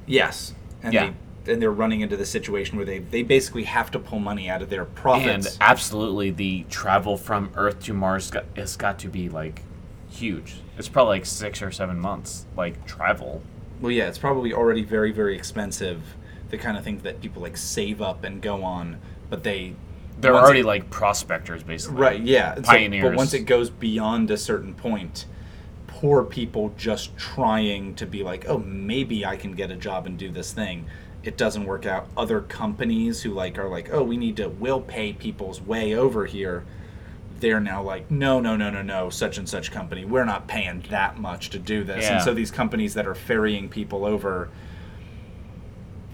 Yes. 0.06 0.54
And 0.84 0.94
Yeah. 0.94 1.08
They, 1.46 1.54
and 1.54 1.62
they're 1.62 1.72
running 1.72 2.02
into 2.02 2.18
the 2.18 2.26
situation 2.26 2.76
where 2.76 2.88
they, 2.88 2.98
they 2.98 3.22
basically 3.22 3.66
have 3.66 3.92
to 3.92 4.00
pull 4.00 4.18
money 4.18 4.50
out 4.50 4.64
of 4.64 4.72
their 4.72 4.84
profits. 4.84 5.46
And 5.46 5.58
absolutely, 5.62 6.32
the 6.32 6.66
travel 6.72 7.18
from 7.18 7.52
Earth 7.56 7.84
to 7.84 7.94
Mars 7.94 8.32
got, 8.32 8.46
has 8.56 8.76
got 8.76 8.98
to 9.00 9.10
be 9.10 9.30
like 9.30 9.62
huge. 10.10 10.56
It's 10.76 10.90
probably 10.90 11.18
like 11.18 11.26
six 11.28 11.62
or 11.62 11.70
seven 11.72 12.00
months, 12.00 12.48
like 12.58 12.84
travel. 12.88 13.44
Well, 13.80 13.92
yeah, 13.92 14.08
it's 14.08 14.18
probably 14.18 14.54
already 14.54 14.84
very, 14.84 15.12
very 15.12 15.36
expensive. 15.36 16.16
The 16.50 16.58
kind 16.58 16.78
of 16.78 16.84
things 16.84 17.04
that 17.04 17.22
people 17.22 17.42
like 17.42 17.58
save 17.58 18.02
up 18.02 18.24
and 18.24 18.42
go 18.42 18.64
on, 18.64 18.98
but 19.30 19.44
they 19.44 19.74
They're 20.20 20.36
already 20.36 20.60
it- 20.62 20.66
like 20.66 20.90
prospectors, 20.90 21.64
basically. 21.64 21.98
right, 21.98 22.22
yeah. 22.22 22.56
and 22.56 22.66
so- 22.66 23.02
but 23.10 23.16
once 23.16 23.34
it 23.34 23.42
goes 23.42 23.70
beyond 23.70 24.30
a 24.32 24.38
certain 24.38 24.74
point, 24.74 25.26
poor 25.88 26.24
people 26.24 26.74
just 26.78 27.16
trying 27.18 27.96
to 27.96 28.06
be 28.06 28.22
like, 28.24 28.46
oh, 28.48 28.60
maybe 28.60 29.26
I 29.26 29.36
can 29.38 29.54
get 29.54 29.72
a 29.72 29.76
job 29.76 30.06
and 30.06 30.18
do 30.18 30.30
this 30.30 30.52
thing. 30.54 30.86
It 31.24 31.38
doesn't 31.38 31.66
work 31.66 31.86
out. 31.86 32.08
Other 32.16 32.42
companies 32.42 33.24
who 33.24 33.32
like 33.34 33.58
are 33.58 33.68
like, 33.70 33.90
oh, 33.92 34.04
we 34.04 34.16
need 34.18 34.38
to, 34.38 34.48
we'll 34.50 34.82
pay 34.82 35.14
people's 35.14 35.60
way 35.62 35.96
over 35.96 36.26
here. 36.28 36.64
They're 37.40 37.60
now 37.60 37.82
like, 37.82 38.12
no, 38.12 38.40
no, 38.40 38.56
no, 38.56 38.70
no, 38.70 38.82
no, 38.82 39.10
such 39.10 39.38
and 39.38 39.50
such 39.50 39.72
company. 39.72 40.06
We're 40.06 40.26
not 40.26 40.48
paying 40.48 40.84
that 40.90 41.18
much 41.18 41.50
to 41.52 41.60
do 41.60 41.84
this. 41.84 42.04
Yeah. 42.04 42.16
And 42.16 42.24
so 42.24 42.34
these 42.34 42.52
companies 42.52 42.94
that 42.94 43.08
are 43.08 43.16
ferrying 43.16 43.68
people 43.70 44.06
over, 44.06 44.50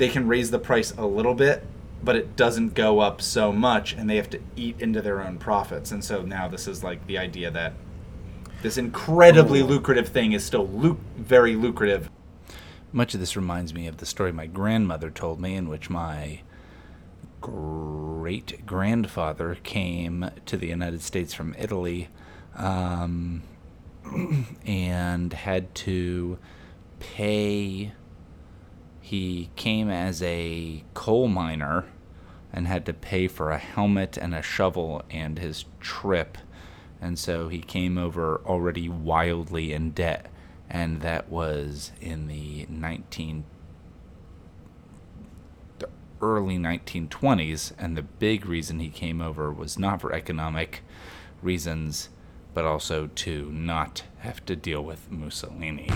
they 0.02 0.10
can 0.10 0.28
raise 0.28 0.50
the 0.50 0.58
price 0.58 0.92
a 0.98 1.06
little 1.06 1.36
bit, 1.36 1.64
but 2.04 2.16
it 2.16 2.36
doesn't 2.36 2.74
go 2.74 3.02
up 3.02 3.22
so 3.22 3.52
much, 3.52 3.94
and 3.94 4.10
they 4.10 4.16
have 4.16 4.32
to 4.32 4.40
eat 4.56 4.76
into 4.82 5.00
their 5.00 5.22
own 5.22 5.38
profits. 5.38 5.92
And 5.92 6.04
so 6.04 6.24
now 6.24 6.48
this 6.48 6.68
is 6.68 6.84
like 6.84 7.06
the 7.06 7.20
idea 7.20 7.52
that 7.52 7.74
this 8.64 8.80
incredibly 8.80 9.60
Ooh. 9.60 9.66
lucrative 9.66 10.08
thing 10.08 10.32
is 10.32 10.44
still 10.44 10.68
lu- 10.68 11.00
very 11.18 11.56
lucrative. 11.56 12.10
Much 12.92 13.14
of 13.14 13.20
this 13.20 13.36
reminds 13.36 13.76
me 13.76 13.86
of 13.86 13.98
the 13.98 14.08
story 14.08 14.32
my 14.32 14.48
grandmother 14.48 15.12
told 15.12 15.40
me, 15.40 15.54
in 15.54 15.70
which 15.70 15.88
my 15.88 16.42
great 17.40 18.66
grandfather 18.66 19.60
came 19.62 20.32
to 20.48 20.58
the 20.58 20.66
United 20.66 21.04
States 21.04 21.32
from 21.32 21.56
Italy 21.60 22.10
um, 22.56 23.44
and 24.66 25.32
had 25.32 25.76
to 25.76 26.40
pay. 27.00 27.92
He 29.12 29.50
came 29.58 29.90
as 29.90 30.24
a 30.24 30.86
coal 30.94 31.28
miner 31.28 31.84
and 32.54 32.66
had 32.66 32.86
to 32.86 32.94
pay 32.94 33.28
for 33.28 33.52
a 33.52 33.58
helmet 33.58 34.16
and 34.16 34.34
a 34.34 34.42
shovel 34.42 35.04
and 35.12 35.38
his 35.38 35.66
trip. 35.82 36.38
And 37.02 37.20
so 37.20 37.50
he 37.50 37.60
came 37.60 37.98
over 37.98 38.40
already 38.46 38.88
wildly 38.88 39.74
in 39.74 39.92
debt. 39.92 40.28
And 40.70 41.02
that 41.02 41.28
was 41.28 41.92
in 42.00 42.28
the 42.28 42.66
19 42.70 43.44
the 45.80 45.90
early 46.22 46.58
1920s 46.58 47.74
and 47.78 47.98
the 47.98 48.04
big 48.04 48.46
reason 48.46 48.80
he 48.80 48.88
came 48.88 49.20
over 49.20 49.52
was 49.52 49.78
not 49.78 50.00
for 50.00 50.14
economic 50.14 50.84
reasons 51.42 52.08
but 52.54 52.64
also 52.64 53.08
to 53.08 53.52
not 53.52 54.04
have 54.20 54.46
to 54.46 54.56
deal 54.56 54.82
with 54.82 55.12
Mussolini. 55.12 55.90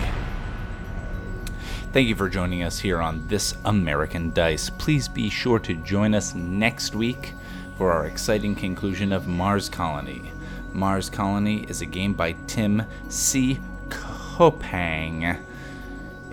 Thank 1.95 2.09
you 2.09 2.15
for 2.15 2.27
joining 2.27 2.61
us 2.61 2.79
here 2.79 2.99
on 2.99 3.25
This 3.29 3.55
American 3.63 4.33
Dice. 4.33 4.69
Please 4.69 5.07
be 5.07 5.29
sure 5.29 5.59
to 5.59 5.75
join 5.75 6.13
us 6.13 6.35
next 6.35 6.93
week 6.93 7.31
for 7.77 7.93
our 7.93 8.05
exciting 8.05 8.53
conclusion 8.53 9.13
of 9.13 9.29
Mars 9.29 9.69
Colony. 9.69 10.33
Mars 10.73 11.09
Colony 11.09 11.63
is 11.69 11.79
a 11.79 11.85
game 11.85 12.11
by 12.11 12.33
Tim 12.47 12.83
C. 13.07 13.61
Koppang, 13.87 15.39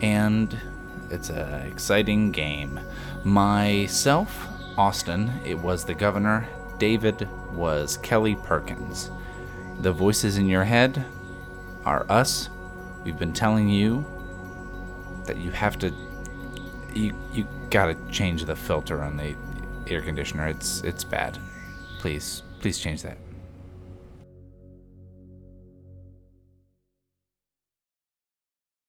and 0.01 0.59
it's 1.11 1.31
an 1.31 1.65
exciting 1.69 2.33
game. 2.33 2.81
Myself, 3.23 4.49
Austin, 4.77 5.31
it 5.45 5.57
was 5.57 5.85
the 5.85 5.95
governor. 5.95 6.45
David 6.79 7.29
was 7.53 7.99
Kelly 7.99 8.35
Perkins. 8.35 9.13
The 9.79 9.93
voices 9.93 10.39
in 10.39 10.49
your 10.49 10.65
head 10.65 11.05
are 11.85 12.05
us. 12.09 12.51
We've 13.05 13.17
been 13.17 13.33
telling 13.33 13.69
you 13.69 14.05
that 15.27 15.37
you 15.37 15.51
have 15.51 15.79
to 15.79 15.93
you 16.95 17.14
you 17.33 17.47
got 17.70 17.87
to 17.87 18.12
change 18.12 18.45
the 18.45 18.57
filter 18.57 19.03
on 19.03 19.16
the 19.16 19.35
air 19.87 20.03
conditioner. 20.03 20.49
It's 20.49 20.83
it's 20.83 21.05
bad. 21.05 21.39
Please, 21.99 22.43
please 22.61 22.79
change 22.79 23.03
that. 23.03 23.16